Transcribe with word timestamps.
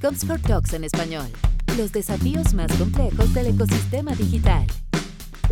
Comscore 0.00 0.40
Talks 0.42 0.72
en 0.74 0.84
español. 0.84 1.26
Los 1.76 1.92
desafíos 1.92 2.54
más 2.54 2.72
complejos 2.78 3.32
del 3.34 3.48
ecosistema 3.48 4.12
digital. 4.14 4.66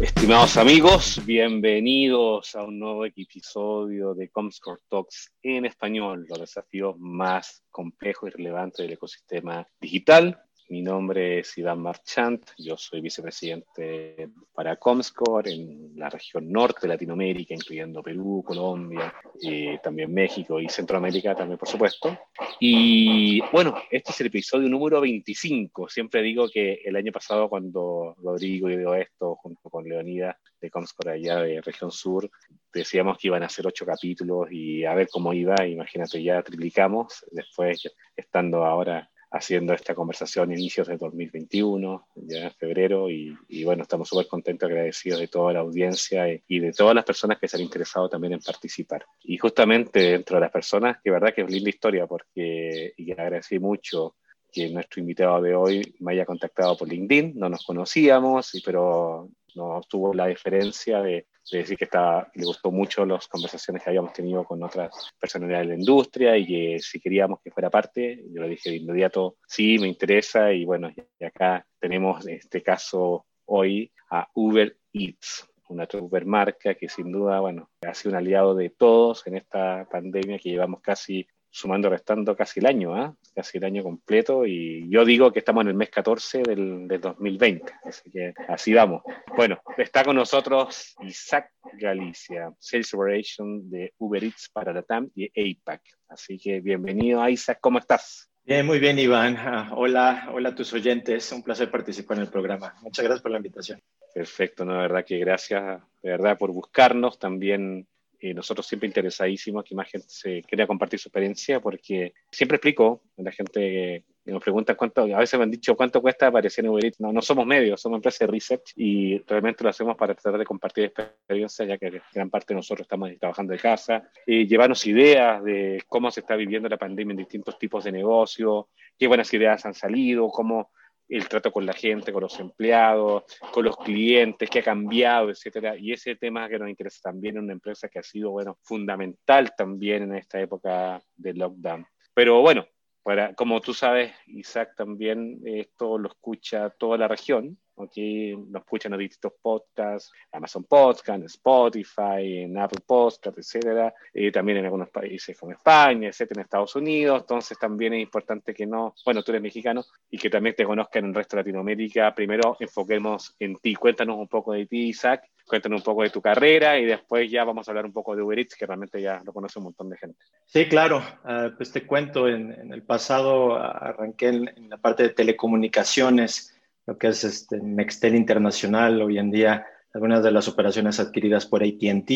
Estimados 0.00 0.56
amigos, 0.56 1.22
bienvenidos 1.24 2.54
a 2.54 2.64
un 2.64 2.78
nuevo 2.78 3.06
episodio 3.06 4.14
de 4.14 4.28
Comscore 4.28 4.82
Talks 4.88 5.32
en 5.42 5.64
español, 5.64 6.26
los 6.28 6.38
desafíos 6.38 6.98
más 6.98 7.62
complejos 7.70 8.28
y 8.28 8.36
relevantes 8.36 8.84
del 8.84 8.92
ecosistema 8.92 9.66
digital. 9.80 10.45
Mi 10.68 10.82
nombre 10.82 11.38
es 11.38 11.56
Iván 11.58 11.80
Marchant, 11.80 12.50
yo 12.58 12.76
soy 12.76 13.00
vicepresidente 13.00 14.30
para 14.52 14.74
Comscore 14.74 15.52
en 15.52 15.92
la 15.94 16.10
región 16.10 16.50
norte 16.50 16.80
de 16.82 16.88
Latinoamérica, 16.88 17.54
incluyendo 17.54 18.02
Perú, 18.02 18.42
Colombia, 18.44 19.14
eh, 19.40 19.78
también 19.80 20.12
México 20.12 20.58
y 20.58 20.68
Centroamérica 20.68 21.36
también, 21.36 21.56
por 21.56 21.68
supuesto. 21.68 22.18
Y 22.58 23.40
bueno, 23.52 23.76
este 23.92 24.10
es 24.10 24.20
el 24.20 24.26
episodio 24.26 24.68
número 24.68 25.00
25. 25.00 25.88
Siempre 25.88 26.20
digo 26.22 26.48
que 26.48 26.80
el 26.84 26.96
año 26.96 27.12
pasado 27.12 27.48
cuando 27.48 28.16
Rodrigo 28.18 28.66
dio 28.66 28.92
esto 28.96 29.36
junto 29.36 29.70
con 29.70 29.84
Leonida 29.84 30.36
de 30.60 30.68
Comscore 30.68 31.12
allá 31.12 31.42
de 31.42 31.60
región 31.60 31.92
sur, 31.92 32.28
decíamos 32.72 33.18
que 33.18 33.28
iban 33.28 33.44
a 33.44 33.48
ser 33.48 33.68
ocho 33.68 33.86
capítulos 33.86 34.48
y 34.50 34.84
a 34.84 34.94
ver 34.94 35.06
cómo 35.12 35.32
iba, 35.32 35.64
imagínate, 35.64 36.20
ya 36.20 36.42
triplicamos, 36.42 37.24
después 37.30 37.82
estando 38.16 38.64
ahora 38.64 39.08
haciendo 39.36 39.72
esta 39.72 39.94
conversación 39.94 40.50
a 40.50 40.54
inicios 40.54 40.88
de 40.88 40.96
2021, 40.96 42.08
ya 42.16 42.44
en 42.44 42.52
febrero, 42.52 43.10
y, 43.10 43.64
bueno, 43.64 43.82
estamos 43.82 44.08
súper 44.08 44.26
contentos, 44.26 44.68
agradecidos 44.68 45.20
de 45.20 45.28
toda 45.28 45.52
la 45.52 45.60
audiencia 45.60 46.26
y, 46.46 46.58
de 46.60 46.72
todas 46.72 46.94
las 46.94 47.04
personas 47.04 47.38
que 47.38 47.48
se 47.48 47.56
han 47.56 47.62
interesado 47.62 48.08
también 48.08 48.34
en 48.34 48.40
participar. 48.40 49.04
Y 49.22 49.38
justamente 49.38 50.00
dentro 50.00 50.36
de 50.36 50.42
las 50.42 50.50
personas, 50.50 50.98
que 51.02 51.10
verdad 51.10 51.34
que 51.34 51.42
es 51.42 51.50
linda 51.50 51.70
historia, 51.70 52.06
porque 52.06 52.92
y 52.96 53.12
agradecí 53.12 53.58
mucho 53.58 54.16
que 54.52 54.70
nuestro 54.70 55.00
invitado 55.00 55.42
de 55.42 55.54
hoy 55.54 55.94
me 56.00 56.12
haya 56.12 56.24
contactado 56.24 56.76
por 56.76 56.88
LinkedIn, 56.88 57.34
no 57.36 57.48
nos 57.48 57.64
conocíamos, 57.64 58.50
pero 58.64 59.28
no 59.56 59.80
tuvo 59.88 60.14
la 60.14 60.26
diferencia 60.26 61.02
de, 61.02 61.26
decir 61.50 61.76
que 61.76 61.84
estaba, 61.84 62.30
le 62.34 62.44
gustó 62.44 62.70
mucho 62.70 63.06
las 63.06 63.28
conversaciones 63.28 63.82
que 63.82 63.90
habíamos 63.90 64.12
tenido 64.12 64.44
con 64.44 64.62
otras 64.62 64.90
personalidades 65.18 65.68
de 65.68 65.74
la 65.74 65.80
industria 65.80 66.36
y 66.36 66.46
que 66.46 66.78
si 66.80 67.00
queríamos 67.00 67.40
que 67.42 67.50
fuera 67.50 67.70
parte, 67.70 68.24
yo 68.32 68.42
le 68.42 68.48
dije 68.48 68.70
de 68.70 68.76
inmediato, 68.76 69.36
sí, 69.46 69.78
me 69.78 69.88
interesa 69.88 70.52
y 70.52 70.64
bueno, 70.64 70.90
y 71.18 71.24
acá 71.24 71.66
tenemos 71.80 72.26
este 72.26 72.62
caso 72.62 73.26
hoy 73.46 73.92
a 74.10 74.28
Uber 74.34 74.76
Eats, 74.92 75.48
una 75.68 75.88
Uber 76.00 76.26
marca 76.26 76.74
que 76.74 76.88
sin 76.88 77.10
duda, 77.10 77.40
bueno, 77.40 77.70
ha 77.86 77.94
sido 77.94 78.12
un 78.12 78.18
aliado 78.18 78.54
de 78.54 78.70
todos 78.70 79.26
en 79.26 79.36
esta 79.36 79.86
pandemia 79.90 80.38
que 80.38 80.50
llevamos 80.50 80.80
casi 80.80 81.26
sumando, 81.56 81.88
restando 81.88 82.36
casi 82.36 82.60
el 82.60 82.66
año, 82.66 82.94
¿ah? 82.94 83.16
casi 83.34 83.56
el 83.56 83.64
año 83.64 83.82
completo. 83.82 84.44
Y 84.44 84.88
yo 84.90 85.04
digo 85.04 85.32
que 85.32 85.38
estamos 85.38 85.62
en 85.62 85.68
el 85.68 85.74
mes 85.74 85.88
14 85.88 86.42
del, 86.42 86.86
del, 86.86 87.00
2020, 87.00 87.72
así 87.84 88.10
que 88.10 88.34
así 88.48 88.74
vamos. 88.74 89.02
Bueno, 89.34 89.58
está 89.78 90.04
con 90.04 90.16
nosotros 90.16 90.94
Isaac 91.00 91.52
Galicia, 91.78 92.52
Sales 92.58 92.92
Operation 92.92 93.70
de 93.70 93.94
Uber 93.98 94.22
Eats 94.22 94.50
para 94.52 94.72
la 94.72 94.82
TAM 94.82 95.10
y 95.14 95.26
APAC. 95.26 95.80
Así 96.08 96.38
que 96.38 96.60
bienvenido, 96.60 97.26
Isaac, 97.26 97.58
¿cómo 97.60 97.78
estás? 97.78 98.28
Bien, 98.44 98.64
muy 98.64 98.78
bien, 98.78 98.98
Iván. 98.98 99.36
Ah, 99.38 99.70
hola, 99.74 100.28
hola 100.32 100.50
a 100.50 100.54
tus 100.54 100.72
oyentes. 100.74 101.32
Un 101.32 101.42
placer 101.42 101.70
participar 101.70 102.18
en 102.18 102.24
el 102.24 102.28
programa. 102.28 102.74
Muchas 102.82 103.04
gracias 103.04 103.22
por 103.22 103.32
la 103.32 103.38
invitación. 103.38 103.80
Perfecto, 104.14 104.64
no, 104.64 104.74
de 104.74 104.80
verdad 104.82 105.04
que 105.04 105.18
gracias, 105.18 105.80
de 106.02 106.10
verdad, 106.10 106.38
por 106.38 106.52
buscarnos. 106.52 107.18
También 107.18 107.88
eh, 108.30 108.34
nosotros 108.34 108.66
siempre 108.66 108.86
interesadísimos 108.86 109.64
que 109.64 109.74
más 109.74 109.88
gente 109.90 110.06
se 110.08 110.42
quiera 110.42 110.66
compartir 110.66 110.98
su 110.98 111.08
experiencia, 111.08 111.60
porque 111.60 112.14
siempre 112.30 112.56
explico 112.56 113.02
la 113.16 113.32
gente 113.32 114.04
que 114.24 114.32
nos 114.32 114.42
pregunta 114.42 114.74
cuánto, 114.74 115.02
a 115.02 115.18
veces 115.18 115.38
me 115.38 115.44
han 115.44 115.50
dicho 115.50 115.76
cuánto 115.76 116.02
cuesta 116.02 116.26
aparecer 116.26 116.64
en 116.64 116.70
Uber 116.72 116.84
Eats. 116.84 117.00
No, 117.00 117.12
no 117.12 117.22
somos 117.22 117.46
medios, 117.46 117.80
somos 117.80 117.98
empresas 117.98 118.20
de 118.20 118.26
research 118.26 118.72
y 118.74 119.18
realmente 119.18 119.62
lo 119.62 119.70
hacemos 119.70 119.96
para 119.96 120.14
tratar 120.14 120.38
de 120.38 120.44
compartir 120.44 120.84
experiencia, 120.84 121.64
ya 121.64 121.78
que 121.78 122.00
gran 122.12 122.28
parte 122.28 122.52
de 122.52 122.56
nosotros 122.56 122.84
estamos 122.84 123.10
trabajando 123.18 123.52
de 123.52 123.58
casa, 123.58 124.10
y 124.26 124.46
llevarnos 124.46 124.86
ideas 124.86 125.42
de 125.44 125.82
cómo 125.86 126.10
se 126.10 126.20
está 126.20 126.34
viviendo 126.34 126.68
la 126.68 126.76
pandemia 126.76 127.12
en 127.12 127.18
distintos 127.18 127.58
tipos 127.58 127.84
de 127.84 127.92
negocio, 127.92 128.68
qué 128.98 129.06
buenas 129.06 129.32
ideas 129.32 129.64
han 129.64 129.74
salido, 129.74 130.28
cómo 130.28 130.70
el 131.08 131.28
trato 131.28 131.52
con 131.52 131.66
la 131.66 131.72
gente, 131.72 132.12
con 132.12 132.22
los 132.22 132.38
empleados, 132.40 133.24
con 133.52 133.64
los 133.64 133.76
clientes, 133.76 134.50
qué 134.50 134.60
ha 134.60 134.62
cambiado, 134.62 135.30
etcétera. 135.30 135.76
Y 135.76 135.92
ese 135.92 136.16
tema 136.16 136.48
que 136.48 136.58
nos 136.58 136.68
interesa 136.68 137.10
también 137.10 137.36
en 137.36 137.44
una 137.44 137.52
empresa 137.52 137.88
que 137.88 137.98
ha 137.98 138.02
sido, 138.02 138.30
bueno, 138.30 138.58
fundamental 138.62 139.54
también 139.56 140.04
en 140.04 140.16
esta 140.16 140.40
época 140.40 141.00
de 141.16 141.34
lockdown. 141.34 141.86
Pero 142.14 142.40
bueno, 142.40 142.66
para, 143.02 143.34
como 143.34 143.60
tú 143.60 143.72
sabes, 143.72 144.12
Isaac, 144.26 144.74
también 144.76 145.40
esto 145.44 145.98
lo 145.98 146.08
escucha 146.08 146.70
toda 146.70 146.98
la 146.98 147.08
región. 147.08 147.58
Aquí 147.78 148.34
nos 148.36 148.62
escuchan 148.62 148.92
en 148.94 149.00
distintos 149.00 149.34
podcasts, 149.40 150.12
Amazon 150.32 150.64
Podcast, 150.64 151.22
Spotify, 151.24 152.42
en 152.42 152.58
Apple 152.58 152.82
Podcast, 152.86 153.36
etcétera. 153.38 153.94
Y 154.14 154.30
también 154.30 154.58
en 154.58 154.64
algunos 154.64 154.88
países 154.88 155.38
como 155.38 155.52
España, 155.52 156.08
etcétera, 156.08 156.40
en 156.40 156.44
Estados 156.44 156.74
Unidos. 156.76 157.20
Entonces 157.20 157.58
también 157.58 157.94
es 157.94 158.02
importante 158.02 158.54
que 158.54 158.66
no, 158.66 158.94
bueno, 159.04 159.22
tú 159.22 159.32
eres 159.32 159.42
mexicano 159.42 159.84
y 160.10 160.18
que 160.18 160.30
también 160.30 160.54
te 160.56 160.64
conozcan 160.64 161.04
en 161.04 161.10
el 161.10 161.14
resto 161.14 161.36
de 161.36 161.42
Latinoamérica. 161.42 162.14
Primero 162.14 162.56
enfoquemos 162.58 163.34
en 163.38 163.56
ti. 163.56 163.74
Cuéntanos 163.74 164.16
un 164.16 164.28
poco 164.28 164.52
de 164.52 164.66
ti, 164.66 164.88
Isaac. 164.88 165.28
Cuéntanos 165.46 165.80
un 165.80 165.84
poco 165.84 166.02
de 166.02 166.10
tu 166.10 166.20
carrera 166.20 166.76
y 166.76 166.86
después 166.86 167.30
ya 167.30 167.44
vamos 167.44 167.68
a 167.68 167.70
hablar 167.70 167.86
un 167.86 167.92
poco 167.92 168.16
de 168.16 168.22
Uber 168.22 168.36
Eats, 168.36 168.56
que 168.56 168.66
realmente 168.66 169.00
ya 169.00 169.22
lo 169.24 169.32
conoce 169.32 169.60
un 169.60 169.66
montón 169.66 169.88
de 169.88 169.96
gente. 169.96 170.18
Sí, 170.44 170.68
claro. 170.68 171.02
Uh, 171.24 171.56
pues 171.56 171.70
te 171.70 171.86
cuento, 171.86 172.26
en, 172.26 172.72
el 172.72 172.82
pasado 172.82 173.54
arranqué 173.56 174.28
en 174.28 174.68
la 174.68 174.78
parte 174.78 175.04
de 175.04 175.10
telecomunicaciones 175.10 176.55
lo 176.86 176.96
que 176.96 177.08
es 177.08 177.24
este 177.24 177.60
Nextel 177.60 178.14
Internacional, 178.14 179.02
hoy 179.02 179.18
en 179.18 179.30
día 179.30 179.66
algunas 179.92 180.22
de 180.22 180.30
las 180.30 180.46
operaciones 180.46 181.00
adquiridas 181.00 181.46
por 181.46 181.62
ATT, 181.62 182.10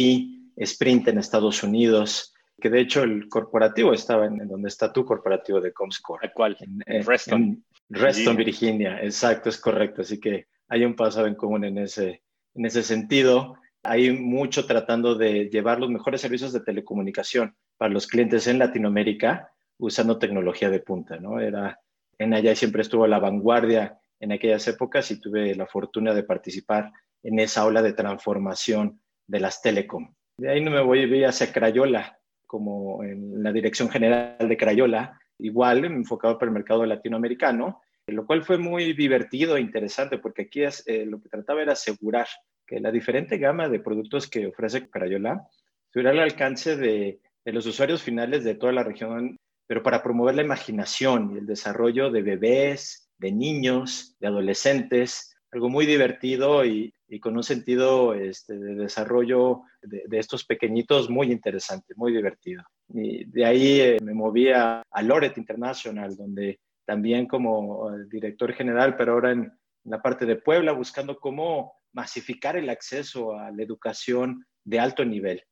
Sprint 0.56 1.08
en 1.08 1.18
Estados 1.18 1.62
Unidos, 1.62 2.34
que 2.60 2.70
de 2.70 2.80
hecho 2.80 3.02
el 3.02 3.28
corporativo 3.28 3.92
estaba 3.92 4.26
en, 4.26 4.46
donde 4.46 4.68
está 4.68 4.92
tu 4.92 5.04
corporativo 5.04 5.60
de 5.60 5.72
Comscore. 5.72 6.30
¿Cuál? 6.34 6.56
En, 6.60 7.04
Reston. 7.04 7.42
En 7.42 7.64
Reston, 7.88 8.36
Virginia. 8.36 8.90
Virginia. 8.90 9.02
Exacto, 9.02 9.48
es 9.48 9.58
correcto. 9.58 10.02
Así 10.02 10.20
que 10.20 10.46
hay 10.68 10.84
un 10.84 10.94
pasado 10.94 11.26
en 11.26 11.34
común 11.34 11.64
en 11.64 11.78
ese, 11.78 12.22
en 12.54 12.66
ese 12.66 12.82
sentido. 12.82 13.56
Hay 13.82 14.12
mucho 14.12 14.66
tratando 14.66 15.14
de 15.14 15.48
llevar 15.48 15.80
los 15.80 15.88
mejores 15.88 16.20
servicios 16.20 16.52
de 16.52 16.60
telecomunicación 16.60 17.56
para 17.78 17.92
los 17.92 18.06
clientes 18.06 18.46
en 18.46 18.58
Latinoamérica 18.58 19.50
usando 19.78 20.18
tecnología 20.18 20.68
de 20.68 20.80
punta, 20.80 21.16
¿no? 21.16 21.40
Era, 21.40 21.80
en 22.18 22.34
allá 22.34 22.54
siempre 22.54 22.82
estuvo 22.82 23.04
a 23.04 23.08
la 23.08 23.18
vanguardia 23.18 23.98
en 24.20 24.32
aquellas 24.32 24.68
épocas 24.68 25.10
y 25.10 25.20
tuve 25.20 25.54
la 25.54 25.66
fortuna 25.66 26.14
de 26.14 26.22
participar 26.22 26.92
en 27.22 27.38
esa 27.40 27.64
ola 27.66 27.82
de 27.82 27.94
transformación 27.94 29.00
de 29.26 29.40
las 29.40 29.62
telecom. 29.62 30.14
De 30.38 30.50
ahí 30.50 30.62
no 30.62 30.70
me 30.70 30.82
voy 30.82 31.24
hacia 31.24 31.52
Crayola, 31.52 32.18
como 32.46 33.02
en 33.02 33.42
la 33.42 33.52
dirección 33.52 33.88
general 33.88 34.36
de 34.38 34.56
Crayola, 34.56 35.20
igual 35.38 35.84
enfocado 35.84 36.38
para 36.38 36.48
el 36.48 36.54
mercado 36.54 36.84
latinoamericano, 36.84 37.80
lo 38.06 38.26
cual 38.26 38.42
fue 38.42 38.58
muy 38.58 38.92
divertido 38.92 39.56
e 39.56 39.60
interesante 39.60 40.18
porque 40.18 40.42
aquí 40.42 40.62
es, 40.62 40.82
eh, 40.86 41.06
lo 41.06 41.20
que 41.20 41.28
trataba 41.28 41.62
era 41.62 41.72
asegurar 41.72 42.26
que 42.66 42.80
la 42.80 42.90
diferente 42.90 43.38
gama 43.38 43.68
de 43.68 43.80
productos 43.80 44.28
que 44.28 44.46
ofrece 44.46 44.88
Crayola 44.88 45.46
estuviera 45.86 46.10
al 46.10 46.20
alcance 46.20 46.76
de, 46.76 47.20
de 47.44 47.52
los 47.52 47.66
usuarios 47.66 48.02
finales 48.02 48.44
de 48.44 48.54
toda 48.54 48.72
la 48.72 48.84
región, 48.84 49.36
pero 49.66 49.82
para 49.82 50.02
promover 50.02 50.34
la 50.34 50.42
imaginación 50.42 51.32
y 51.34 51.38
el 51.38 51.46
desarrollo 51.46 52.10
de 52.10 52.22
bebés, 52.22 53.09
de 53.20 53.32
niños, 53.32 54.16
de 54.18 54.28
adolescentes, 54.28 55.36
algo 55.52 55.68
muy 55.68 55.84
divertido 55.84 56.64
y, 56.64 56.92
con 57.20 57.36
un 57.36 57.42
sentido 57.42 58.14
este, 58.14 58.56
de 58.56 58.74
desarrollo 58.76 59.62
de, 59.82 60.18
estos 60.18 60.44
pequeñitos 60.44 61.10
muy 61.10 61.32
interesante, 61.32 61.92
muy 61.96 62.12
divertido. 62.12 62.62
Y 62.88 63.24
de 63.24 63.44
ahí 63.44 63.80
eh, 63.80 63.98
me 64.02 64.14
moví 64.14 64.48
a, 64.50 64.82
a, 64.88 65.02
Loret 65.02 65.36
International, 65.36 66.16
donde 66.16 66.60
también 66.86 67.26
como 67.26 67.90
eh, 67.90 68.04
director 68.08 68.52
general, 68.52 68.96
pero 68.96 69.12
ahora 69.12 69.32
en, 69.32 69.40
en 69.40 69.90
la 69.90 70.00
parte 70.00 70.24
de 70.24 70.36
Puebla, 70.36 70.72
buscando 70.72 71.18
cómo 71.18 71.72
masificar 71.92 72.56
el 72.56 72.70
acceso 72.70 73.34
a 73.36 73.50
la 73.50 73.62
educación 73.62 74.46
de 74.64 74.78
alto 74.78 75.04
nivel 75.04 75.42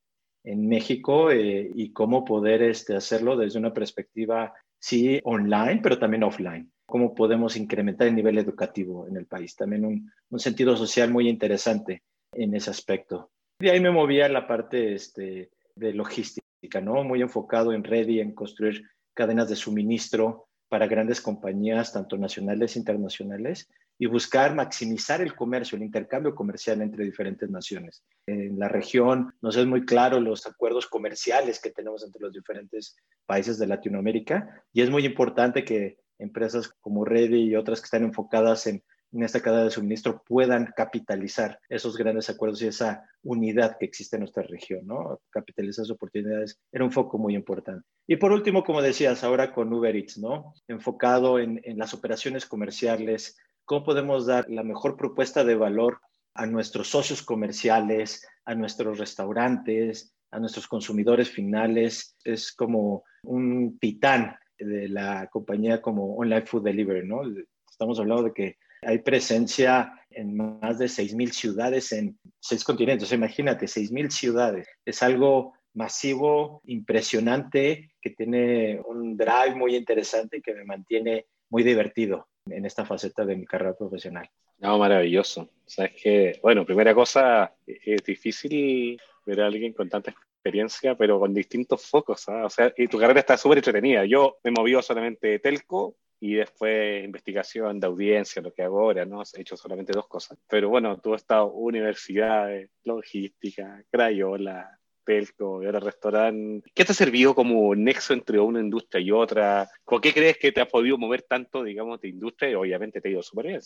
en 0.44 0.68
México 0.68 1.32
eh, 1.32 1.68
y 1.74 1.92
cómo 1.92 2.24
poder 2.24 2.62
este, 2.62 2.94
hacerlo 2.94 3.36
desde 3.36 3.58
una 3.58 3.74
perspectiva, 3.74 4.54
sí, 4.78 5.20
online, 5.24 5.80
pero 5.82 5.98
también 5.98 6.22
offline 6.22 6.70
cómo 6.88 7.14
podemos 7.14 7.54
incrementar 7.58 8.08
el 8.08 8.14
nivel 8.14 8.38
educativo 8.38 9.06
en 9.06 9.18
el 9.18 9.26
país. 9.26 9.54
También 9.54 9.84
un, 9.84 10.10
un 10.30 10.40
sentido 10.40 10.74
social 10.74 11.10
muy 11.10 11.28
interesante 11.28 12.02
en 12.32 12.56
ese 12.56 12.70
aspecto. 12.70 13.30
De 13.60 13.70
ahí 13.70 13.78
me 13.78 13.90
movía 13.90 14.26
la 14.30 14.46
parte 14.46 14.94
este, 14.94 15.50
de 15.76 15.92
logística, 15.92 16.80
¿no? 16.80 17.04
Muy 17.04 17.20
enfocado 17.20 17.74
en 17.74 17.84
red 17.84 18.08
y 18.08 18.20
en 18.20 18.34
construir 18.34 18.84
cadenas 19.12 19.50
de 19.50 19.56
suministro 19.56 20.48
para 20.70 20.86
grandes 20.86 21.20
compañías, 21.20 21.92
tanto 21.92 22.16
nacionales 22.16 22.74
e 22.74 22.78
internacionales, 22.78 23.68
y 23.98 24.06
buscar 24.06 24.54
maximizar 24.54 25.20
el 25.20 25.34
comercio, 25.34 25.76
el 25.76 25.82
intercambio 25.82 26.34
comercial 26.34 26.80
entre 26.80 27.04
diferentes 27.04 27.50
naciones. 27.50 28.02
En 28.26 28.58
la 28.58 28.68
región 28.68 29.34
nos 29.42 29.56
es 29.56 29.66
muy 29.66 29.84
claro 29.84 30.20
los 30.20 30.46
acuerdos 30.46 30.86
comerciales 30.86 31.60
que 31.60 31.70
tenemos 31.70 32.02
entre 32.02 32.22
los 32.22 32.32
diferentes 32.32 32.96
países 33.26 33.58
de 33.58 33.66
Latinoamérica 33.66 34.64
y 34.72 34.80
es 34.80 34.88
muy 34.88 35.04
importante 35.04 35.64
que 35.64 35.98
empresas 36.18 36.68
como 36.80 37.04
Ready 37.04 37.50
y 37.50 37.56
otras 37.56 37.80
que 37.80 37.86
están 37.86 38.04
enfocadas 38.04 38.66
en, 38.66 38.82
en 39.12 39.22
esta 39.22 39.40
cadena 39.40 39.64
de 39.64 39.70
suministro 39.70 40.22
puedan 40.26 40.72
capitalizar 40.76 41.58
esos 41.68 41.96
grandes 41.96 42.28
acuerdos 42.28 42.60
y 42.62 42.66
esa 42.66 43.04
unidad 43.22 43.76
que 43.78 43.86
existe 43.86 44.16
en 44.16 44.20
nuestra 44.20 44.42
región, 44.42 44.86
¿no? 44.86 45.20
Capitalizar 45.30 45.84
esas 45.84 45.94
oportunidades 45.94 46.58
era 46.72 46.84
un 46.84 46.92
foco 46.92 47.18
muy 47.18 47.34
importante. 47.34 47.86
Y 48.06 48.16
por 48.16 48.32
último, 48.32 48.64
como 48.64 48.82
decías, 48.82 49.24
ahora 49.24 49.52
con 49.52 49.72
Uber 49.72 49.96
Eats, 49.96 50.18
¿no? 50.18 50.54
Enfocado 50.66 51.38
en, 51.38 51.60
en 51.64 51.78
las 51.78 51.94
operaciones 51.94 52.46
comerciales, 52.46 53.36
cómo 53.64 53.84
podemos 53.84 54.26
dar 54.26 54.48
la 54.50 54.62
mejor 54.62 54.96
propuesta 54.96 55.44
de 55.44 55.54
valor 55.54 56.00
a 56.34 56.46
nuestros 56.46 56.88
socios 56.88 57.22
comerciales, 57.22 58.26
a 58.44 58.54
nuestros 58.54 58.98
restaurantes, 58.98 60.14
a 60.30 60.38
nuestros 60.38 60.68
consumidores 60.68 61.30
finales. 61.30 62.16
Es 62.24 62.52
como 62.52 63.04
un 63.22 63.78
titán 63.78 64.36
de 64.58 64.88
la 64.88 65.28
compañía 65.30 65.80
como 65.80 66.16
Online 66.16 66.46
Food 66.46 66.64
Delivery, 66.64 67.06
¿no? 67.06 67.22
Estamos 67.70 67.98
hablando 68.00 68.24
de 68.24 68.32
que 68.32 68.56
hay 68.82 68.98
presencia 68.98 69.92
en 70.10 70.36
más 70.36 70.78
de 70.78 70.86
6.000 70.86 71.30
ciudades 71.32 71.92
en 71.92 72.18
seis 72.40 72.64
continentes. 72.64 73.12
Imagínate, 73.12 73.66
6.000 73.66 74.10
ciudades. 74.10 74.68
Es 74.84 75.02
algo 75.02 75.54
masivo, 75.74 76.62
impresionante, 76.64 77.92
que 78.00 78.10
tiene 78.10 78.80
un 78.86 79.16
drive 79.16 79.54
muy 79.54 79.76
interesante 79.76 80.38
y 80.38 80.42
que 80.42 80.54
me 80.54 80.64
mantiene 80.64 81.26
muy 81.50 81.62
divertido 81.62 82.28
en 82.46 82.64
esta 82.64 82.84
faceta 82.84 83.24
de 83.24 83.36
mi 83.36 83.46
carrera 83.46 83.76
profesional. 83.76 84.28
No, 84.58 84.78
maravilloso. 84.78 85.42
O 85.42 85.68
sea, 85.68 85.84
es 85.86 86.02
que, 86.02 86.32
bueno, 86.42 86.66
primera 86.66 86.94
cosa, 86.94 87.54
es 87.66 88.02
difícil 88.02 89.00
ver 89.24 89.40
a 89.42 89.46
alguien 89.46 89.72
con 89.72 89.88
tanta 89.88 90.12
experiencia, 90.48 90.96
pero 90.96 91.20
con 91.20 91.34
distintos 91.34 91.86
focos. 91.86 92.28
¿ah? 92.28 92.46
O 92.46 92.50
sea, 92.50 92.72
y 92.76 92.88
tu 92.88 92.98
carrera 92.98 93.20
está 93.20 93.36
súper 93.36 93.58
entretenida. 93.58 94.04
Yo 94.04 94.38
me 94.42 94.50
moví 94.50 94.74
solamente 94.82 95.38
telco 95.38 95.96
y 96.20 96.34
después 96.34 97.04
investigación 97.04 97.78
de 97.78 97.86
audiencia, 97.86 98.42
lo 98.42 98.52
que 98.52 98.62
hago 98.62 98.80
ahora, 98.80 99.04
¿no? 99.04 99.22
He 99.22 99.40
hecho 99.40 99.56
solamente 99.56 99.92
dos 99.92 100.08
cosas. 100.08 100.38
Pero 100.48 100.68
bueno, 100.68 100.98
tú 100.98 101.14
has 101.14 101.22
estado 101.22 101.52
universidades, 101.52 102.70
logística, 102.84 103.84
Crayola, 103.90 104.77
telco 105.08 105.62
y 105.62 105.66
ahora 105.66 105.80
restaurante. 105.80 106.70
¿Qué 106.74 106.84
te 106.84 106.92
ha 106.92 106.94
servido 106.94 107.34
como 107.34 107.74
nexo 107.74 108.12
entre 108.12 108.38
una 108.38 108.60
industria 108.60 109.00
y 109.00 109.10
otra? 109.10 109.66
¿Con 109.82 110.02
qué 110.02 110.12
crees 110.12 110.36
que 110.36 110.52
te 110.52 110.60
ha 110.60 110.68
podido 110.68 110.98
mover 110.98 111.22
tanto, 111.22 111.64
digamos, 111.64 111.98
de 112.02 112.08
industria? 112.08 112.50
Y 112.50 112.54
obviamente 112.54 113.00
te 113.00 113.08
ha 113.08 113.12
ido 113.12 113.22
súper 113.22 113.46
bien. 113.46 113.60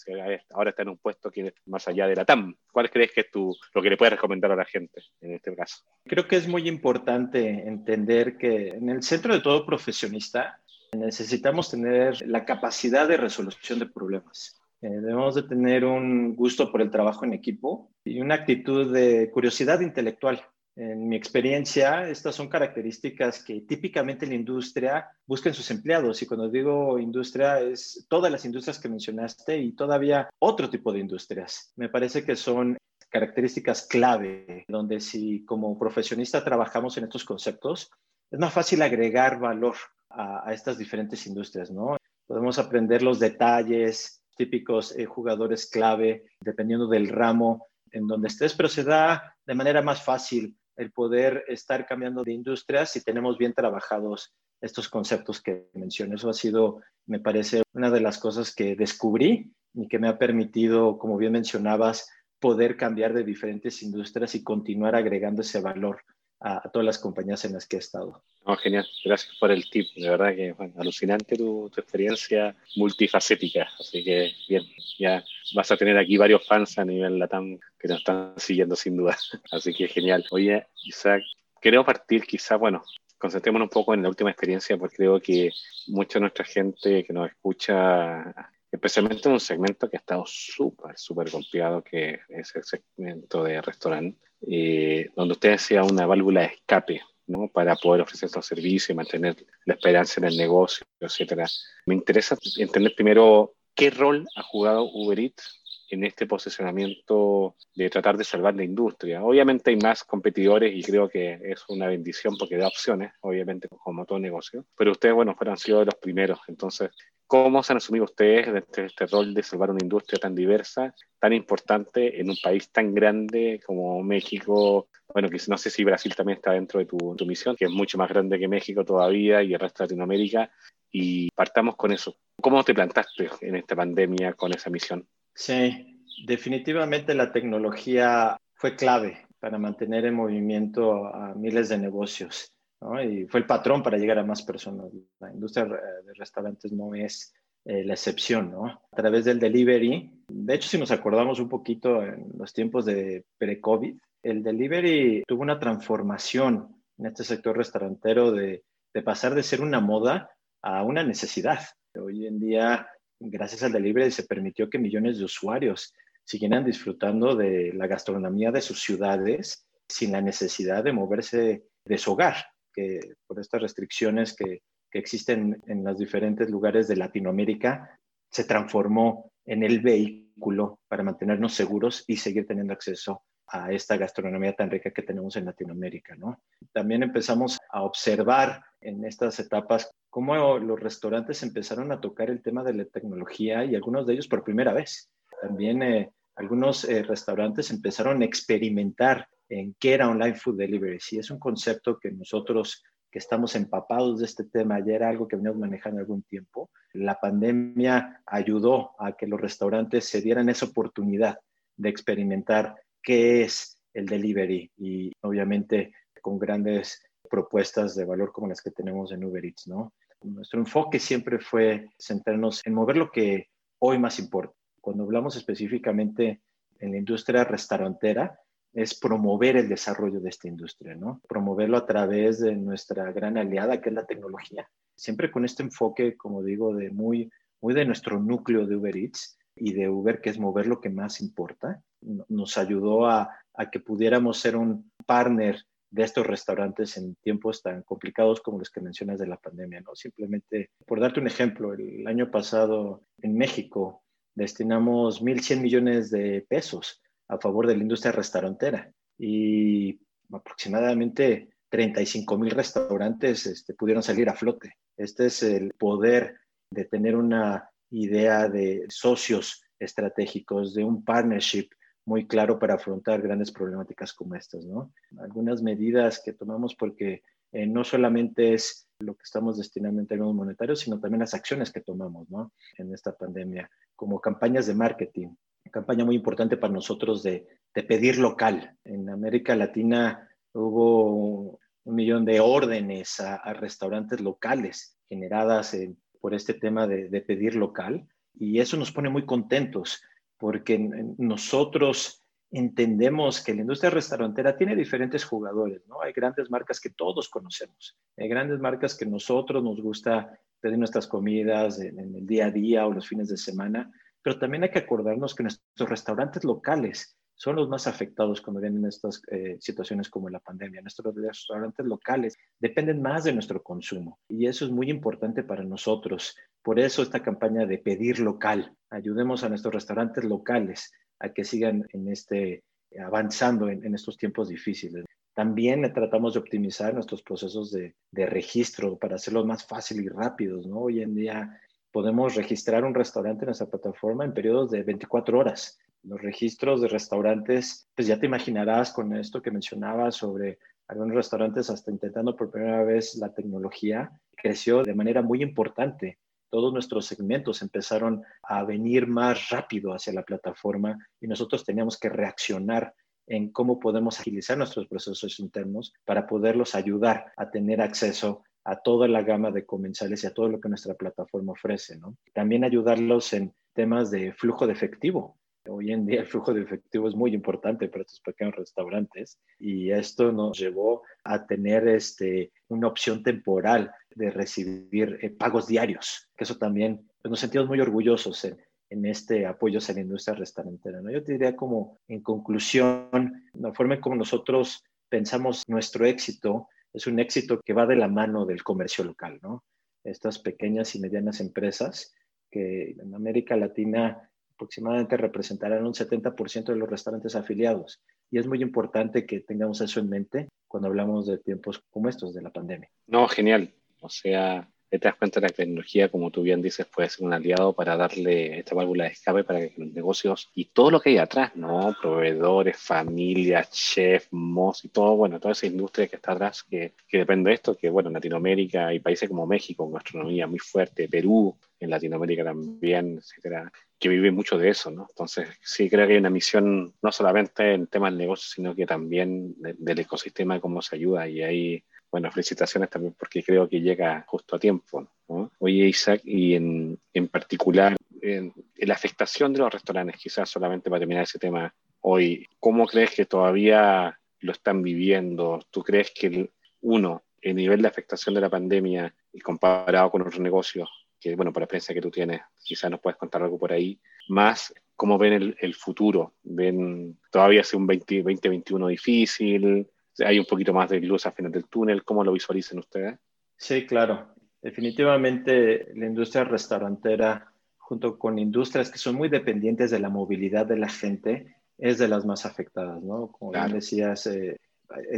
Ahora 0.52 0.70
está 0.70 0.82
en 0.82 0.90
un 0.90 0.98
puesto 0.98 1.32
que 1.32 1.48
es 1.48 1.54
más 1.66 1.88
allá 1.88 2.06
de 2.06 2.14
la 2.14 2.24
TAM. 2.24 2.54
¿Cuál 2.70 2.90
crees 2.90 3.10
que 3.10 3.22
es 3.22 3.30
tu, 3.32 3.56
lo 3.74 3.82
que 3.82 3.90
le 3.90 3.96
puedes 3.96 4.12
recomendar 4.12 4.52
a 4.52 4.56
la 4.56 4.64
gente 4.64 5.02
en 5.20 5.34
este 5.34 5.54
caso? 5.56 5.82
Creo 6.04 6.28
que 6.28 6.36
es 6.36 6.46
muy 6.46 6.68
importante 6.68 7.66
entender 7.66 8.38
que 8.38 8.68
en 8.68 8.88
el 8.88 9.02
centro 9.02 9.34
de 9.34 9.40
todo 9.40 9.66
profesionista 9.66 10.60
necesitamos 10.92 11.70
tener 11.72 12.24
la 12.24 12.44
capacidad 12.44 13.08
de 13.08 13.16
resolución 13.16 13.80
de 13.80 13.86
problemas. 13.86 14.62
Eh, 14.80 14.88
debemos 14.88 15.34
de 15.34 15.42
tener 15.42 15.84
un 15.84 16.36
gusto 16.36 16.70
por 16.70 16.82
el 16.82 16.90
trabajo 16.90 17.24
en 17.24 17.32
equipo 17.32 17.90
y 18.04 18.20
una 18.20 18.34
actitud 18.34 18.92
de 18.92 19.30
curiosidad 19.30 19.80
intelectual. 19.80 20.44
En 20.74 21.06
mi 21.06 21.16
experiencia, 21.16 22.08
estas 22.08 22.34
son 22.34 22.48
características 22.48 23.44
que 23.44 23.60
típicamente 23.60 24.26
la 24.26 24.34
industria 24.34 25.06
busca 25.26 25.50
en 25.50 25.54
sus 25.54 25.70
empleados. 25.70 26.22
Y 26.22 26.26
cuando 26.26 26.48
digo 26.48 26.98
industria, 26.98 27.60
es 27.60 28.06
todas 28.08 28.32
las 28.32 28.44
industrias 28.46 28.78
que 28.78 28.88
mencionaste 28.88 29.58
y 29.58 29.72
todavía 29.72 30.30
otro 30.38 30.70
tipo 30.70 30.90
de 30.90 31.00
industrias. 31.00 31.72
Me 31.76 31.90
parece 31.90 32.24
que 32.24 32.36
son 32.36 32.78
características 33.10 33.86
clave, 33.86 34.64
donde 34.66 34.98
si 35.00 35.44
como 35.44 35.78
profesionista 35.78 36.42
trabajamos 36.42 36.96
en 36.96 37.04
estos 37.04 37.24
conceptos, 37.24 37.90
es 38.30 38.38
más 38.38 38.54
fácil 38.54 38.80
agregar 38.80 39.38
valor 39.38 39.76
a, 40.08 40.50
estas 40.54 40.78
diferentes 40.78 41.26
industrias, 41.26 41.70
¿no? 41.70 41.98
Podemos 42.26 42.58
aprender 42.58 43.02
los 43.02 43.18
detalles 43.18 44.22
típicos 44.36 44.96
eh, 44.96 45.04
jugadores 45.04 45.66
clave, 45.66 46.24
dependiendo 46.40 46.86
del 46.86 47.08
ramo 47.08 47.66
en 47.90 48.06
donde 48.06 48.28
estés, 48.28 48.54
pero 48.54 48.70
se 48.70 48.84
da 48.84 49.36
de 49.44 49.54
manera 49.54 49.82
más 49.82 50.02
fácil 50.02 50.56
el 50.76 50.92
poder 50.92 51.44
estar 51.48 51.86
cambiando 51.86 52.22
de 52.22 52.32
industria 52.32 52.86
si 52.86 53.02
tenemos 53.02 53.38
bien 53.38 53.52
trabajados 53.54 54.32
estos 54.60 54.88
conceptos 54.88 55.40
que 55.42 55.68
mencioné. 55.74 56.14
Eso 56.14 56.30
ha 56.30 56.34
sido, 56.34 56.80
me 57.06 57.20
parece, 57.20 57.62
una 57.72 57.90
de 57.90 58.00
las 58.00 58.18
cosas 58.18 58.54
que 58.54 58.76
descubrí 58.76 59.52
y 59.74 59.88
que 59.88 59.98
me 59.98 60.08
ha 60.08 60.18
permitido, 60.18 60.98
como 60.98 61.16
bien 61.16 61.32
mencionabas, 61.32 62.08
poder 62.40 62.76
cambiar 62.76 63.12
de 63.12 63.24
diferentes 63.24 63.82
industrias 63.82 64.34
y 64.34 64.42
continuar 64.42 64.94
agregando 64.96 65.42
ese 65.42 65.60
valor 65.60 66.02
a, 66.42 66.68
todas 66.70 66.84
las 66.84 66.98
compañías 66.98 67.44
en 67.44 67.52
las 67.52 67.66
que 67.66 67.76
he 67.76 67.78
estado. 67.78 68.22
genial, 68.62 68.86
gracias 69.04 69.36
por 69.38 69.50
el 69.50 69.68
tip. 69.70 69.86
De 69.94 70.10
verdad 70.10 70.34
que 70.34 70.54
alucinante 70.76 71.36
tu, 71.36 71.70
tu, 71.72 71.80
experiencia 71.80 72.56
multifacética. 72.76 73.68
Así 73.78 74.02
que 74.02 74.32
bien, 74.48 74.64
ya 74.98 75.24
vas 75.54 75.70
a 75.70 75.76
tener 75.76 75.96
aquí 75.96 76.16
varios 76.16 76.46
fans 76.46 76.78
a 76.78 76.84
nivel 76.84 77.18
Latam 77.18 77.58
que 77.78 77.88
nos 77.88 77.98
están 77.98 78.34
siguiendo 78.36 78.76
sin 78.76 78.96
duda. 78.96 79.16
Así 79.52 79.72
que 79.72 79.88
genial. 79.88 80.24
Oye, 80.30 80.66
Isaac, 80.84 81.22
queremos 81.60 81.86
partir 81.86 82.22
quizá, 82.22 82.56
bueno, 82.56 82.82
concentrémonos 83.18 83.66
un 83.66 83.70
poco 83.70 83.94
en 83.94 84.02
la 84.02 84.08
última 84.08 84.30
experiencia 84.30 84.76
porque 84.76 84.96
creo 84.96 85.20
que 85.20 85.50
mucha 85.86 86.18
de 86.18 86.22
nuestra 86.22 86.44
gente 86.44 87.04
que 87.04 87.12
nos 87.12 87.30
escucha 87.30 88.34
especialmente 88.72 89.28
en 89.28 89.34
un 89.34 89.40
segmento 89.40 89.88
que 89.88 89.98
ha 89.98 90.00
estado 90.00 90.24
súper, 90.26 90.98
súper 90.98 91.30
golpeado, 91.30 91.84
que 91.84 92.20
es 92.28 92.56
el 92.56 92.64
segmento 92.64 93.44
de 93.44 93.60
restaurante, 93.60 94.18
eh, 94.46 95.08
donde 95.14 95.32
usted 95.32 95.56
sea 95.58 95.84
una 95.84 96.06
válvula 96.06 96.40
de 96.42 96.46
escape 96.46 97.00
¿no? 97.26 97.48
para 97.48 97.76
poder 97.76 98.02
ofrecer 98.02 98.26
estos 98.26 98.46
servicios 98.46 98.90
y 98.90 98.94
mantener 98.94 99.36
la 99.64 99.74
esperanza 99.74 100.20
en 100.20 100.24
el 100.24 100.36
negocio, 100.36 100.86
etcétera. 101.00 101.46
Me 101.86 101.94
interesa 101.94 102.36
entender 102.56 102.94
primero 102.94 103.54
qué 103.74 103.90
rol 103.90 104.26
ha 104.36 104.42
jugado 104.42 104.84
Uber 104.84 105.18
Eats 105.18 105.62
en 105.92 106.04
este 106.04 106.26
posicionamiento 106.26 107.54
de 107.74 107.90
tratar 107.90 108.16
de 108.16 108.24
salvar 108.24 108.54
la 108.54 108.64
industria. 108.64 109.22
Obviamente 109.22 109.70
hay 109.70 109.76
más 109.76 110.04
competidores 110.04 110.74
y 110.74 110.82
creo 110.82 111.08
que 111.08 111.38
es 111.44 111.64
una 111.68 111.86
bendición 111.86 112.36
porque 112.38 112.56
da 112.56 112.66
opciones, 112.66 113.12
obviamente, 113.20 113.68
como 113.68 114.06
todo 114.06 114.18
negocio, 114.18 114.64
pero 114.76 114.92
ustedes, 114.92 115.14
bueno, 115.14 115.34
fueron 115.36 115.58
sido 115.58 115.80
de 115.80 115.86
los 115.86 115.94
primeros. 115.96 116.40
Entonces, 116.48 116.90
¿cómo 117.32 117.62
se 117.62 117.72
han 117.72 117.78
asumido 117.78 118.04
ustedes 118.04 118.52
de 118.52 118.58
este, 118.58 118.84
este, 118.84 119.06
rol 119.06 119.32
de 119.32 119.42
salvar 119.42 119.70
una 119.70 119.82
industria 119.82 120.18
tan 120.20 120.34
diversa, 120.34 120.94
tan 121.18 121.32
importante 121.32 122.20
en 122.20 122.28
un 122.28 122.36
país 122.42 122.70
tan 122.70 122.92
grande 122.92 123.58
como 123.64 124.02
México? 124.02 124.88
Bueno, 125.08 125.30
que 125.30 125.38
no 125.48 125.56
sé 125.56 125.70
si 125.70 125.82
Brasil 125.82 126.14
también 126.14 126.36
está 126.36 126.52
dentro 126.52 126.78
de 126.78 126.84
tu, 126.84 127.16
tu 127.16 127.24
misión, 127.24 127.56
que 127.56 127.64
es 127.64 127.70
mucho 127.70 127.96
más 127.96 128.10
grande 128.10 128.38
que 128.38 128.48
México 128.48 128.84
todavía 128.84 129.42
y 129.42 129.54
el 129.54 129.60
resto 129.60 129.82
de 129.82 129.86
Latinoamérica. 129.86 130.50
Y 130.90 131.30
partamos 131.30 131.76
con 131.76 131.92
eso. 131.92 132.18
¿Cómo 132.38 132.62
te 132.64 132.74
plantaste 132.74 133.30
en 133.40 133.56
esta 133.56 133.74
pandemia 133.74 134.34
con 134.34 134.52
esa 134.52 134.68
misión? 134.68 135.08
Sí, 135.34 136.04
definitivamente 136.26 137.14
la 137.14 137.32
tecnología 137.32 138.36
fue 138.56 138.76
clave 138.76 139.26
para 139.40 139.56
mantener 139.56 140.04
en 140.04 140.16
movimiento 140.16 141.06
a 141.06 141.32
miles 141.34 141.70
de 141.70 141.78
negocios. 141.78 142.51
¿No? 142.82 143.02
Y 143.02 143.26
fue 143.26 143.40
el 143.40 143.46
patrón 143.46 143.82
para 143.82 143.98
llegar 143.98 144.18
a 144.18 144.24
más 144.24 144.42
personas. 144.42 144.86
La 145.20 145.32
industria 145.32 145.66
de 145.66 146.14
restaurantes 146.14 146.72
no 146.72 146.94
es 146.94 147.32
eh, 147.64 147.84
la 147.84 147.94
excepción, 147.94 148.50
¿no? 148.50 148.66
A 148.66 148.96
través 148.96 149.24
del 149.24 149.38
delivery, 149.38 150.10
de 150.28 150.54
hecho, 150.54 150.68
si 150.68 150.78
nos 150.78 150.90
acordamos 150.90 151.38
un 151.38 151.48
poquito 151.48 152.02
en 152.02 152.26
los 152.36 152.52
tiempos 152.52 152.84
de 152.84 153.24
pre-COVID, 153.38 153.96
el 154.24 154.42
delivery 154.42 155.22
tuvo 155.26 155.42
una 155.42 155.58
transformación 155.58 156.82
en 156.98 157.06
este 157.06 157.24
sector 157.24 157.56
restaurantero 157.56 158.32
de, 158.32 158.64
de 158.92 159.02
pasar 159.02 159.34
de 159.34 159.42
ser 159.42 159.60
una 159.60 159.80
moda 159.80 160.30
a 160.62 160.82
una 160.82 161.04
necesidad. 161.04 161.60
Hoy 161.94 162.26
en 162.26 162.38
día 162.38 162.88
gracias 163.20 163.62
al 163.62 163.72
delivery 163.72 164.10
se 164.10 164.24
permitió 164.24 164.68
que 164.68 164.78
millones 164.78 165.18
de 165.18 165.24
usuarios 165.24 165.94
siguieran 166.24 166.64
disfrutando 166.64 167.36
de 167.36 167.72
la 167.74 167.86
gastronomía 167.86 168.50
de 168.50 168.60
sus 168.60 168.80
ciudades 168.80 169.66
sin 169.88 170.12
la 170.12 170.20
necesidad 170.20 170.82
de 170.84 170.92
moverse 170.92 171.64
de 171.84 171.98
su 171.98 172.12
hogar, 172.12 172.36
que 172.72 173.00
por 173.26 173.40
estas 173.40 173.62
restricciones 173.62 174.34
que, 174.34 174.60
existen 174.94 175.58
en 175.68 175.84
los 175.84 175.96
diferentes 175.96 176.50
lugares 176.50 176.86
de 176.86 176.96
Latinoamérica, 176.96 177.98
se 178.30 178.44
transformó 178.44 179.32
en 179.46 179.62
el 179.62 179.80
vehículo 179.80 180.80
para 180.86 181.02
mantenernos 181.02 181.54
seguros 181.54 182.04
y 182.06 182.18
seguir 182.18 182.46
teniendo 182.46 182.74
acceso 182.74 183.22
a 183.48 183.72
esta 183.72 183.96
gastronomía 183.96 184.52
tan 184.52 184.70
rica 184.70 184.90
que 184.90 185.00
tenemos 185.00 185.34
en 185.36 185.46
Latinoamérica, 185.46 186.14
¿no? 186.16 186.42
También 186.72 187.02
empezamos 187.02 187.58
a 187.70 187.84
observar 187.84 188.62
en 188.82 189.02
estas 189.06 189.38
etapas 189.40 189.90
cómo 190.10 190.58
los 190.58 190.78
restaurantes 190.78 191.42
empezaron 191.42 191.90
a 191.90 192.00
tocar 192.00 192.28
el 192.28 192.42
tema 192.42 192.62
de 192.62 192.74
la 192.74 192.84
tecnología 192.84 193.64
y 193.64 193.74
algunos 193.74 194.06
de 194.06 194.12
ellos 194.12 194.28
por 194.28 194.44
primera 194.44 194.74
vez. 194.74 195.10
También 195.40 195.82
eh, 195.82 196.12
algunos 196.36 196.84
eh, 196.84 197.02
restaurantes 197.02 197.70
empezaron 197.70 198.22
a 198.22 198.24
experimentar 198.24 199.26
en 199.52 199.74
qué 199.78 199.92
era 199.92 200.08
online 200.08 200.34
food 200.34 200.56
delivery. 200.56 200.98
Si 200.98 201.18
es 201.18 201.30
un 201.30 201.38
concepto 201.38 201.98
que 201.98 202.10
nosotros 202.10 202.82
que 203.10 203.18
estamos 203.18 203.54
empapados 203.54 204.20
de 204.20 204.24
este 204.24 204.44
tema, 204.44 204.80
ya 204.80 204.94
era 204.94 205.10
algo 205.10 205.28
que 205.28 205.36
veníamos 205.36 205.60
manejando 205.60 206.00
algún 206.00 206.22
tiempo. 206.22 206.70
La 206.94 207.20
pandemia 207.20 208.22
ayudó 208.24 208.92
a 208.98 209.12
que 209.12 209.26
los 209.26 209.38
restaurantes 209.38 210.06
se 210.06 210.22
dieran 210.22 210.48
esa 210.48 210.64
oportunidad 210.64 211.38
de 211.76 211.90
experimentar 211.90 212.74
qué 213.02 213.42
es 213.42 213.78
el 213.92 214.06
delivery 214.06 214.70
y 214.78 215.12
obviamente 215.20 215.92
con 216.22 216.38
grandes 216.38 217.02
propuestas 217.28 217.94
de 217.94 218.06
valor 218.06 218.32
como 218.32 218.48
las 218.48 218.62
que 218.62 218.70
tenemos 218.70 219.12
en 219.12 219.24
Uber 219.24 219.44
Eats, 219.44 219.66
¿no? 219.66 219.92
Nuestro 220.22 220.60
enfoque 220.60 220.98
siempre 220.98 221.38
fue 221.38 221.90
centrarnos 221.98 222.62
en 222.64 222.72
mover 222.72 222.96
lo 222.96 223.10
que 223.10 223.48
hoy 223.80 223.98
más 223.98 224.18
importa. 224.18 224.54
Cuando 224.80 225.04
hablamos 225.04 225.36
específicamente 225.36 226.40
en 226.78 226.92
la 226.92 226.98
industria 226.98 227.44
restaurantera, 227.44 228.38
es 228.72 228.98
promover 228.98 229.56
el 229.56 229.68
desarrollo 229.68 230.20
de 230.20 230.30
esta 230.30 230.48
industria, 230.48 230.94
¿no? 230.94 231.20
Promoverlo 231.28 231.76
a 231.76 231.86
través 231.86 232.40
de 232.40 232.56
nuestra 232.56 233.12
gran 233.12 233.36
aliada, 233.36 233.80
que 233.80 233.90
es 233.90 233.94
la 233.94 234.06
tecnología. 234.06 234.68
Siempre 234.96 235.30
con 235.30 235.44
este 235.44 235.62
enfoque, 235.62 236.16
como 236.16 236.42
digo, 236.42 236.74
de 236.74 236.90
muy, 236.90 237.30
muy 237.60 237.74
de 237.74 237.84
nuestro 237.84 238.18
núcleo 238.18 238.66
de 238.66 238.76
Uber 238.76 238.96
Eats 238.96 239.38
y 239.56 239.74
de 239.74 239.88
Uber, 239.88 240.20
que 240.20 240.30
es 240.30 240.38
mover 240.38 240.66
lo 240.66 240.80
que 240.80 240.88
más 240.88 241.20
importa, 241.20 241.82
nos 242.00 242.56
ayudó 242.56 243.06
a, 243.06 243.30
a 243.54 243.70
que 243.70 243.80
pudiéramos 243.80 244.38
ser 244.38 244.56
un 244.56 244.90
partner 245.06 245.62
de 245.90 246.04
estos 246.04 246.26
restaurantes 246.26 246.96
en 246.96 247.14
tiempos 247.16 247.60
tan 247.60 247.82
complicados 247.82 248.40
como 248.40 248.58
los 248.58 248.70
que 248.70 248.80
mencionas 248.80 249.18
de 249.18 249.26
la 249.26 249.36
pandemia, 249.36 249.82
¿no? 249.82 249.94
Simplemente, 249.94 250.70
por 250.86 251.00
darte 251.00 251.20
un 251.20 251.26
ejemplo, 251.26 251.74
el 251.74 252.06
año 252.06 252.30
pasado 252.30 253.02
en 253.20 253.36
México 253.36 254.02
destinamos 254.34 255.22
1.100 255.22 255.60
millones 255.60 256.10
de 256.10 256.46
pesos 256.48 257.02
a 257.32 257.38
favor 257.38 257.66
de 257.66 257.76
la 257.76 257.82
industria 257.82 258.12
restaurantera 258.12 258.92
y 259.18 259.98
aproximadamente 260.30 261.48
35 261.70 262.38
mil 262.38 262.50
restaurantes 262.50 263.46
este, 263.46 263.72
pudieron 263.72 264.02
salir 264.02 264.28
a 264.28 264.34
flote. 264.34 264.74
Este 264.96 265.26
es 265.26 265.42
el 265.42 265.72
poder 265.72 266.36
de 266.70 266.84
tener 266.84 267.16
una 267.16 267.70
idea 267.90 268.48
de 268.48 268.84
socios 268.88 269.64
estratégicos, 269.78 270.74
de 270.74 270.84
un 270.84 271.02
partnership 271.04 271.70
muy 272.04 272.26
claro 272.26 272.58
para 272.58 272.74
afrontar 272.74 273.22
grandes 273.22 273.50
problemáticas 273.50 274.12
como 274.12 274.34
estas, 274.34 274.66
¿no? 274.66 274.92
Algunas 275.18 275.62
medidas 275.62 276.20
que 276.22 276.34
tomamos 276.34 276.74
porque 276.74 277.22
eh, 277.52 277.66
no 277.66 277.84
solamente 277.84 278.52
es 278.52 278.88
lo 278.98 279.14
que 279.14 279.22
estamos 279.22 279.56
destinando 279.56 280.00
en 280.00 280.06
términos 280.06 280.34
monetarios, 280.34 280.80
sino 280.80 281.00
también 281.00 281.20
las 281.20 281.34
acciones 281.34 281.72
que 281.72 281.80
tomamos, 281.80 282.28
¿no? 282.28 282.52
En 282.76 282.92
esta 282.92 283.16
pandemia, 283.16 283.70
como 283.96 284.20
campañas 284.20 284.66
de 284.66 284.74
marketing, 284.74 285.28
campaña 285.70 286.04
muy 286.04 286.16
importante 286.16 286.56
para 286.56 286.72
nosotros 286.72 287.22
de, 287.22 287.46
pedir 287.72 288.18
local. 288.18 288.76
En 288.84 289.08
América 289.08 289.56
Latina 289.56 290.28
hubo 290.52 291.58
un 291.84 291.94
millón 291.94 292.24
de 292.24 292.40
órdenes 292.40 293.20
a, 293.20 293.52
restaurantes 293.54 294.20
locales 294.20 294.98
generadas 295.08 295.76
por 296.20 296.34
este 296.34 296.54
tema 296.54 296.86
de, 296.86 297.08
de 297.08 297.20
pedir 297.22 297.54
local 297.56 298.06
y 298.34 298.60
eso 298.60 298.76
nos 298.76 298.92
pone 298.92 299.08
muy 299.08 299.24
contentos 299.24 300.02
porque 300.38 300.78
nosotros 301.18 302.22
entendemos 302.52 303.42
que 303.42 303.54
la 303.54 303.62
industria 303.62 303.90
restaurantera 303.90 304.56
tiene 304.56 304.76
diferentes 304.76 305.24
jugadores, 305.24 305.82
¿no? 305.88 306.02
Hay 306.02 306.12
grandes 306.12 306.50
marcas 306.50 306.80
que 306.80 306.90
todos 306.90 307.28
conocemos, 307.28 307.96
hay 308.16 308.28
grandes 308.28 308.60
marcas 308.60 308.94
que 308.94 309.06
nosotros 309.06 309.64
nos 309.64 309.80
gusta 309.80 310.38
pedir 310.60 310.78
nuestras 310.78 311.06
comidas 311.06 311.80
en, 311.80 311.98
el 311.98 312.26
día 312.26 312.46
a 312.46 312.50
día 312.50 312.86
o 312.86 312.92
los 312.92 313.08
fines 313.08 313.28
de 313.28 313.38
semana, 313.38 313.90
pero 314.22 314.38
también 314.38 314.62
hay 314.62 314.70
que 314.70 314.78
acordarnos 314.78 315.34
que 315.34 315.42
nuestros 315.42 315.88
restaurantes 315.88 316.44
locales 316.44 317.16
son 317.34 317.56
los 317.56 317.68
más 317.68 317.86
afectados 317.86 318.40
cuando 318.40 318.60
vienen 318.60 318.84
estas 318.84 319.20
eh, 319.30 319.56
situaciones 319.58 320.08
como 320.08 320.28
la 320.28 320.38
pandemia. 320.38 320.80
Nuestros 320.80 321.14
restaurantes 321.14 321.84
locales 321.84 322.36
dependen 322.60 323.02
más 323.02 323.24
de 323.24 323.32
nuestro 323.32 323.62
consumo 323.62 324.20
y 324.28 324.46
eso 324.46 324.64
es 324.64 324.70
muy 324.70 324.90
importante 324.90 325.42
para 325.42 325.64
nosotros. 325.64 326.36
Por 326.62 326.78
eso 326.78 327.02
esta 327.02 327.22
campaña 327.22 327.66
de 327.66 327.78
pedir 327.78 328.20
local, 328.20 328.76
ayudemos 328.90 329.42
a 329.42 329.48
nuestros 329.48 329.74
restaurantes 329.74 330.22
locales 330.22 330.92
a 331.18 331.32
que 331.32 331.44
sigan 331.44 331.84
en 331.92 332.08
este, 332.08 332.62
avanzando 333.04 333.68
en, 333.68 333.92
estos 333.94 334.16
tiempos 334.16 334.48
difíciles. 334.48 335.04
También 335.34 335.92
tratamos 335.92 336.34
de 336.34 336.40
optimizar 336.40 336.94
nuestros 336.94 337.22
procesos 337.22 337.72
de, 337.72 337.96
de 338.12 338.26
registro 338.26 338.98
para 338.98 339.16
hacerlos 339.16 339.46
más 339.46 339.66
fáciles 339.66 340.04
y 340.04 340.08
rápidos. 340.08 340.66
¿no? 340.66 340.78
Hoy 340.78 341.00
en 341.00 341.14
día 341.14 341.60
podemos 341.92 342.34
registrar 342.34 342.84
un 342.84 342.94
restaurante 342.94 343.44
en 343.44 343.46
nuestra 343.46 343.68
plataforma 343.68 344.24
en 344.24 344.34
periodos 344.34 344.70
de 344.70 344.82
24 344.82 345.38
horas. 345.38 345.78
Los 346.02 346.20
registros 346.20 346.80
de 346.80 346.88
restaurantes, 346.88 347.88
pues 347.94 348.08
ya 348.08 348.18
te 348.18 348.26
imaginarás 348.26 348.92
con 348.92 349.14
esto 349.14 349.40
que 349.40 349.50
mencionaba 349.50 350.10
sobre 350.10 350.58
algunos 350.88 351.14
restaurantes 351.14 351.70
hasta 351.70 351.90
intentando 351.90 352.34
por 352.34 352.50
primera 352.50 352.82
vez 352.82 353.14
la 353.16 353.32
tecnología, 353.32 354.10
creció 354.36 354.82
de 354.82 354.94
manera 354.94 355.22
muy 355.22 355.42
importante 355.42 356.18
todos 356.52 356.70
nuestros 356.70 357.06
segmentos 357.06 357.62
empezaron 357.62 358.22
a 358.42 358.62
venir 358.62 359.06
más 359.06 359.48
rápido 359.48 359.94
hacia 359.94 360.12
la 360.12 360.22
plataforma 360.22 360.98
y 361.18 361.26
nosotros 361.26 361.64
teníamos 361.64 361.98
que 361.98 362.10
reaccionar 362.10 362.94
en 363.26 363.50
cómo 363.50 363.80
podemos 363.80 364.20
agilizar 364.20 364.58
nuestros 364.58 364.86
procesos 364.86 365.40
internos 365.40 365.94
para 366.04 366.26
poderlos 366.26 366.74
ayudar 366.74 367.32
a 367.38 367.50
tener 367.50 367.80
acceso 367.80 368.44
a 368.64 368.76
toda 368.76 369.08
la 369.08 369.22
gama 369.22 369.50
de 369.50 369.64
comensales 369.64 370.24
y 370.24 370.26
a 370.26 370.34
todo 370.34 370.48
lo 370.48 370.60
que 370.60 370.68
nuestra 370.68 370.94
plataforma 370.94 371.52
ofrece. 371.52 371.98
También 372.32 372.64
ayudarlos 372.64 373.32
en 373.32 373.52
temas 373.72 374.10
de 374.10 374.32
flujo 374.32 374.66
de 374.66 374.72
efectivo. 374.72 375.38
Hoy 375.68 375.92
en 375.92 376.06
día 376.06 376.20
el 376.20 376.26
flujo 376.26 376.52
de 376.52 376.62
efectivo 376.62 377.08
es 377.08 377.14
muy 377.14 377.32
importante 377.34 377.88
para 377.88 378.02
estos 378.02 378.20
pequeños 378.20 378.56
restaurantes 378.56 379.38
y 379.60 379.92
esto 379.92 380.32
nos 380.32 380.58
llevó 380.58 381.02
a 381.22 381.46
tener 381.46 381.86
este, 381.86 382.52
una 382.68 382.88
opción 382.88 383.22
temporal 383.22 383.92
de 384.14 384.30
recibir 384.30 385.18
eh, 385.22 385.30
pagos 385.30 385.68
diarios, 385.68 386.28
que 386.36 386.44
eso 386.44 386.56
también 386.56 387.08
pues, 387.22 387.30
nos 387.30 387.38
sentimos 387.38 387.68
muy 387.68 387.80
orgullosos 387.80 388.44
en, 388.44 388.58
en 388.90 389.06
este 389.06 389.46
apoyo 389.46 389.78
a 389.78 389.92
la 389.92 390.00
industria 390.00 390.34
restaurantera. 390.34 391.00
¿no? 391.00 391.12
Yo 391.12 391.22
te 391.22 391.32
diría 391.32 391.54
como 391.54 392.00
en 392.08 392.22
conclusión, 392.22 393.08
la 393.54 393.72
forma 393.72 393.94
en 393.94 394.00
como 394.00 394.16
nosotros 394.16 394.84
pensamos 395.08 395.62
nuestro 395.68 396.06
éxito 396.06 396.68
es 396.92 397.06
un 397.06 397.18
éxito 397.18 397.60
que 397.60 397.72
va 397.72 397.86
de 397.86 397.96
la 397.96 398.08
mano 398.08 398.44
del 398.44 398.62
comercio 398.62 399.04
local, 399.04 399.38
¿no? 399.42 399.64
Estas 400.04 400.38
pequeñas 400.38 400.94
y 400.94 401.00
medianas 401.00 401.40
empresas 401.40 402.14
que 402.50 402.90
en 402.90 403.14
América 403.14 403.56
Latina 403.56 404.30
aproximadamente 404.54 405.16
representarán 405.16 405.86
un 405.86 405.94
70% 405.94 406.66
de 406.66 406.76
los 406.76 406.88
restaurantes 406.88 407.34
afiliados. 407.34 408.02
Y 408.30 408.38
es 408.38 408.46
muy 408.46 408.62
importante 408.62 409.26
que 409.26 409.40
tengamos 409.40 409.80
eso 409.80 410.00
en 410.00 410.08
mente 410.08 410.48
cuando 410.68 410.88
hablamos 410.88 411.26
de 411.26 411.38
tiempos 411.38 411.82
como 411.90 412.08
estos 412.08 412.34
de 412.34 412.42
la 412.42 412.50
pandemia. 412.50 412.90
No, 413.06 413.26
genial. 413.28 413.74
O 414.00 414.08
sea, 414.08 414.68
te 414.98 415.08
das 415.08 415.16
cuenta 415.16 415.40
de 415.40 415.46
la 415.46 415.52
tecnología, 415.52 416.10
como 416.10 416.30
tú 416.30 416.42
bien 416.42 416.60
dices, 416.60 416.86
puede 416.86 417.08
ser 417.08 417.24
un 417.24 417.32
aliado 417.32 417.72
para 417.72 417.96
darle 417.96 418.58
esta 418.58 418.74
válvula 418.74 419.04
de 419.04 419.10
escape 419.10 419.42
para 419.42 419.60
que 419.60 419.72
los 419.76 419.92
negocios 419.92 420.50
y 420.54 420.66
todo 420.66 420.90
lo 420.90 421.00
que 421.00 421.10
hay 421.10 421.18
atrás, 421.18 421.56
¿no? 421.56 421.96
Proveedores, 422.00 422.76
familias, 422.76 423.70
chefs, 423.70 424.28
mos 424.32 424.84
y 424.84 424.90
todo, 424.90 425.16
bueno, 425.16 425.40
toda 425.40 425.52
esa 425.52 425.66
industria 425.66 426.08
que 426.08 426.16
está 426.16 426.32
atrás, 426.32 426.62
que, 426.62 426.92
depende 427.10 427.48
de 427.48 427.54
esto, 427.54 427.76
que 427.76 427.88
bueno, 427.88 428.10
en 428.10 428.14
Latinoamérica 428.14 428.88
hay 428.88 429.00
países 429.00 429.28
como 429.28 429.46
México, 429.46 429.84
con 429.84 429.94
gastronomía 429.94 430.46
muy 430.46 430.58
fuerte, 430.58 431.08
Perú, 431.08 431.56
en 431.80 431.90
Latinoamérica 431.90 432.44
también, 432.44 433.18
etcétera, 433.18 433.72
que 433.98 434.08
vive 434.08 434.30
mucho 434.30 434.58
de 434.58 434.68
eso, 434.68 434.90
¿no? 434.90 435.06
Entonces, 435.08 435.48
sí 435.62 435.88
creo 435.88 436.06
que 436.06 436.12
hay 436.12 436.18
una 436.18 436.28
misión 436.28 436.94
no 437.00 437.12
solamente 437.12 437.72
en 437.72 437.86
temas 437.86 438.12
de 438.12 438.18
negocio, 438.18 438.50
sino 438.54 438.74
que 438.74 438.84
también 438.84 439.54
del 439.56 439.98
ecosistema, 440.00 440.60
cómo 440.60 440.82
se 440.82 440.96
ayuda 440.96 441.26
y 441.28 441.42
ahí 441.42 441.84
bueno, 442.12 442.30
felicitaciones 442.30 442.90
también 442.90 443.14
porque 443.18 443.42
creo 443.42 443.66
que 443.66 443.80
llega 443.80 444.22
justo 444.28 444.54
a 444.54 444.58
tiempo. 444.58 445.08
¿no? 445.28 445.50
Oye, 445.58 445.86
Isaac, 445.86 446.20
y 446.24 446.54
en, 446.54 446.98
en 447.14 447.28
particular, 447.28 447.96
en, 448.20 448.52
la 448.76 448.92
afectación 448.92 449.54
de 449.54 449.60
los 449.60 449.72
restaurantes, 449.72 450.20
quizás 450.20 450.50
solamente 450.50 450.90
para 450.90 451.00
terminar 451.00 451.22
ese 451.22 451.38
tema 451.38 451.74
hoy, 452.02 452.46
¿cómo 452.60 452.86
crees 452.86 453.12
que 453.12 453.24
todavía 453.24 454.18
lo 454.40 454.52
están 454.52 454.82
viviendo? 454.82 455.60
¿Tú 455.70 455.82
crees 455.82 456.10
que, 456.10 456.50
uno, 456.82 457.22
el 457.40 457.56
nivel 457.56 457.80
de 457.80 457.88
afectación 457.88 458.34
de 458.34 458.42
la 458.42 458.50
pandemia 458.50 459.14
y 459.32 459.40
comparado 459.40 460.10
con 460.10 460.20
otros 460.20 460.38
negocios, 460.38 460.90
que, 461.18 461.34
bueno, 461.34 461.50
por 461.50 461.62
la 461.62 461.64
experiencia 461.64 461.94
que 461.94 462.02
tú 462.02 462.10
tienes, 462.10 462.42
quizás 462.62 462.90
nos 462.90 463.00
puedes 463.00 463.16
contar 463.16 463.42
algo 463.42 463.58
por 463.58 463.72
ahí, 463.72 463.98
más 464.28 464.74
cómo 464.96 465.16
ven 465.16 465.32
el, 465.32 465.56
el 465.60 465.74
futuro? 465.74 466.34
¿Ven 466.42 467.18
todavía 467.30 467.62
hace 467.62 467.78
un 467.78 467.86
2021 467.86 468.88
difícil? 468.88 469.88
Hay 470.18 470.38
un 470.38 470.44
poquito 470.44 470.72
más 470.72 470.90
de 470.90 471.00
luz 471.00 471.26
al 471.26 471.32
final 471.32 471.52
del 471.52 471.66
túnel. 471.66 472.04
¿Cómo 472.04 472.24
lo 472.24 472.32
visualizan 472.32 472.78
ustedes? 472.78 473.18
Sí, 473.56 473.86
claro. 473.86 474.34
Definitivamente 474.60 475.92
la 475.94 476.06
industria 476.06 476.44
restaurantera, 476.44 477.52
junto 477.78 478.18
con 478.18 478.38
industrias 478.38 478.90
que 478.90 478.98
son 478.98 479.16
muy 479.16 479.28
dependientes 479.28 479.90
de 479.90 479.98
la 479.98 480.08
movilidad 480.08 480.66
de 480.66 480.76
la 480.76 480.88
gente, 480.88 481.56
es 481.78 481.98
de 481.98 482.08
las 482.08 482.24
más 482.24 482.46
afectadas, 482.46 483.02
¿no? 483.02 483.32
Como 483.32 483.52
decías, 483.68 484.26
eh, 484.28 484.56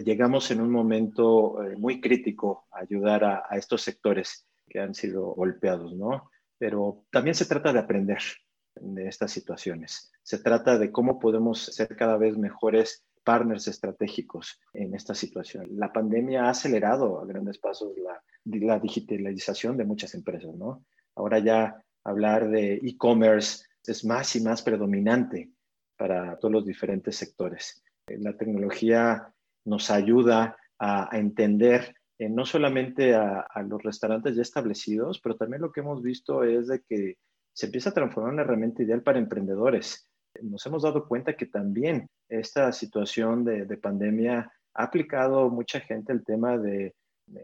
llegamos 0.04 0.50
en 0.50 0.60
un 0.60 0.70
momento 0.70 1.62
eh, 1.62 1.76
muy 1.76 2.00
crítico 2.00 2.66
a 2.70 2.80
ayudar 2.80 3.24
a, 3.24 3.44
a, 3.48 3.56
estos 3.56 3.82
sectores 3.82 4.46
que 4.68 4.80
han 4.80 4.94
sido 4.94 5.26
golpeados, 5.34 5.94
¿no? 5.94 6.30
Pero 6.56 7.04
también 7.10 7.34
se 7.34 7.44
trata 7.44 7.72
de 7.72 7.80
aprender 7.80 8.22
de 8.76 9.08
estas 9.08 9.30
situaciones. 9.30 10.10
Se 10.22 10.38
trata 10.38 10.78
de 10.78 10.90
cómo 10.90 11.18
podemos 11.18 11.64
ser 11.64 11.94
cada 11.96 12.16
vez 12.16 12.38
mejores 12.38 13.04
partners 13.24 13.66
estratégicos 13.68 14.60
en 14.72 14.94
esta 14.94 15.14
situación. 15.14 15.66
La 15.72 15.92
pandemia 15.92 16.44
ha 16.44 16.50
acelerado 16.50 17.20
a 17.20 17.26
grandes 17.26 17.58
pasos 17.58 17.92
la, 17.96 18.22
la 18.44 18.78
digitalización 18.78 19.76
de 19.76 19.84
muchas 19.84 20.14
empresas, 20.14 20.54
¿no? 20.54 20.84
Ahora 21.16 21.38
ya 21.38 21.82
hablar 22.04 22.48
de 22.50 22.74
e-commerce 22.74 23.64
es 23.86 24.04
más 24.04 24.36
y 24.36 24.40
más 24.42 24.62
predominante 24.62 25.50
para 25.96 26.38
todos 26.38 26.52
los 26.52 26.66
diferentes 26.66 27.16
sectores. 27.16 27.82
La 28.06 28.36
tecnología 28.36 29.32
nos 29.64 29.90
ayuda 29.90 30.56
a, 30.78 31.08
entender 31.12 31.94
eh, 32.18 32.28
no 32.28 32.44
solamente 32.44 33.14
a, 33.14 33.46
los 33.68 33.82
restaurantes 33.82 34.36
ya 34.36 34.42
establecidos, 34.42 35.20
pero 35.20 35.36
también 35.36 35.62
lo 35.62 35.72
que 35.72 35.80
hemos 35.80 36.02
visto 36.02 36.44
es 36.44 36.68
de 36.68 36.82
que 36.82 37.16
se 37.52 37.66
empieza 37.66 37.90
a 37.90 37.94
transformar 37.94 38.30
en 38.30 38.34
una 38.34 38.42
herramienta 38.42 38.82
ideal 38.82 39.02
para 39.02 39.18
emprendedores. 39.18 40.10
Nos 40.42 40.64
hemos 40.66 40.82
dado 40.82 41.06
cuenta 41.06 41.36
que 41.36 41.46
también 41.46 42.08
esta 42.28 42.72
situación 42.72 43.44
de, 43.44 43.64
de 43.64 43.76
pandemia 43.76 44.52
ha 44.74 44.82
aplicado 44.82 45.50
mucha 45.50 45.80
gente 45.80 46.12
el 46.12 46.24
tema 46.24 46.58
de 46.58 46.94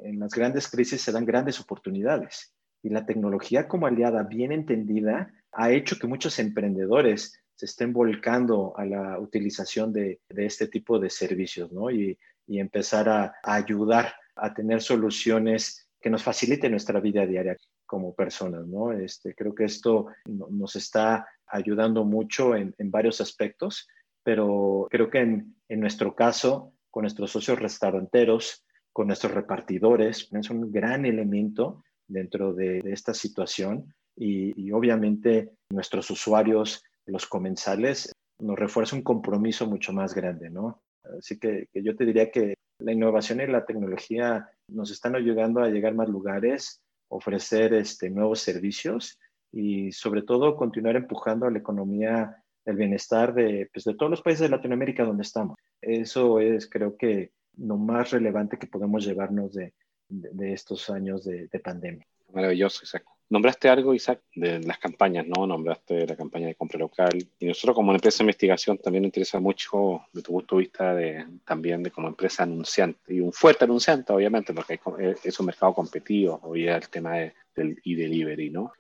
en 0.03 0.19
las 0.19 0.35
grandes 0.35 0.69
crisis 0.69 1.01
se 1.01 1.13
dan 1.13 1.25
grandes 1.25 1.61
oportunidades 1.61 2.55
y 2.83 2.91
la 2.91 3.07
tecnología 3.07 3.69
como 3.69 3.87
aliada 3.87 4.23
bien 4.23 4.53
entendida 4.53 5.33
ha 5.53 5.71
hecho 5.71 5.99
que 5.99 6.07
muchos 6.07 6.39
emprendedores 6.39 7.41
se 7.55 7.67
estén 7.67 7.93
volcando 7.93 8.73
a 8.77 8.85
la 8.87 9.19
utilización 9.19 9.93
de, 9.93 10.21
este 10.29 10.69
tipo 10.69 10.99
de 10.99 11.11
servicios 11.11 11.71
¿no? 11.73 11.91
y, 11.91 12.19
empezar 12.49 13.09
a, 13.09 13.35
ayudar 13.45 14.13
a 14.35 14.53
tener 14.53 14.83
soluciones 14.83 15.87
que 16.01 16.11
nos 16.11 16.25
faciliten 16.25 16.73
nuestra 16.73 16.99
vida 16.99 17.25
diaria 17.25 17.57
como 17.87 18.13
personas. 18.13 18.67
¿no? 18.67 18.93
Este, 18.93 19.37
creo 19.37 19.55
que 19.55 19.67
esto 19.67 20.07
nos 20.27 20.75
está 20.75 21.29
ayudando 21.51 22.05
mucho 22.05 22.55
en, 22.55 22.75
varios 22.79 23.21
aspectos, 23.21 23.89
pero 24.23 24.87
creo 24.91 25.11
que 25.11 25.21
en, 25.21 25.81
nuestro 25.81 26.15
caso, 26.15 26.73
con 26.91 27.03
nuestros 27.03 27.31
socios 27.31 27.59
restauranteros, 27.59 28.65
con 28.93 29.07
nuestros 29.07 29.33
repartidores, 29.33 30.29
es 30.33 30.51
un 30.51 30.73
gran 30.73 31.07
elemento 31.07 31.85
dentro 32.07 32.53
de, 32.53 32.81
esta 32.87 33.15
situación 33.15 33.95
y, 34.17 34.71
obviamente 34.73 35.53
nuestros 35.71 36.11
usuarios, 36.11 36.83
los 37.07 37.27
comensales, 37.27 38.13
nos 38.39 38.59
refuerza 38.59 38.97
un 38.97 39.03
compromiso 39.03 39.67
mucho 39.67 39.93
más 39.93 40.15
grande, 40.15 40.51
¿no? 40.51 40.83
Así 41.19 41.39
que, 41.39 41.69
yo 41.73 41.97
te 41.97 42.05
diría 42.05 42.31
que 42.31 42.55
la 42.79 42.93
innovación 42.93 43.41
y 43.41 43.47
la 43.47 43.67
tecnología 43.67 44.49
nos 44.69 44.91
están 44.91 45.15
ayudando 45.15 45.61
a 45.61 45.69
llegar 45.69 45.93
a 45.93 45.97
más 45.97 46.09
lugares, 46.09 46.81
ofrecer 47.09 47.75
este, 47.75 48.09
nuevos 48.09 48.41
servicios 48.41 49.19
y 49.53 49.93
sobre 49.93 50.23
todo 50.23 50.57
continuar 50.57 50.97
empujando 50.97 51.47
a 51.47 51.51
la 51.51 51.59
economía 51.59 52.43
del 52.65 52.77
bienestar 52.77 53.35
de, 53.35 53.69
pues, 53.73 53.85
de 53.85 53.95
todos 53.95 54.11
los 54.11 54.23
países 54.23 54.43
de 54.43 54.57
Latinoamérica 54.57 55.05
donde 55.05 55.23
estamos. 55.23 55.59
Eso 55.81 56.41
es 56.41 56.69
creo 56.69 56.97
que 56.97 57.33
lo 57.57 57.77
más 57.77 58.11
relevante 58.11 58.59
que 58.59 58.67
podemos 58.67 59.05
llevarnos 59.05 59.53
de, 59.53 59.75
de, 60.09 60.53
estos 60.53 60.91
años 60.91 61.25
de, 61.25 61.49
pandemia. 61.63 62.07
Maravilloso, 62.33 62.85
Isaac. 62.85 63.05
Nombraste 63.29 63.69
algo, 63.69 63.95
Isaac, 63.95 64.23
de 64.35 64.59
las 64.61 64.79
campañas, 64.79 65.25
¿no? 65.27 65.47
Nombraste 65.47 66.05
la 66.05 66.17
campaña 66.17 66.49
de 66.49 66.57
compra 66.57 66.81
local. 66.81 67.17
Y 67.39 67.47
nosotros 67.47 67.77
como 67.77 67.93
empresa 67.93 68.19
de 68.19 68.25
investigación 68.25 68.79
también 68.79 69.03
nos 69.03 69.09
interesa 69.09 69.39
mucho, 69.39 70.03
de 70.13 70.23
tu 70.23 70.33
punto 70.33 70.57
de 70.57 70.61
vista, 70.61 70.95
de, 70.95 71.27
también 71.45 71.83
de 71.83 71.93
como 71.93 72.09
empresa 72.09 72.43
anunciante. 72.43 73.15
Y 73.15 73.21
un 73.21 73.33
fuerte 73.33 73.65
anunciante, 73.65 74.13
obviamente, 74.13 74.53
porque 74.53 74.81
eh, 74.99 75.15
es 75.23 75.39
un 75.39 75.47
mercado 75.47 75.75
competitivo, 75.75 76.41
hoy 76.43 76.67
el 76.67 76.89
tema 76.89 77.19
del 77.55 77.81
e-delivery, 77.85 78.51
¿no? 78.51 78.73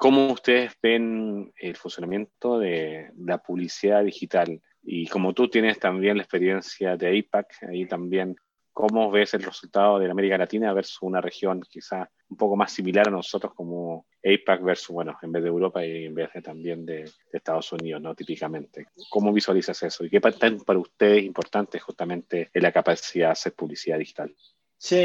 ¿Cómo 0.00 0.32
ustedes 0.32 0.72
ven 0.82 1.52
el 1.58 1.76
funcionamiento 1.76 2.58
de 2.58 3.12
la 3.18 3.38
publicidad 3.38 4.02
digital? 4.02 4.60
Y 4.82 5.06
como 5.06 5.34
tú 5.34 5.48
tienes 5.48 5.78
también 5.78 6.16
la 6.16 6.22
experiencia 6.22 6.96
de 6.96 7.18
APAC, 7.18 7.64
ahí 7.68 7.86
también 7.86 8.34
¿Cómo 8.72 9.10
ves 9.10 9.34
el 9.34 9.42
resultado 9.42 9.98
de 9.98 10.10
América 10.10 10.38
Latina 10.38 10.72
versus 10.72 11.02
una 11.02 11.20
región 11.20 11.60
quizá 11.68 12.08
un 12.28 12.36
poco 12.36 12.56
más 12.56 12.72
similar 12.72 13.08
a 13.08 13.10
nosotros 13.10 13.52
como 13.52 14.06
APAC 14.24 14.62
versus, 14.62 14.94
bueno, 14.94 15.18
en 15.20 15.32
vez 15.32 15.42
de 15.42 15.48
Europa 15.48 15.84
y 15.84 16.06
en 16.06 16.14
vez 16.14 16.32
de 16.32 16.40
también 16.40 16.86
de, 16.86 17.04
Estados 17.32 17.72
Unidos, 17.72 18.00
¿no? 18.00 18.14
Típicamente. 18.14 18.86
¿Cómo 19.10 19.32
visualizas 19.32 19.82
eso? 19.82 20.04
¿Y 20.04 20.08
qué 20.08 20.20
tan 20.20 20.60
para 20.60 20.78
ustedes 20.78 21.24
importante 21.24 21.78
justamente 21.78 22.48
en 22.54 22.62
la 22.62 22.72
capacidad 22.72 23.28
de 23.28 23.32
hacer 23.32 23.52
publicidad 23.54 23.98
digital? 23.98 24.34
Sí, 24.78 24.96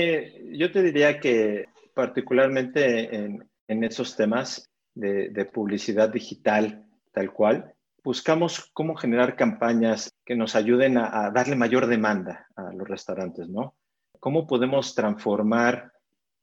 yo 0.54 0.72
te 0.72 0.82
diría 0.84 1.20
que 1.20 1.66
particularmente 1.94 3.16
en, 3.16 3.84
esos 3.84 4.16
temas 4.16 4.70
de, 4.96 5.46
publicidad 5.46 6.10
digital 6.10 6.86
tal 7.12 7.32
cual, 7.32 7.74
buscamos 8.04 8.70
cómo 8.74 8.96
generar 8.96 9.36
campañas 9.36 10.14
que 10.26 10.36
nos 10.36 10.56
ayuden 10.56 10.98
a, 10.98 11.32
darle 11.32 11.56
mayor 11.56 11.88
demanda 11.88 12.48
a 12.56 12.74
los 12.74 12.88
restaurantes, 12.88 13.48
¿no? 13.50 13.76
¿Cómo 14.20 14.48
podemos 14.48 14.96
transformar 14.96 15.92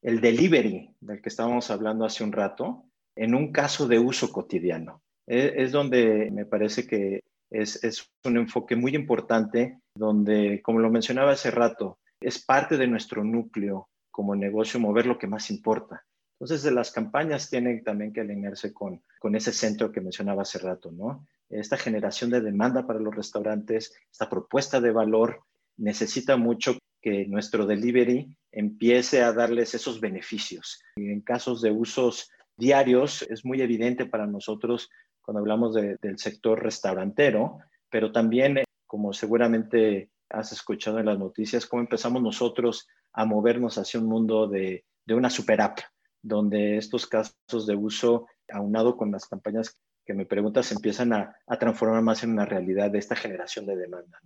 el 0.01 0.21
delivery 0.21 0.89
del 0.99 1.21
que 1.21 1.29
estábamos 1.29 1.69
hablando 1.69 2.05
hace 2.05 2.23
un 2.23 2.31
rato 2.31 2.85
en 3.15 3.35
un 3.35 3.51
caso 3.51 3.87
de 3.87 3.99
uso 3.99 4.31
cotidiano? 4.31 5.01
E, 5.27 5.53
es, 5.57 5.71
donde 5.71 6.29
me 6.31 6.45
parece 6.45 6.87
que 6.87 7.23
es, 7.49 7.83
es, 7.83 8.09
un 8.25 8.37
enfoque 8.37 8.75
muy 8.75 8.95
importante, 8.95 9.79
donde, 9.95 10.61
como 10.61 10.79
lo 10.79 10.89
mencionaba 10.89 11.31
hace 11.31 11.51
rato, 11.51 11.99
es 12.19 12.43
parte 12.43 12.77
de 12.77 12.87
nuestro 12.87 13.23
núcleo 13.23 13.89
como 14.11 14.35
negocio 14.35 14.79
mover 14.79 15.05
lo 15.05 15.17
que 15.17 15.27
más 15.27 15.49
importa. 15.49 16.03
Entonces, 16.43 16.71
las 16.73 16.91
campañas 16.91 17.49
tienen 17.49 17.83
también 17.83 18.11
que 18.11 18.21
alinearse 18.21 18.73
con, 18.73 19.01
con 19.19 19.33
ese 19.35 19.53
centro 19.53 19.91
que 19.91 20.01
mencionaba 20.01 20.41
hace 20.41 20.59
rato, 20.59 20.91
¿no? 20.91 21.25
esta 21.49 21.77
generación 21.77 22.31
de 22.31 22.41
demanda 22.41 22.85
para 22.85 22.99
los 22.99 23.15
restaurantes, 23.15 23.93
esta 24.11 24.29
propuesta 24.29 24.81
de 24.81 24.91
valor, 24.91 25.43
necesita 25.77 26.35
mucho 26.35 26.77
que 27.01 27.25
nuestro 27.27 27.65
delivery 27.65 28.35
empiece 28.51 29.21
a 29.21 29.33
darles 29.33 29.73
esos 29.73 29.99
beneficios. 29.99 30.81
en 30.95 31.21
casos 31.21 31.61
de 31.61 31.71
usos 31.71 32.29
diarios, 32.57 33.23
es 33.29 33.45
muy 33.45 33.61
evidente 33.61 34.05
para 34.05 34.27
nosotros 34.27 34.89
cuando 35.21 35.39
hablamos 35.39 35.73
del 35.73 36.19
sector 36.19 36.61
restaurantero, 36.61 37.59
pero 37.89 38.11
también, 38.11 38.57
eh, 38.57 38.65
como 38.85 39.13
seguramente 39.13 40.09
has 40.29 40.51
escuchado 40.51 40.99
en 40.99 41.05
las 41.05 41.17
noticias, 41.17 41.65
cómo 41.65 41.81
empezamos 41.81 42.21
nosotros 42.21 42.87
a 43.13 43.25
movernos 43.25 43.77
hacia 43.77 43.99
un 43.99 44.07
mundo 44.07 44.47
de, 44.47 44.83
de 45.05 45.13
una 45.13 45.29
super 45.29 45.61
app, 45.61 45.79
donde 46.23 46.77
estos 46.77 47.05
casos 47.05 47.67
de 47.67 47.75
uso, 47.75 48.27
aunado 48.49 48.97
con 48.97 49.11
las 49.11 49.27
campañas 49.27 49.77
que 50.05 50.13
me 50.13 50.25
preguntas 50.25 50.71
empiezan 50.71 51.13
a, 51.13 51.35
transformar 51.59 52.01
más 52.01 52.23
en 52.23 52.31
una 52.31 52.45
realidad 52.45 52.91
de 52.91 52.99
esta 52.99 53.15
generación 53.15 53.65
de 53.65 53.75
demanda. 53.75 54.19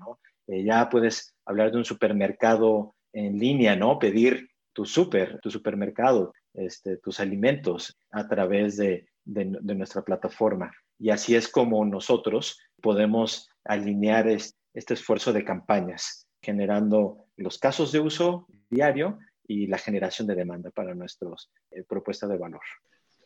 Eh, 0.48 0.64
ya 0.64 0.90
puedes 0.90 1.36
hablar 1.46 1.72
de 1.72 1.78
un 1.78 1.86
supermercado 1.86 2.96
en 3.14 3.38
línea, 3.38 3.76
¿no? 3.76 4.00
Pedir 4.00 4.50
tu 4.74 4.86
super, 4.86 5.40
tu 5.42 5.50
supermercado, 5.50 6.34
este, 6.54 6.98
tus 6.98 7.20
alimentos 7.20 7.98
a 8.12 8.28
través 8.28 8.78
de, 8.78 9.08
nuestra 9.26 10.04
plataforma. 10.04 10.72
Y 10.98 11.10
así 11.10 11.36
es 11.36 11.50
como 11.50 11.84
nosotros 11.84 12.60
podemos 12.82 13.50
alinear 13.66 14.28
este 14.28 14.94
esfuerzo 14.94 15.34
de 15.34 15.44
campañas, 15.44 16.28
generando 16.42 17.26
los 17.36 17.58
casos 17.58 17.92
de 17.92 18.00
uso 18.00 18.48
diario 18.70 19.20
y 19.48 19.68
la 19.68 19.78
generación 19.78 20.28
de 20.28 20.36
demanda 20.36 20.70
para 20.72 20.94
nuestras 20.94 21.50
eh, 21.72 21.84
propuestas 21.88 22.30
de 22.30 22.38
valor. 22.38 22.62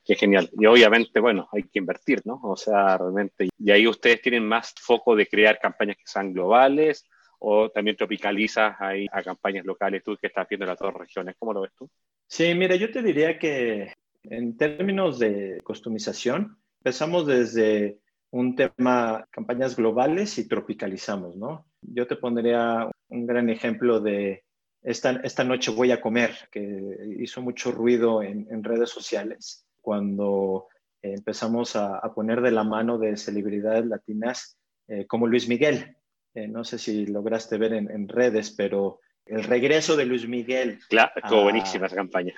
Qué 0.04 0.16
genial. 0.16 0.50
Y 0.54 0.66
obviamente, 0.66 1.20
bueno, 1.20 1.48
hay 1.52 1.64
que 1.64 1.80
invertir, 1.80 2.22
¿no? 2.26 2.40
O 2.44 2.56
sea, 2.56 2.98
realmente. 2.98 3.50
Y 3.58 3.72
ahí 3.72 3.88
ustedes 3.88 4.22
tienen 4.22 4.48
más 4.48 4.74
foco 4.80 5.16
de 5.16 5.28
crear 5.28 5.60
campañas 5.60 5.98
que 5.98 6.04
sean 6.06 6.34
globales 6.34 7.06
o 7.40 7.70
también 7.70 7.98
tropicalizas 7.98 8.76
ahí 8.80 9.08
a 9.12 9.24
campañas 9.24 9.66
locales, 9.66 10.04
tú 10.04 10.16
que 10.18 10.28
estás 10.28 10.48
viendo 10.48 10.66
las 10.66 10.78
dos 10.78 10.94
regiones. 10.94 11.36
¿Cómo 11.38 11.54
lo 11.54 11.62
ves 11.62 11.72
tú? 11.78 11.90
Sí, 12.28 12.54
mira, 12.56 12.76
yo 12.76 12.92
te 12.92 13.02
diría 13.02 13.38
que 13.38 13.94
en 14.24 14.58
términos 14.58 15.20
de 15.20 15.60
customización, 15.64 16.58
empezamos 16.80 17.26
desde 17.26 18.00
un 18.30 18.56
tema 18.56 19.28
campañas 19.32 19.76
globales 19.76 20.38
y 20.38 20.48
tropicalizamos, 20.48 21.36
¿no? 21.36 21.66
Yo 21.82 22.08
te 22.08 22.16
pondría 22.16 22.90
un 23.10 23.26
gran 23.26 23.50
ejemplo 23.50 24.00
de 24.00 24.44
esta, 24.84 25.12
esta 25.24 25.44
noche 25.44 25.72
voy 25.72 25.92
a 25.92 26.02
comer, 26.02 26.36
que 26.52 27.16
hizo 27.20 27.42
mucho 27.42 27.72
ruido 27.72 28.24
en, 28.24 28.48
en 28.50 28.64
redes 28.64 28.90
sociales 28.90 29.66
cuando 29.82 30.68
eh, 31.02 31.14
empezamos 31.14 31.76
a, 31.76 32.02
poner 32.14 32.42
de 32.42 32.52
la 32.52 32.64
mano 32.64 32.98
de 32.98 33.18
celebridades 33.18 33.86
latinas 33.86 34.58
eh, 34.88 35.06
como 35.08 35.28
Luis 35.28 35.48
Miguel. 35.48 35.98
Eh, 36.34 36.48
no 36.48 36.64
sé 36.64 36.78
si 36.78 37.06
lograste 37.08 37.58
ver 37.58 37.74
en, 37.74 38.08
redes, 38.08 38.52
pero 38.52 39.00
el 39.26 39.44
regreso 39.44 39.96
de 39.96 40.06
Luis 40.06 40.28
Miguel. 40.28 40.80
Claro, 40.90 41.12
estuvo 41.16 41.44
buenísima 41.44 41.88
esa 41.88 41.96
campaña. 41.96 42.34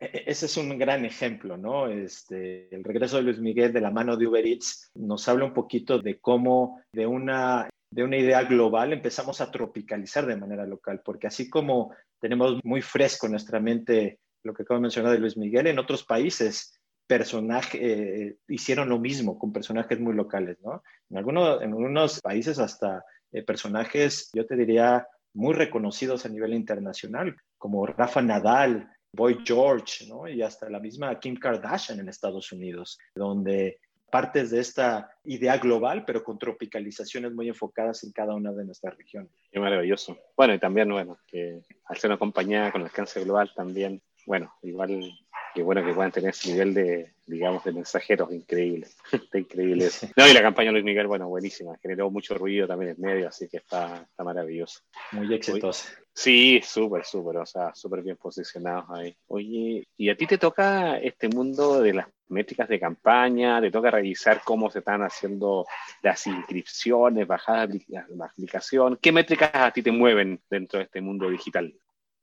E, 0.00 0.06
e, 0.06 0.24
ese 0.26 0.46
es 0.46 0.56
un 0.56 0.78
gran 0.78 1.04
ejemplo, 1.04 1.56
¿no? 1.56 1.88
Este, 1.88 2.74
el 2.74 2.84
regreso 2.84 3.16
de 3.16 3.24
Luis 3.24 3.38
Miguel 3.38 3.72
de 3.72 3.80
la 3.80 3.90
mano 3.90 4.16
de 4.16 4.26
Uber 4.26 4.46
Eats 4.46 4.90
nos 4.94 5.28
habla 5.28 5.44
un 5.44 5.54
poquito 5.54 5.98
de 5.98 6.18
cómo 6.18 6.80
de 6.92 7.06
una, 7.06 7.68
de 7.94 8.02
una 8.02 8.16
idea 8.16 8.42
global 8.42 8.92
empezamos 8.92 9.40
a 9.40 9.52
tropicalizar 9.52 10.26
de 10.26 10.36
manera 10.36 10.66
local, 10.66 11.00
porque 11.04 11.28
así 11.28 11.48
como 11.48 11.94
tenemos 12.20 12.58
muy 12.64 12.82
fresco 12.82 13.26
en 13.26 13.32
nuestra 13.32 13.60
mente 13.60 14.18
lo 14.42 14.52
que 14.52 14.64
acabo 14.64 14.78
de 14.78 14.82
mencionar 14.82 15.12
de 15.12 15.20
Luis 15.20 15.36
Miguel, 15.36 15.68
en 15.68 15.78
otros 15.78 16.02
países 16.02 16.80
personajes 17.06 17.80
eh, 17.80 18.36
hicieron 18.48 18.88
lo 18.88 18.98
mismo 18.98 19.38
con 19.38 19.52
personajes 19.52 20.00
muy 20.00 20.12
locales, 20.12 20.58
¿no? 20.60 20.82
En, 21.08 21.18
algunos, 21.18 21.62
en 21.62 21.68
algunos 21.68 22.20
países 22.20 22.58
hasta 22.58 23.04
eh, 23.30 23.44
personajes, 23.44 24.28
yo 24.34 24.44
te 24.44 24.56
diría, 24.56 25.06
muy 25.32 25.54
reconocidos 25.54 26.26
a 26.26 26.28
nivel 26.30 26.52
internacional, 26.52 27.36
como 27.58 27.86
Rafa 27.86 28.22
Nadal, 28.22 28.90
Boy 29.12 29.38
George, 29.44 30.08
¿no? 30.08 30.26
Y 30.26 30.42
hasta 30.42 30.68
la 30.68 30.80
misma 30.80 31.18
Kim 31.20 31.36
Kardashian 31.36 32.00
en 32.00 32.08
Estados 32.08 32.50
Unidos, 32.50 32.98
donde 33.14 33.78
partes 34.10 34.50
de 34.50 34.60
esta 34.60 35.10
idea 35.24 35.58
global, 35.58 36.04
pero 36.04 36.22
con 36.22 36.38
tropicalizaciones 36.38 37.32
muy 37.32 37.48
enfocadas 37.48 38.04
en 38.04 38.12
cada 38.12 38.34
una 38.34 38.52
de 38.52 38.64
nuestras 38.64 38.96
regiones. 38.96 39.32
Qué 39.50 39.58
maravilloso. 39.58 40.16
Bueno, 40.36 40.54
y 40.54 40.58
también, 40.58 40.88
bueno, 40.90 41.18
que 41.26 41.62
al 41.86 41.96
ser 41.96 42.10
una 42.10 42.18
compañía 42.18 42.70
con 42.70 42.82
alcance 42.82 43.22
global 43.24 43.50
también, 43.54 44.00
bueno, 44.26 44.54
igual 44.62 45.12
qué 45.54 45.62
bueno 45.62 45.84
que 45.84 45.94
puedan 45.94 46.10
tener 46.10 46.30
ese 46.30 46.50
nivel 46.50 46.74
de, 46.74 47.14
digamos, 47.26 47.62
de 47.64 47.72
mensajeros 47.72 48.32
increíble. 48.32 48.88
está 49.12 49.38
increíble 49.38 49.86
eso. 49.86 50.08
No, 50.16 50.28
y 50.28 50.32
la 50.32 50.42
campaña 50.42 50.68
de 50.68 50.72
Luis 50.72 50.84
Miguel, 50.84 51.06
bueno, 51.06 51.28
buenísima. 51.28 51.76
Generó 51.80 52.10
mucho 52.10 52.34
ruido 52.34 52.66
también 52.66 52.92
en 52.92 53.00
medio, 53.00 53.28
así 53.28 53.48
que 53.48 53.58
está, 53.58 54.04
está 54.10 54.24
maravilloso. 54.24 54.80
Muy 55.12 55.32
exitosa. 55.32 55.88
Sí, 56.12 56.60
súper, 56.64 57.04
súper, 57.04 57.38
o 57.38 57.46
sea, 57.46 57.74
súper 57.74 58.02
bien 58.02 58.16
posicionados 58.16 58.84
ahí. 58.90 59.16
Oye, 59.28 59.86
¿y 59.96 60.10
a 60.10 60.16
ti 60.16 60.26
te 60.26 60.38
toca 60.38 60.98
este 60.98 61.28
mundo 61.28 61.80
de 61.80 61.94
las 61.94 62.08
métricas 62.28 62.68
de 62.68 62.78
campaña? 62.80 63.60
¿Te 63.60 63.70
toca 63.70 63.90
revisar 63.90 64.42
cómo 64.44 64.70
se 64.70 64.80
están 64.80 65.02
haciendo 65.02 65.66
las 66.02 66.26
inscripciones, 66.26 67.26
bajadas 67.26 67.70
la 67.88 68.26
aplicación? 68.26 68.98
¿Qué 69.00 69.12
métricas 69.12 69.50
a 69.54 69.72
ti 69.72 69.82
te 69.82 69.92
mueven 69.92 70.40
dentro 70.48 70.78
de 70.78 70.84
este 70.84 71.00
mundo 71.00 71.28
digital? 71.30 71.74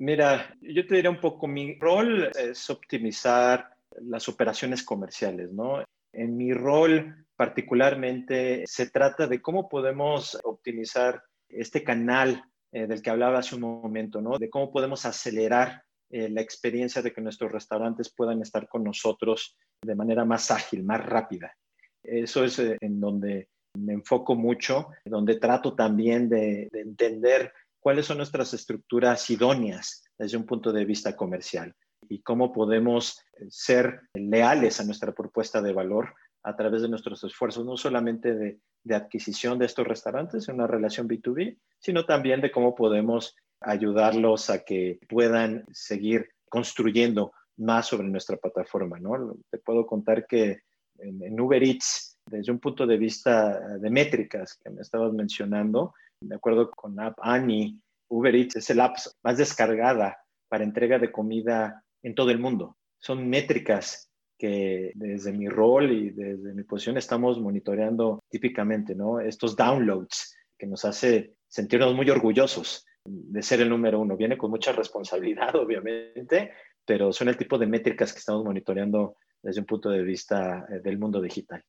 Mira, 0.01 0.57
yo 0.61 0.87
te 0.87 0.95
diría 0.95 1.11
un 1.11 1.19
poco, 1.19 1.47
mi 1.47 1.75
rol 1.75 2.31
es 2.35 2.71
optimizar 2.71 3.77
las 4.01 4.27
operaciones 4.27 4.81
comerciales, 4.81 5.51
¿no? 5.51 5.83
En 6.11 6.35
mi 6.35 6.53
rol 6.53 7.27
particularmente 7.35 8.63
se 8.65 8.89
trata 8.89 9.27
de 9.27 9.39
cómo 9.43 9.69
podemos 9.69 10.39
optimizar 10.43 11.21
este 11.47 11.83
canal 11.83 12.43
eh, 12.71 12.87
del 12.87 13.03
que 13.03 13.11
hablaba 13.11 13.37
hace 13.37 13.53
un 13.53 13.61
momento, 13.61 14.21
¿no? 14.21 14.39
De 14.39 14.49
cómo 14.49 14.71
podemos 14.71 15.05
acelerar 15.05 15.83
eh, 16.09 16.29
la 16.29 16.41
experiencia 16.41 17.03
de 17.03 17.13
que 17.13 17.21
nuestros 17.21 17.51
restaurantes 17.51 18.11
puedan 18.11 18.41
estar 18.41 18.67
con 18.67 18.83
nosotros 18.83 19.55
de 19.83 19.93
manera 19.93 20.25
más 20.25 20.49
ágil, 20.49 20.83
más 20.83 21.05
rápida. 21.05 21.55
Eso 22.01 22.43
es 22.43 22.57
eh, 22.57 22.75
en 22.81 22.99
donde 22.99 23.49
me 23.77 23.93
enfoco 23.93 24.33
mucho, 24.33 24.87
donde 25.05 25.35
trato 25.35 25.75
también 25.75 26.27
de, 26.27 26.69
de 26.71 26.81
entender 26.81 27.53
cuáles 27.81 28.05
son 28.05 28.17
nuestras 28.17 28.53
estructuras 28.53 29.29
idóneas 29.29 30.03
desde 30.17 30.37
un 30.37 30.45
punto 30.45 30.71
de 30.71 30.85
vista 30.85 31.15
comercial 31.15 31.75
y 32.07 32.21
cómo 32.21 32.53
podemos 32.53 33.19
ser 33.49 34.01
leales 34.13 34.79
a 34.79 34.85
nuestra 34.85 35.11
propuesta 35.13 35.61
de 35.61 35.73
valor 35.73 36.13
a 36.43 36.55
través 36.55 36.83
de 36.83 36.89
nuestros 36.89 37.23
esfuerzos, 37.23 37.65
no 37.65 37.77
solamente 37.77 38.33
de, 38.35 38.59
adquisición 38.95 39.59
de 39.59 39.65
estos 39.65 39.87
restaurantes 39.87 40.47
en 40.47 40.55
una 40.55 40.67
relación 40.67 41.07
B2B, 41.07 41.57
sino 41.79 42.05
también 42.05 42.41
de 42.41 42.51
cómo 42.51 42.73
podemos 42.73 43.35
ayudarlos 43.59 44.49
a 44.49 44.63
que 44.63 44.99
puedan 45.07 45.65
seguir 45.71 46.29
construyendo 46.49 47.31
más 47.57 47.87
sobre 47.87 48.07
nuestra 48.07 48.37
plataforma. 48.37 48.99
¿no? 48.99 49.35
Te 49.51 49.59
puedo 49.59 49.85
contar 49.85 50.25
que 50.25 50.61
en, 50.97 51.23
en 51.23 51.39
Uber 51.39 51.63
Eats, 51.63 52.17
desde 52.25 52.51
un 52.51 52.59
punto 52.59 52.87
de 52.87 52.97
vista 52.97 53.77
de 53.77 53.89
métricas 53.89 54.57
que 54.63 54.71
me 54.71 54.81
estabas 54.81 55.13
mencionando, 55.13 55.93
de 56.21 56.36
acuerdo 56.36 56.71
con 56.71 56.99
App 56.99 57.17
Annie, 57.21 57.79
Uber 58.10 58.36
Eats 58.36 58.57
es 58.57 58.69
el 58.69 58.79
app 58.79 58.95
más 59.23 59.38
descargada 59.38 60.17
para 60.47 60.63
entrega 60.63 60.99
de 60.99 61.12
comida 61.12 61.84
en 62.03 62.15
todo 62.15 62.29
el 62.29 62.39
mundo. 62.39 62.77
Son 62.99 63.27
métricas 63.27 64.10
que 64.38 64.91
desde 64.95 65.31
mi 65.31 65.47
rol 65.47 65.91
y 65.91 66.10
desde 66.12 66.53
mi 66.53 66.63
posición 66.63 66.97
estamos 66.97 67.39
monitoreando 67.39 68.23
típicamente, 68.29 68.95
¿no? 68.95 69.19
Estos 69.19 69.55
downloads 69.55 70.36
que 70.57 70.67
nos 70.67 70.86
hace 70.86 71.36
sentirnos 71.47 71.95
muy 71.95 72.10
orgullosos 72.10 72.86
de 73.05 73.41
ser 73.41 73.62
el 73.62 73.69
número 73.69 73.99
uno. 73.99 74.17
Viene 74.17 74.38
con 74.38 74.51
mucha 74.51 74.71
responsabilidad, 74.71 75.55
obviamente, 75.55 76.51
pero 76.86 77.13
son 77.13 77.29
el 77.29 77.38
tipo 77.38 77.57
de 77.57 77.67
métricas 77.67 78.13
que 78.13 78.19
estamos 78.19 78.43
monitoreando 78.43 79.15
desde 79.41 79.62
un 79.62 79.65
punto 79.65 79.89
de 79.89 80.03
vista 80.03 80.65
eh, 80.69 80.79
del 80.79 80.99
mundo 80.99 81.21
digital. 81.21 81.63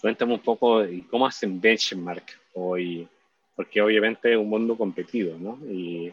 Cuéntame 0.00 0.34
un 0.34 0.42
poco 0.42 0.82
cómo 1.10 1.26
hacen 1.26 1.60
benchmark 1.60 2.24
hoy 2.54 3.08
porque 3.56 3.80
obviamente 3.80 4.32
es 4.32 4.38
un 4.38 4.48
mundo 4.48 4.76
competido, 4.76 5.36
¿no? 5.38 5.58
Y 5.66 6.12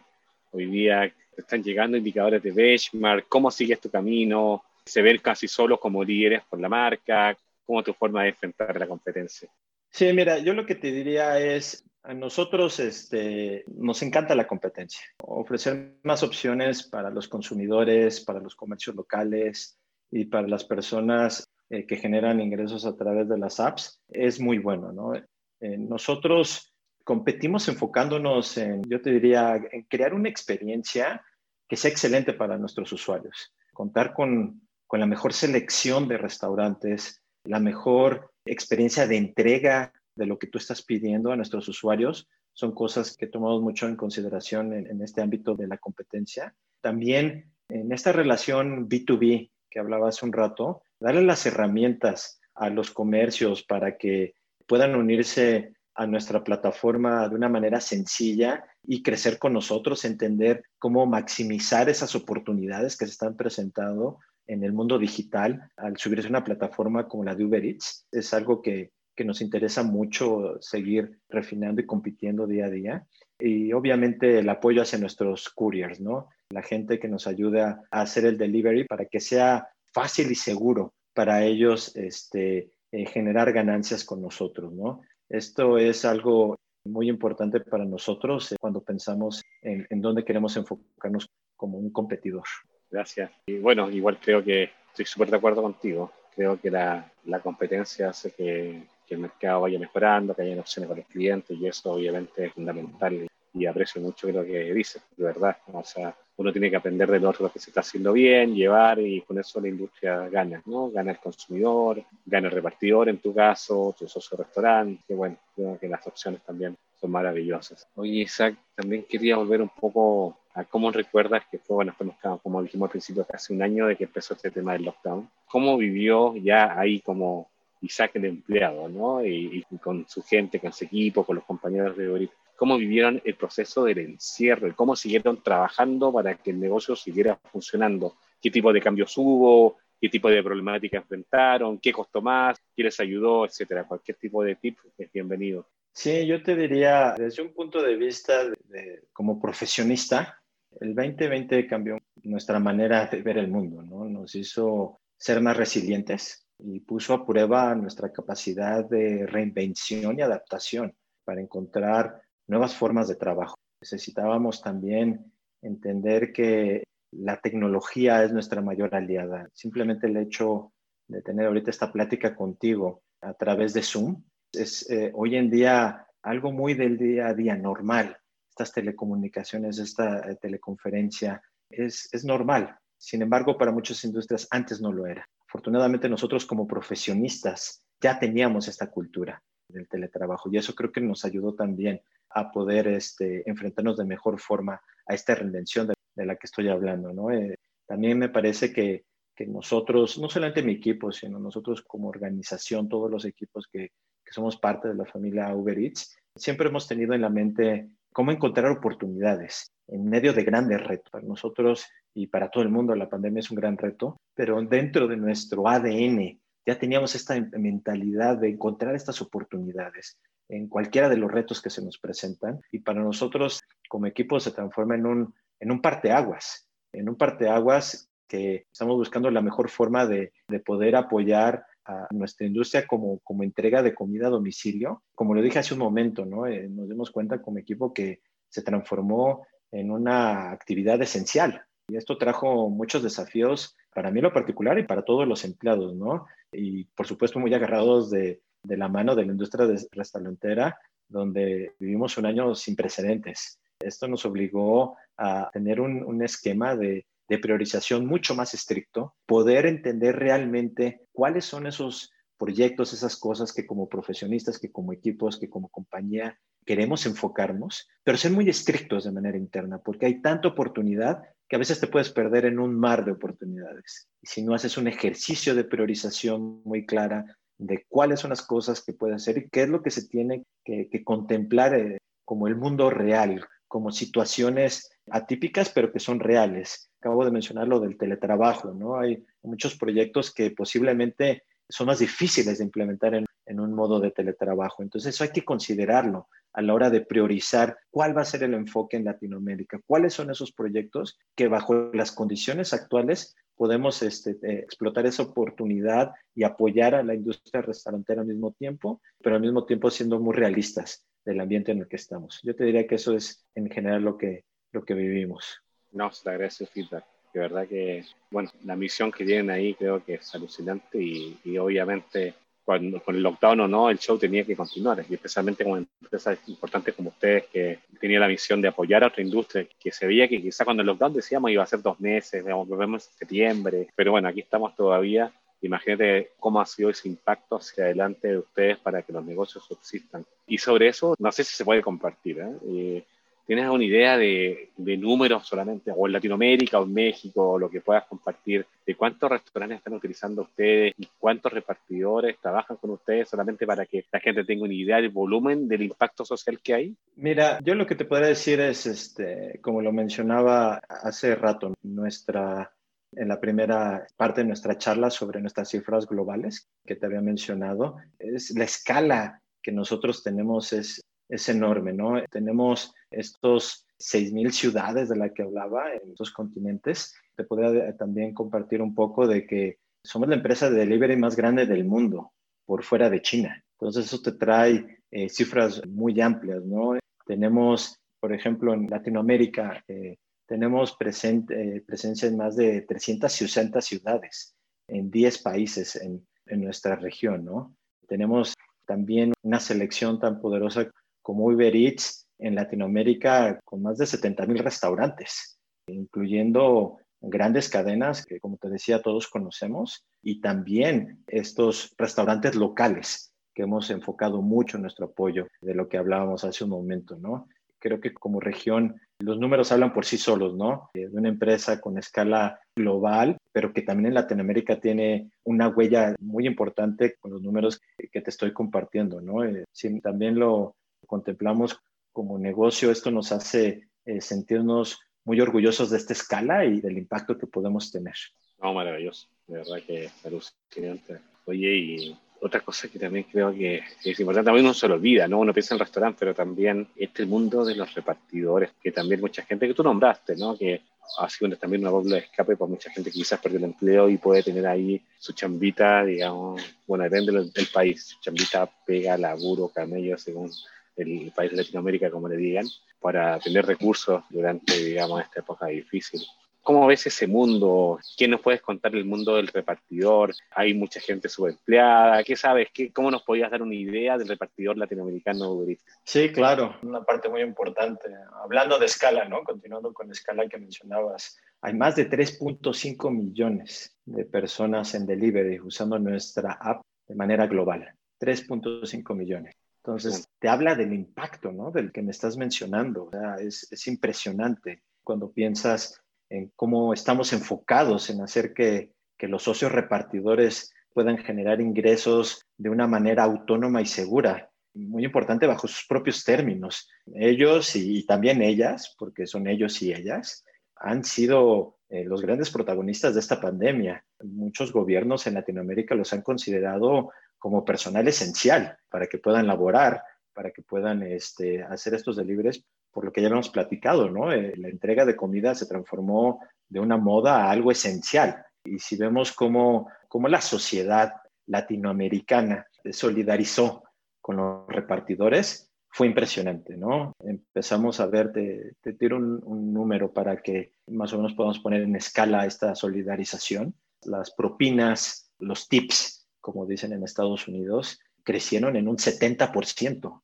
hoy 0.50 0.66
día 0.66 1.12
están 1.36 1.62
llegando 1.62 1.96
indicadores 1.96 2.42
de 2.42 2.50
benchmark, 2.50 3.28
cómo 3.28 3.50
sigues 3.50 3.80
tu 3.80 3.90
camino, 3.90 4.64
se 4.84 5.02
ven 5.02 5.18
casi 5.18 5.46
solos 5.46 5.78
como 5.78 6.02
líderes 6.02 6.42
por 6.48 6.58
la 6.60 6.68
marca, 6.68 7.36
cómo 7.64 7.82
tu 7.82 7.92
forma 7.92 8.22
de 8.22 8.30
enfrentar 8.30 8.78
la 8.78 8.86
competencia. 8.86 9.48
Sí, 9.90 10.12
mira, 10.12 10.38
yo 10.38 10.54
lo 10.54 10.66
que 10.66 10.74
te 10.74 10.90
diría 10.90 11.38
es, 11.38 11.84
a 12.02 12.14
nosotros 12.14 12.80
este, 12.80 13.64
nos 13.66 14.02
encanta 14.02 14.34
la 14.34 14.46
competencia, 14.46 15.02
ofrecer 15.22 15.94
más 16.02 16.22
opciones 16.22 16.82
para 16.82 17.10
los 17.10 17.28
consumidores, 17.28 18.20
para 18.20 18.40
los 18.40 18.54
comercios 18.54 18.96
locales 18.96 19.78
y 20.10 20.24
para 20.26 20.48
las 20.48 20.64
personas 20.64 21.48
eh, 21.70 21.86
que 21.86 21.96
generan 21.96 22.40
ingresos 22.40 22.84
a 22.84 22.94
través 22.96 23.28
de 23.28 23.38
las 23.38 23.58
apps 23.58 24.02
es 24.08 24.38
muy 24.38 24.58
bueno, 24.58 24.92
¿no? 24.92 25.14
Eh, 25.14 25.78
nosotros 25.78 26.73
competimos 27.04 27.68
enfocándonos 27.68 28.56
en, 28.56 28.82
yo 28.84 29.00
te 29.00 29.10
diría, 29.10 29.56
en 29.70 29.82
crear 29.82 30.14
una 30.14 30.28
experiencia 30.28 31.22
que 31.68 31.76
sea 31.76 31.90
excelente 31.90 32.32
para 32.32 32.58
nuestros 32.58 32.92
usuarios. 32.92 33.54
Contar 33.72 34.14
con, 34.14 34.62
con 34.86 35.00
la 35.00 35.06
mejor 35.06 35.32
selección 35.32 36.08
de 36.08 36.18
restaurantes, 36.18 37.22
la 37.44 37.60
mejor 37.60 38.32
experiencia 38.46 39.06
de 39.06 39.16
entrega 39.16 39.92
de 40.16 40.26
lo 40.26 40.38
que 40.38 40.46
tú 40.46 40.58
estás 40.58 40.82
pidiendo 40.82 41.30
a 41.30 41.36
nuestros 41.36 41.68
usuarios, 41.68 42.28
son 42.52 42.72
cosas 42.72 43.16
que 43.16 43.26
tomamos 43.26 43.60
mucho 43.62 43.86
en 43.86 43.96
consideración 43.96 44.72
en, 44.72 44.86
en 44.86 45.02
este 45.02 45.20
ámbito 45.20 45.54
de 45.54 45.66
la 45.66 45.78
competencia. 45.78 46.54
También 46.80 47.52
en 47.68 47.92
esta 47.92 48.12
relación 48.12 48.88
B2B 48.88 49.50
que 49.74 49.80
hablaba 49.80 50.08
hace 50.08 50.24
un 50.24 50.32
rato, 50.32 50.82
darle 51.00 51.22
las 51.22 51.44
herramientas 51.46 52.40
a 52.54 52.70
los 52.70 52.92
comercios 52.92 53.64
para 53.64 53.98
que 53.98 54.34
puedan 54.66 54.94
unirse 54.94 55.73
a 55.94 56.06
nuestra 56.06 56.42
plataforma 56.42 57.28
de 57.28 57.36
una 57.36 57.48
manera 57.48 57.80
sencilla 57.80 58.64
y 58.82 59.02
crecer 59.02 59.38
con 59.38 59.52
nosotros, 59.52 60.04
entender 60.04 60.64
cómo 60.78 61.06
maximizar 61.06 61.88
esas 61.88 62.14
oportunidades 62.14 62.96
que 62.96 63.06
se 63.06 63.12
están 63.12 63.36
presentando 63.36 64.18
en 64.46 64.64
el 64.64 64.72
mundo 64.72 64.98
digital 64.98 65.70
al 65.76 65.96
subirse 65.96 66.26
a 66.26 66.30
una 66.30 66.44
plataforma 66.44 67.08
como 67.08 67.24
la 67.24 67.34
de 67.34 67.44
Uber 67.44 67.64
Eats. 67.64 68.06
Es 68.10 68.34
algo 68.34 68.60
que, 68.60 68.90
que 69.16 69.24
nos 69.24 69.40
interesa 69.40 69.82
mucho 69.82 70.56
seguir 70.60 71.18
refinando 71.28 71.80
y 71.80 71.86
compitiendo 71.86 72.46
día 72.46 72.66
a 72.66 72.70
día. 72.70 73.06
Y 73.38 73.72
obviamente 73.72 74.38
el 74.38 74.48
apoyo 74.48 74.82
hacia 74.82 74.98
nuestros 74.98 75.48
couriers, 75.48 76.00
¿no? 76.00 76.28
La 76.50 76.62
gente 76.62 76.98
que 76.98 77.08
nos 77.08 77.26
ayuda 77.26 77.82
a 77.90 78.02
hacer 78.02 78.26
el 78.26 78.38
delivery 78.38 78.84
para 78.84 79.06
que 79.06 79.20
sea 79.20 79.68
fácil 79.92 80.30
y 80.30 80.34
seguro 80.34 80.94
para 81.14 81.44
ellos 81.44 81.96
este, 81.96 82.72
eh, 82.92 83.06
generar 83.06 83.52
ganancias 83.52 84.04
con 84.04 84.20
nosotros, 84.20 84.72
¿no? 84.72 85.00
Esto 85.34 85.78
es 85.78 86.04
algo 86.04 86.54
muy 86.84 87.08
importante 87.08 87.58
para 87.58 87.84
nosotros 87.84 88.52
eh, 88.52 88.56
cuando 88.60 88.80
pensamos 88.80 89.42
en, 89.62 90.00
dónde 90.00 90.24
queremos 90.24 90.56
enfocarnos 90.56 91.28
como 91.56 91.76
un 91.76 91.90
competidor. 91.90 92.44
Gracias. 92.88 93.32
Y 93.46 93.58
bueno, 93.58 93.90
igual 93.90 94.20
creo 94.20 94.44
que 94.44 94.70
estoy 94.90 95.06
súper 95.06 95.32
de 95.32 95.38
acuerdo 95.38 95.60
contigo. 95.60 96.12
Creo 96.36 96.60
que 96.60 96.70
la, 96.70 97.10
la 97.24 97.40
competencia 97.40 98.10
hace 98.10 98.30
que, 98.30 98.86
que, 99.08 99.14
el 99.14 99.22
mercado 99.22 99.62
vaya 99.62 99.76
mejorando, 99.76 100.36
que 100.36 100.42
haya 100.42 100.60
opciones 100.60 100.88
para 100.88 101.00
los 101.00 101.10
clientes 101.10 101.58
y 101.58 101.66
eso 101.66 101.94
obviamente 101.94 102.46
es 102.46 102.52
fundamental 102.52 103.26
y 103.54 103.66
aprecio 103.66 104.02
mucho 104.02 104.28
lo 104.30 104.44
que 104.44 104.72
dices, 104.74 105.00
de 105.16 105.24
verdad. 105.24 105.56
O 105.72 105.84
sea, 105.84 106.14
uno 106.36 106.52
tiene 106.52 106.68
que 106.68 106.76
aprender 106.76 107.10
del 107.10 107.24
otro 107.24 107.46
lo 107.46 107.52
que 107.52 107.60
se 107.60 107.70
está 107.70 107.80
haciendo 107.80 108.12
bien, 108.12 108.54
llevar 108.54 108.98
y 108.98 109.20
con 109.20 109.38
eso 109.38 109.60
la 109.60 109.68
industria 109.68 110.28
gana, 110.28 110.60
¿no? 110.66 110.90
Gana 110.90 111.12
el 111.12 111.18
consumidor, 111.18 112.02
gana 112.26 112.48
el 112.48 112.52
repartidor 112.52 113.08
en 113.08 113.18
tu 113.18 113.32
caso, 113.32 113.94
tu 113.96 114.08
socio 114.08 114.36
restaurante, 114.36 115.14
bueno, 115.14 115.36
creo 115.54 115.78
que 115.78 115.88
las 115.88 116.04
opciones 116.06 116.42
también 116.42 116.76
son 117.00 117.12
maravillosas. 117.12 117.88
Oye, 117.94 118.22
Isaac, 118.22 118.56
también 118.74 119.04
quería 119.08 119.36
volver 119.36 119.62
un 119.62 119.68
poco 119.68 120.36
a 120.54 120.64
cómo 120.64 120.90
recuerdas 120.90 121.44
que 121.50 121.58
fue, 121.58 121.76
bueno, 121.76 121.94
como 122.42 122.62
dijimos 122.62 122.86
al 122.86 122.90
principio, 122.90 123.26
hace 123.32 123.52
un 123.52 123.62
año 123.62 123.86
de 123.86 123.96
que 123.96 124.04
empezó 124.04 124.34
este 124.34 124.50
tema 124.50 124.72
del 124.72 124.84
lockdown. 124.84 125.28
¿Cómo 125.46 125.76
vivió 125.76 126.36
ya 126.36 126.78
ahí 126.78 127.00
como 127.00 127.48
Isaac 127.80 128.12
el 128.14 128.24
empleado, 128.26 128.88
¿no? 128.88 129.24
Y, 129.24 129.64
con 129.80 130.06
su 130.08 130.22
gente, 130.22 130.60
con 130.60 130.72
su 130.72 130.84
equipo, 130.84 131.24
con 131.24 131.36
los 131.36 131.44
compañeros 131.44 131.96
de 131.96 132.08
Orip 132.08 132.30
cómo 132.56 132.76
vivieron 132.76 133.20
el 133.24 133.34
proceso 133.34 133.84
del 133.84 133.98
encierro 133.98 134.68
y 134.68 134.72
cómo 134.72 134.96
siguieron 134.96 135.42
trabajando 135.42 136.12
para 136.12 136.34
que 136.36 136.50
el 136.50 136.60
negocio 136.60 136.96
siguiera 136.96 137.38
funcionando, 137.50 138.16
qué 138.40 138.50
tipo 138.50 138.72
de 138.72 138.80
cambios 138.80 139.16
hubo, 139.16 139.78
qué 140.00 140.08
tipo 140.08 140.28
de 140.28 140.42
problemáticas 140.42 141.02
enfrentaron, 141.02 141.78
qué 141.78 141.92
costó 141.92 142.20
más, 142.20 142.58
quién 142.74 142.86
les 142.86 143.00
ayudó, 143.00 143.46
etcétera. 143.46 143.86
Cualquier 143.86 144.18
tipo 144.18 144.42
de 144.44 144.56
tip 144.56 144.78
es 144.98 145.10
bienvenido. 145.10 145.66
Sí, 145.92 146.26
yo 146.26 146.42
te 146.42 146.56
diría, 146.56 147.14
desde 147.16 147.42
un 147.42 147.54
punto 147.54 147.80
de 147.80 147.96
vista 147.96 148.44
de, 148.44 149.04
como 149.12 149.40
profesionista, 149.40 150.40
el 150.80 150.94
2020 150.94 151.66
cambió 151.66 151.98
nuestra 152.24 152.58
manera 152.58 153.06
de 153.06 153.22
ver 153.22 153.38
el 153.38 153.48
mundo, 153.48 153.82
¿no? 153.82 154.04
Nos 154.06 154.34
hizo 154.34 155.00
ser 155.16 155.40
más 155.40 155.56
resilientes 155.56 156.48
y 156.58 156.80
puso 156.80 157.14
a 157.14 157.24
prueba 157.24 157.74
nuestra 157.74 158.12
capacidad 158.12 158.84
de 158.84 159.26
reinvención 159.26 160.18
y 160.18 160.22
adaptación 160.22 160.94
para 161.24 161.40
encontrar 161.40 162.20
nuevas 162.46 162.74
formas 162.74 163.08
de 163.08 163.16
trabajo. 163.16 163.56
Necesitábamos 163.80 164.62
también 164.62 165.32
entender 165.62 166.32
que 166.32 166.84
la 167.10 167.40
tecnología 167.40 168.24
es 168.24 168.32
nuestra 168.32 168.60
mayor 168.60 168.94
aliada. 168.94 169.48
Simplemente 169.52 170.06
el 170.06 170.16
hecho 170.16 170.72
de 171.08 171.22
tener 171.22 171.46
ahorita 171.46 171.70
esta 171.70 171.92
plática 171.92 172.34
contigo 172.34 173.02
a 173.20 173.34
través 173.34 173.74
de 173.74 173.82
Zoom. 173.82 174.22
Es 174.52 174.88
eh, 174.90 175.10
hoy 175.14 175.36
en 175.36 175.50
día 175.50 176.06
algo 176.22 176.52
muy 176.52 176.74
del 176.74 176.96
día 176.96 177.28
a 177.28 177.34
día, 177.34 177.56
normal. 177.56 178.16
Estas 178.48 178.72
telecomunicaciones, 178.72 179.78
esta 179.78 180.30
eh, 180.30 180.36
teleconferencia, 180.40 181.42
es, 181.68 182.08
es 182.12 182.24
normal. 182.24 182.76
Sin 182.96 183.22
embargo, 183.22 183.58
para 183.58 183.72
muchas 183.72 184.02
industrias 184.04 184.46
antes 184.50 184.80
no 184.80 184.92
lo 184.92 185.06
era. 185.06 185.28
Afortunadamente 185.46 186.08
nosotros 186.08 186.46
como 186.46 186.66
profesionistas 186.66 187.84
ya 188.00 188.18
teníamos 188.18 188.68
esta 188.68 188.90
cultura 188.90 189.42
del 189.68 189.88
teletrabajo 189.88 190.50
y 190.50 190.58
eso 190.58 190.74
creo 190.74 190.92
que 190.92 191.00
nos 191.00 191.24
ayudó 191.24 191.54
también 191.54 192.00
a 192.34 192.50
poder 192.50 192.88
este, 192.88 193.48
enfrentarnos 193.48 193.96
de 193.96 194.04
mejor 194.04 194.38
forma 194.40 194.80
a 195.06 195.14
esta 195.14 195.34
reinvención 195.34 195.86
de, 195.86 196.26
la 196.26 196.36
que 196.36 196.46
estoy 196.46 196.68
hablando. 196.68 197.12
¿no? 197.12 197.30
Eh, 197.30 197.56
también 197.86 198.18
me 198.18 198.28
parece 198.28 198.72
que, 198.72 199.04
que, 199.34 199.46
nosotros, 199.46 200.18
no 200.18 200.28
solamente 200.28 200.62
mi 200.62 200.72
equipo, 200.72 201.12
sino 201.12 201.38
nosotros 201.38 201.82
como 201.82 202.08
organización, 202.08 202.88
todos 202.88 203.10
los 203.10 203.24
equipos 203.24 203.68
que, 203.70 203.92
que 204.24 204.32
somos 204.32 204.56
parte 204.56 204.88
de 204.88 204.94
la 204.94 205.04
familia 205.04 205.54
Uber 205.54 205.78
Eats, 205.78 206.16
siempre 206.34 206.68
hemos 206.68 206.88
tenido 206.88 207.14
en 207.14 207.20
la 207.20 207.30
mente 207.30 207.88
cómo 208.12 208.32
encontrar 208.32 208.70
oportunidades 208.70 209.72
en 209.88 210.08
medio 210.08 210.32
de 210.32 210.44
grandes 210.44 210.82
retos. 210.82 211.10
Para 211.10 211.24
nosotros 211.24 211.86
y 212.14 212.26
para 212.26 212.50
todo 212.50 212.64
el 212.64 212.70
mundo 212.70 212.94
la 212.94 213.08
pandemia 213.08 213.40
es 213.40 213.50
un 213.50 213.56
gran 213.56 213.76
reto, 213.76 214.16
pero 214.34 214.60
dentro 214.62 215.06
de 215.06 215.16
nuestro 215.16 215.68
ADN 215.68 216.40
ya 216.66 216.78
teníamos 216.78 217.14
esta 217.14 217.38
mentalidad 217.58 218.38
de 218.38 218.50
encontrar 218.50 218.94
estas 218.94 219.20
oportunidades 219.20 220.16
en 220.48 220.68
cualquiera 220.68 221.08
de 221.08 221.16
los 221.16 221.30
retos 221.30 221.62
que 221.62 221.70
se 221.70 221.82
nos 221.82 221.98
presentan 221.98 222.60
y 222.70 222.80
para 222.80 223.02
nosotros 223.02 223.60
como 223.88 224.06
equipo 224.06 224.40
se 224.40 224.50
transforma 224.50 224.94
en 224.94 225.06
un, 225.06 225.34
en 225.60 225.70
un 225.70 225.80
parteaguas, 225.80 226.68
en 226.92 227.08
un 227.08 227.16
parteaguas 227.16 228.08
que 228.28 228.66
estamos 228.72 228.96
buscando 228.96 229.30
la 229.30 229.42
mejor 229.42 229.70
forma 229.70 230.06
de, 230.06 230.32
de 230.48 230.60
poder 230.60 230.96
apoyar 230.96 231.64
a 231.86 232.08
nuestra 232.10 232.46
industria 232.46 232.86
como, 232.86 233.18
como 233.20 233.42
entrega 233.42 233.82
de 233.82 233.94
comida 233.94 234.28
a 234.28 234.30
domicilio. 234.30 235.02
Como 235.14 235.34
lo 235.34 235.42
dije 235.42 235.58
hace 235.58 235.74
un 235.74 235.80
momento, 235.80 236.24
¿no? 236.24 236.46
Eh, 236.46 236.68
nos 236.68 236.88
dimos 236.88 237.10
cuenta 237.10 237.42
como 237.42 237.58
equipo 237.58 237.92
que 237.92 238.20
se 238.48 238.62
transformó 238.62 239.46
en 239.70 239.90
una 239.90 240.50
actividad 240.50 241.00
esencial. 241.02 241.62
Y 241.88 241.96
esto 241.96 242.16
trajo 242.16 242.70
muchos 242.70 243.02
desafíos 243.02 243.76
para 243.94 244.10
mí 244.10 244.20
en 244.20 244.24
lo 244.24 244.32
particular 244.32 244.78
y 244.78 244.84
para 244.84 245.02
todos 245.02 245.28
los 245.28 245.44
empleados, 245.44 245.94
¿no? 245.94 246.26
Y 246.50 246.84
por 246.86 247.06
supuesto 247.06 247.38
muy 247.38 247.52
agarrados 247.52 248.10
de, 248.10 248.40
de 248.64 248.76
la 248.76 248.88
mano 248.88 249.14
de 249.14 249.24
la 249.24 249.32
industria 249.32 249.68
restaurantera, 249.92 250.78
donde 251.08 251.72
vivimos 251.78 252.18
un 252.18 252.26
año 252.26 252.54
sin 252.54 252.74
precedentes. 252.74 253.60
Esto 253.78 254.08
nos 254.08 254.24
obligó 254.24 254.96
a 255.16 255.50
tener 255.52 255.80
un, 255.80 256.22
esquema 256.22 256.74
de, 256.74 257.06
de 257.28 257.38
priorización 257.38 258.06
mucho 258.06 258.34
más 258.34 258.54
estricto, 258.54 259.14
poder 259.26 259.66
entender 259.66 260.16
realmente 260.16 261.02
cuáles 261.12 261.44
son 261.44 261.66
esos 261.66 262.10
proyectos, 262.38 262.92
esas 262.92 263.16
cosas 263.16 263.52
que 263.52 263.66
como 263.66 263.88
profesionistas, 263.88 264.58
que 264.58 264.72
como 264.72 264.92
equipos, 264.92 265.38
que 265.38 265.48
como 265.48 265.68
compañía 265.68 266.38
queremos 266.64 267.06
enfocarnos, 267.06 267.88
pero 268.02 268.18
ser 268.18 268.32
muy 268.32 268.48
estrictos 268.48 269.04
de 269.04 269.12
manera 269.12 269.36
interna, 269.36 269.78
porque 269.78 270.06
hay 270.06 270.20
tanta 270.20 270.48
oportunidad 270.48 271.22
que 271.48 271.56
a 271.56 271.58
veces 271.58 271.78
te 271.78 271.86
puedes 271.86 272.10
perder 272.10 272.46
en 272.46 272.58
un 272.58 272.74
mar 272.74 273.04
de 273.04 273.12
oportunidades. 273.12 274.08
Y 274.22 274.26
si 274.26 274.42
no 274.42 274.54
haces 274.54 274.78
un 274.78 274.88
ejercicio 274.88 275.54
de 275.54 275.64
priorización 275.64 276.62
muy 276.64 276.86
clara 276.86 277.36
de 277.58 277.84
cuáles 277.88 278.20
son 278.20 278.30
las 278.30 278.42
cosas 278.42 278.82
que 278.82 278.92
puedes 278.92 279.16
hacer 279.16 279.38
y 279.38 279.48
qué 279.48 279.62
es 279.62 279.68
lo 279.68 279.82
que 279.82 279.90
se 279.90 280.08
tiene 280.08 280.44
que, 280.64 280.88
contemplar 281.04 281.74
eh, 281.74 281.98
como 282.24 282.48
el 282.48 282.56
mundo 282.56 282.90
real, 282.90 283.44
como 283.68 283.90
situaciones 283.90 284.90
atípicas, 285.10 285.70
pero 285.70 285.92
que 285.92 286.00
son 286.00 286.20
reales. 286.20 286.90
Acabo 287.00 287.24
de 287.24 287.30
mencionar 287.30 287.68
lo 287.68 287.80
del 287.80 287.98
teletrabajo, 287.98 288.72
¿no? 288.72 288.98
Hay 288.98 289.24
muchos 289.42 289.76
proyectos 289.76 290.32
que 290.32 290.50
posiblemente 290.50 291.42
son 291.68 291.86
más 291.86 291.98
difíciles 291.98 292.58
de 292.58 292.64
implementar 292.64 293.14
en, 293.14 293.26
en 293.46 293.60
un 293.60 293.74
modo 293.74 294.00
de 294.00 294.10
teletrabajo. 294.10 294.82
Entonces, 294.82 295.14
eso 295.14 295.24
hay 295.24 295.30
que 295.30 295.44
considerarlo 295.44 296.28
a 296.52 296.62
la 296.62 296.72
hora 296.72 296.88
de 296.88 297.00
priorizar 297.00 297.76
cuál 297.90 298.16
va 298.16 298.22
a 298.22 298.26
ser 298.26 298.44
el 298.44 298.54
enfoque 298.54 298.96
en 298.96 299.04
Latinoamérica, 299.04 299.80
cuáles 299.86 300.14
son 300.14 300.30
esos 300.30 300.52
proyectos 300.52 301.18
que 301.34 301.48
bajo 301.48 301.90
las 301.92 302.12
condiciones 302.12 302.72
actuales 302.72 303.34
podemos 303.56 304.02
este, 304.02 304.32
eh, 304.42 304.58
explotar 304.60 305.06
esa 305.06 305.22
oportunidad 305.22 306.12
y 306.34 306.44
apoyar 306.44 306.94
a 306.94 307.02
la 307.02 307.14
industria 307.14 307.62
restaurantera 307.62 308.22
al 308.22 308.26
mismo 308.26 308.52
tiempo, 308.52 309.00
pero 309.22 309.36
al 309.36 309.42
mismo 309.42 309.64
tiempo 309.64 309.90
siendo 309.90 310.18
muy 310.18 310.34
realistas 310.34 311.06
del 311.24 311.40
ambiente 311.40 311.72
en 311.72 311.78
el 311.80 311.88
que 311.88 311.96
estamos. 311.96 312.40
Yo 312.42 312.54
te 312.54 312.64
diría 312.64 312.86
que 312.86 312.96
eso 312.96 313.14
es 313.14 313.46
en 313.54 313.70
general 313.70 314.02
lo 314.02 314.18
que, 314.18 314.44
lo 314.72 314.84
que 314.84 314.94
vivimos. 314.94 315.60
No, 315.92 316.12
se 316.12 316.28
agradece 316.28 316.64
el 316.64 316.70
feedback. 316.70 317.04
De 317.32 317.40
verdad 317.40 317.66
que, 317.66 318.04
bueno, 318.30 318.50
la 318.64 318.76
misión 318.76 319.10
que 319.10 319.24
tienen 319.24 319.50
ahí 319.50 319.74
creo 319.74 320.04
que 320.04 320.14
es 320.14 320.34
alucinante 320.34 321.02
y, 321.02 321.38
y 321.44 321.58
obviamente 321.58 322.34
cuando, 322.64 323.00
con 323.02 323.14
el 323.14 323.22
lockdown 323.22 323.60
o 323.60 323.68
no, 323.68 323.90
el 323.90 323.98
show 323.98 324.18
tenía 324.18 324.44
que 324.44 324.56
continuar, 324.56 325.04
y 325.08 325.14
especialmente 325.14 325.64
con 325.64 325.86
empresas 326.02 326.38
importantes 326.48 326.94
como 326.94 327.10
ustedes, 327.10 327.44
que 327.46 327.80
tenía 328.00 328.18
la 328.18 328.28
misión 328.28 328.60
de 328.60 328.68
apoyar 328.68 329.04
a 329.04 329.08
otra 329.08 329.22
industria, 329.22 329.66
que 329.78 329.90
se 329.90 330.06
veía 330.06 330.28
que 330.28 330.40
quizá 330.40 330.64
cuando 330.64 330.82
el 330.82 330.86
lockdown 330.86 331.12
decíamos 331.12 331.50
iba 331.50 331.62
a 331.62 331.66
ser 331.66 331.82
dos 331.82 332.00
meses, 332.00 332.42
volvemos 332.44 333.06
en 333.06 333.18
septiembre, 333.18 333.88
pero 333.94 334.12
bueno, 334.12 334.28
aquí 334.28 334.40
estamos 334.40 334.74
todavía. 334.74 335.30
Imagínate 335.60 336.32
cómo 336.38 336.60
ha 336.60 336.66
sido 336.66 336.90
ese 336.90 337.08
impacto 337.08 337.56
hacia 337.56 337.84
adelante 337.84 338.28
de 338.28 338.38
ustedes 338.38 338.78
para 338.78 339.00
que 339.02 339.14
los 339.14 339.24
negocios 339.24 339.64
subsistan. 339.64 340.26
Y 340.46 340.58
sobre 340.58 340.88
eso, 340.88 341.14
no 341.18 341.32
sé 341.32 341.42
si 341.42 341.54
se 341.54 341.64
puede 341.64 341.80
compartir. 341.80 342.38
¿eh? 342.38 342.52
eh 342.66 343.04
¿Tienes 343.46 343.64
alguna 343.64 343.84
idea 343.84 344.16
de, 344.16 344.70
números 344.76 345.46
solamente, 345.46 345.92
o 345.94 346.06
en 346.06 346.12
Latinoamérica 346.12 346.80
o 346.80 346.84
en 346.84 346.94
México, 346.94 347.52
o 347.52 347.58
lo 347.58 347.68
que 347.68 347.80
puedas 347.80 348.04
compartir, 348.06 348.66
de 348.86 348.94
cuántos 348.94 349.30
restaurantes 349.30 349.78
están 349.78 349.94
utilizando 349.94 350.42
ustedes 350.42 350.94
y 350.96 351.08
cuántos 351.18 351.52
repartidores 351.52 352.38
trabajan 352.40 352.78
con 352.78 352.90
ustedes 352.90 353.28
solamente 353.28 353.66
para 353.66 353.84
que 353.84 354.04
la 354.10 354.20
gente 354.20 354.44
tenga 354.44 354.64
una 354.64 354.74
idea 354.74 354.96
del 354.96 355.10
volumen 355.10 355.68
del 355.68 355.82
impacto 355.82 356.24
social 356.24 356.58
que 356.60 356.74
hay? 356.74 356.96
Mira, 357.16 357.58
yo 357.62 357.74
lo 357.74 357.86
que 357.86 357.94
te 357.94 358.06
podría 358.06 358.28
decir 358.28 358.60
es, 358.60 358.86
este, 358.86 359.58
como 359.60 359.82
lo 359.82 359.92
mencionaba 359.92 360.76
hace 360.88 361.34
rato, 361.34 361.74
nuestra 361.82 362.70
en 363.16 363.28
la 363.28 363.40
primera 363.40 364.06
parte 364.16 364.40
de 364.40 364.48
nuestra 364.48 364.76
charla 364.76 365.10
sobre 365.10 365.40
nuestras 365.40 365.68
cifras 365.68 366.06
globales 366.06 366.68
que 366.84 366.96
te 366.96 367.06
había 367.06 367.20
mencionado, 367.20 367.98
es 368.18 368.50
la 368.56 368.64
escala 368.64 369.40
que 369.62 369.72
nosotros 369.72 370.22
tenemos 370.22 370.72
es 370.72 371.00
es 371.28 371.48
enorme, 371.48 371.92
¿no? 371.92 372.22
Tenemos 372.30 372.94
estos 373.10 373.86
6.000 373.98 374.50
ciudades 374.50 375.08
de 375.08 375.16
las 375.16 375.32
que 375.32 375.42
hablaba 375.42 375.92
en 375.92 376.10
estos 376.10 376.32
continentes. 376.32 377.14
Te 377.36 377.44
podría 377.44 377.88
eh, 377.88 377.92
también 377.94 378.34
compartir 378.34 378.82
un 378.82 378.94
poco 378.94 379.26
de 379.26 379.46
que 379.46 379.78
somos 380.02 380.28
la 380.28 380.36
empresa 380.36 380.68
de 380.68 380.80
delivery 380.80 381.16
más 381.16 381.36
grande 381.36 381.66
del 381.66 381.84
mundo 381.84 382.32
por 382.66 382.82
fuera 382.82 383.08
de 383.08 383.22
China. 383.22 383.62
Entonces 383.78 384.06
eso 384.06 384.20
te 384.20 384.32
trae 384.32 385.02
eh, 385.10 385.28
cifras 385.28 385.82
muy 385.86 386.20
amplias, 386.20 386.64
¿no? 386.64 386.98
Tenemos, 387.26 387.98
por 388.20 388.32
ejemplo, 388.32 388.74
en 388.74 388.88
Latinoamérica, 388.88 389.82
eh, 389.88 390.16
tenemos 390.46 390.94
presencia 390.96 392.28
en 392.28 392.36
más 392.36 392.56
de 392.56 392.82
360 392.82 393.80
ciudades, 393.80 394.54
en 394.88 395.10
10 395.10 395.38
países 395.38 395.96
en, 395.96 396.26
en 396.46 396.62
nuestra 396.62 396.96
región, 396.96 397.44
¿no? 397.44 397.74
Tenemos 398.06 398.54
también 398.86 399.32
una 399.42 399.60
selección 399.60 400.20
tan 400.20 400.40
poderosa 400.40 400.90
como 401.24 401.46
Uber 401.46 401.74
Eats 401.74 402.28
en 402.38 402.54
Latinoamérica 402.54 403.58
con 403.64 403.82
más 403.82 403.96
de 403.96 404.06
70 404.06 404.46
mil 404.46 404.58
restaurantes, 404.58 405.58
incluyendo 405.88 406.98
grandes 407.20 407.70
cadenas 407.70 408.26
que, 408.26 408.38
como 408.38 408.58
te 408.58 408.68
decía, 408.68 409.00
todos 409.00 409.28
conocemos, 409.28 410.04
y 410.22 410.42
también 410.42 411.24
estos 411.26 411.94
restaurantes 411.96 412.54
locales 412.54 413.32
que 413.54 413.62
hemos 413.62 413.88
enfocado 413.90 414.42
mucho 414.42 414.76
en 414.76 414.82
nuestro 414.82 415.06
apoyo 415.06 415.46
de 415.62 415.74
lo 415.74 415.88
que 415.88 415.96
hablábamos 415.96 416.44
hace 416.44 416.64
un 416.64 416.70
momento, 416.70 417.16
¿no? 417.16 417.48
Creo 417.78 418.00
que 418.00 418.12
como 418.12 418.40
región 418.40 419.00
los 419.18 419.38
números 419.38 419.72
hablan 419.72 419.94
por 419.94 420.04
sí 420.04 420.18
solos, 420.18 420.54
¿no? 420.54 420.90
De 420.92 421.06
una 421.08 421.28
empresa 421.30 421.80
con 421.80 421.96
escala 421.96 422.60
global, 422.76 423.38
pero 423.52 423.72
que 423.72 423.82
también 423.82 424.08
en 424.08 424.14
Latinoamérica 424.14 424.78
tiene 424.78 425.30
una 425.44 425.68
huella 425.68 426.14
muy 426.18 426.46
importante 426.46 427.16
con 427.18 427.30
los 427.30 427.40
números 427.40 427.80
que 428.12 428.20
te 428.20 428.30
estoy 428.30 428.52
compartiendo, 428.52 429.22
¿no? 429.22 429.44
Eh, 429.44 429.64
también 430.02 430.38
lo, 430.38 430.74
contemplamos 431.14 431.78
como 432.12 432.38
negocio, 432.40 432.90
esto 432.90 433.12
nos 433.12 433.30
hace 433.30 433.88
eh, 434.04 434.20
sentirnos 434.20 434.98
muy 435.24 435.40
orgullosos 435.40 435.90
de 435.90 435.98
esta 435.98 436.12
escala 436.12 436.64
y 436.64 436.80
del 436.80 436.98
impacto 436.98 437.38
que 437.38 437.46
podemos 437.46 437.92
tener. 437.92 438.16
No, 438.60 438.74
maravilloso, 438.74 439.28
de 439.46 439.58
verdad 439.58 439.78
que 439.86 440.10
alucinante. 440.24 441.20
Oye, 441.46 441.72
y 441.72 442.18
otra 442.40 442.60
cosa 442.60 442.88
que 442.88 442.98
también 442.98 443.26
creo 443.30 443.54
que 443.54 443.82
es 444.04 444.18
importante, 444.18 444.46
también 444.46 444.66
uno 444.66 444.74
se 444.74 444.88
lo 444.88 444.94
olvida, 444.94 445.28
¿no? 445.28 445.38
Uno 445.38 445.54
piensa 445.54 445.74
en 445.74 445.76
el 445.76 445.86
restaurante, 445.86 446.16
pero 446.18 446.34
también 446.34 446.88
este 446.96 447.24
mundo 447.26 447.64
de 447.64 447.76
los 447.76 447.94
repartidores, 447.94 448.72
que 448.82 448.90
también 448.90 449.20
mucha 449.20 449.42
gente 449.42 449.68
que 449.68 449.74
tú 449.74 449.84
nombraste, 449.84 450.34
¿no? 450.36 450.58
Que 450.58 450.82
ha 451.18 451.28
sido 451.28 451.56
también 451.56 451.82
una 451.82 451.90
válvula 451.90 452.16
de 452.16 452.22
escape 452.22 452.56
para 452.56 452.68
mucha 452.68 452.90
gente 452.90 453.10
que 453.10 453.18
quizás 453.18 453.40
perdió 453.40 453.58
el 453.58 453.64
empleo 453.64 454.08
y 454.08 454.18
puede 454.18 454.42
tener 454.42 454.66
ahí 454.66 455.00
su 455.18 455.32
chambita, 455.32 456.04
digamos, 456.04 456.60
bueno, 456.86 457.04
depende 457.04 457.32
del, 457.32 457.68
país, 457.72 458.04
su 458.04 458.20
chambita 458.20 458.68
pega, 458.86 459.16
laburo, 459.16 459.68
camello, 459.68 460.18
según 460.18 460.50
el 460.96 461.32
país 461.34 461.50
de 461.50 461.58
Latinoamérica, 461.58 462.10
como 462.10 462.28
le 462.28 462.36
digan, 462.36 462.66
para 463.00 463.38
tener 463.38 463.66
recursos 463.66 464.22
durante, 464.30 464.76
digamos, 464.76 465.22
esta 465.22 465.40
época 465.40 465.66
difícil. 465.66 466.22
¿Cómo 466.64 466.86
ves 466.86 467.06
ese 467.06 467.26
mundo? 467.26 467.98
¿Qué 468.16 468.26
nos 468.26 468.40
puedes 468.40 468.62
contar 468.62 468.92
del 468.92 469.04
mundo 469.04 469.36
del 469.36 469.48
repartidor? 469.48 470.34
Hay 470.50 470.72
mucha 470.72 470.98
gente 470.98 471.28
subempleada. 471.28 472.24
¿Qué 472.24 472.36
sabes? 472.36 472.68
¿Qué, 472.72 472.90
¿Cómo 472.90 473.10
nos 473.10 473.22
podías 473.22 473.50
dar 473.50 473.60
una 473.60 473.74
idea 473.74 474.16
del 474.16 474.28
repartidor 474.28 474.78
latinoamericano 474.78 475.52
Uber 475.52 475.76
Sí, 476.04 476.32
claro, 476.32 476.74
una 476.82 477.02
parte 477.02 477.28
muy 477.28 477.42
importante. 477.42 478.08
Hablando 478.42 478.78
de 478.78 478.86
escala, 478.86 479.26
¿no? 479.26 479.42
Continuando 479.44 479.92
con 479.92 480.06
la 480.06 480.14
escala 480.14 480.48
que 480.48 480.56
mencionabas, 480.56 481.36
hay 481.60 481.74
más 481.74 481.96
de 481.96 482.08
3.5 482.08 483.10
millones 483.10 483.94
de 484.06 484.24
personas 484.24 484.94
en 484.94 485.06
delivery 485.06 485.60
usando 485.60 485.98
nuestra 485.98 486.52
app 486.52 486.80
de 487.06 487.14
manera 487.14 487.46
global. 487.46 487.94
3.5 488.20 489.14
millones. 489.14 489.54
Entonces, 489.84 490.30
te 490.38 490.48
habla 490.48 490.74
del 490.74 490.94
impacto, 490.94 491.52
¿no? 491.52 491.70
Del 491.70 491.92
que 491.92 492.00
me 492.00 492.10
estás 492.10 492.38
mencionando. 492.38 493.04
O 493.04 493.10
sea, 493.10 493.36
es, 493.36 493.70
es 493.70 493.86
impresionante 493.86 494.82
cuando 495.02 495.30
piensas 495.30 496.02
en 496.30 496.50
cómo 496.56 496.94
estamos 496.94 497.32
enfocados 497.32 498.08
en 498.10 498.22
hacer 498.22 498.52
que, 498.52 498.92
los 499.26 499.44
socios 499.44 499.72
repartidores 499.72 500.74
puedan 500.92 501.16
generar 501.16 501.58
ingresos 501.58 502.44
de 502.58 502.68
una 502.68 502.86
manera 502.86 503.22
autónoma 503.22 503.80
y 503.80 503.86
segura. 503.86 504.50
Muy 504.74 505.02
importante 505.02 505.46
bajo 505.46 505.66
sus 505.66 505.86
propios 505.86 506.24
términos. 506.24 506.90
Ellos 507.14 507.74
y, 507.74 508.04
también 508.04 508.42
ellas, 508.42 508.94
porque 508.98 509.26
son 509.26 509.46
ellos 509.46 509.80
y 509.80 509.94
ellas, 509.94 510.44
han 510.76 511.04
sido 511.04 511.78
eh, 511.88 512.04
los 512.04 512.20
grandes 512.20 512.50
protagonistas 512.50 513.14
de 513.14 513.20
esta 513.20 513.40
pandemia. 513.40 514.04
Muchos 514.22 514.72
gobiernos 514.72 515.26
en 515.26 515.34
Latinoamérica 515.34 515.94
los 515.94 516.12
han 516.12 516.20
considerado 516.20 517.10
como 517.44 517.62
personal 517.62 518.08
esencial 518.08 518.78
para 518.88 519.06
que 519.06 519.18
puedan 519.18 519.46
laborar, 519.46 520.02
para 520.32 520.50
que 520.50 520.62
puedan 520.62 521.02
este, 521.02 521.62
hacer 521.62 521.92
estos 521.92 522.16
deliveries 522.16 522.64
por 522.90 523.04
lo 523.04 523.12
que 523.12 523.20
ya 523.20 523.28
hemos 523.28 523.50
platicado, 523.50 524.08
¿no? 524.08 524.32
Eh, 524.32 524.54
la 524.56 524.68
entrega 524.68 525.04
de 525.04 525.14
comida 525.14 525.54
se 525.54 525.66
transformó 525.66 526.40
de 526.70 526.80
una 526.80 526.96
moda 526.96 527.44
a 527.44 527.50
algo 527.50 527.70
esencial. 527.70 528.46
Y 528.64 528.78
si 528.78 528.96
vemos 528.96 529.32
cómo, 529.32 529.90
la 530.10 530.40
sociedad 530.40 531.12
latinoamericana 531.44 532.66
solidarizó 532.90 533.82
con 534.22 534.38
los 534.38 534.66
repartidores, 534.66 535.70
fue 535.90 536.06
impresionante, 536.06 536.78
¿no? 536.78 537.12
Empezamos 537.18 538.00
a 538.00 538.06
ver, 538.06 538.32
te, 538.32 538.72
te 538.80 538.94
tiro 538.94 539.18
un, 539.18 539.74
número 539.74 540.14
para 540.14 540.40
que 540.40 540.72
más 540.86 541.12
o 541.12 541.18
menos 541.18 541.34
podamos 541.34 541.58
poner 541.58 541.82
en 541.82 541.94
escala 541.94 542.46
esta 542.46 542.74
solidarización. 542.74 543.74
Las 544.00 544.30
propinas, 544.30 545.30
los 545.38 545.68
tips, 545.68 546.23
como 546.44 546.66
dicen 546.66 546.92
en 546.92 547.02
Estados 547.02 547.48
Unidos, 547.48 548.00
crecieron 548.22 548.76
en 548.76 548.86
un 548.86 548.98
70%. 548.98 550.20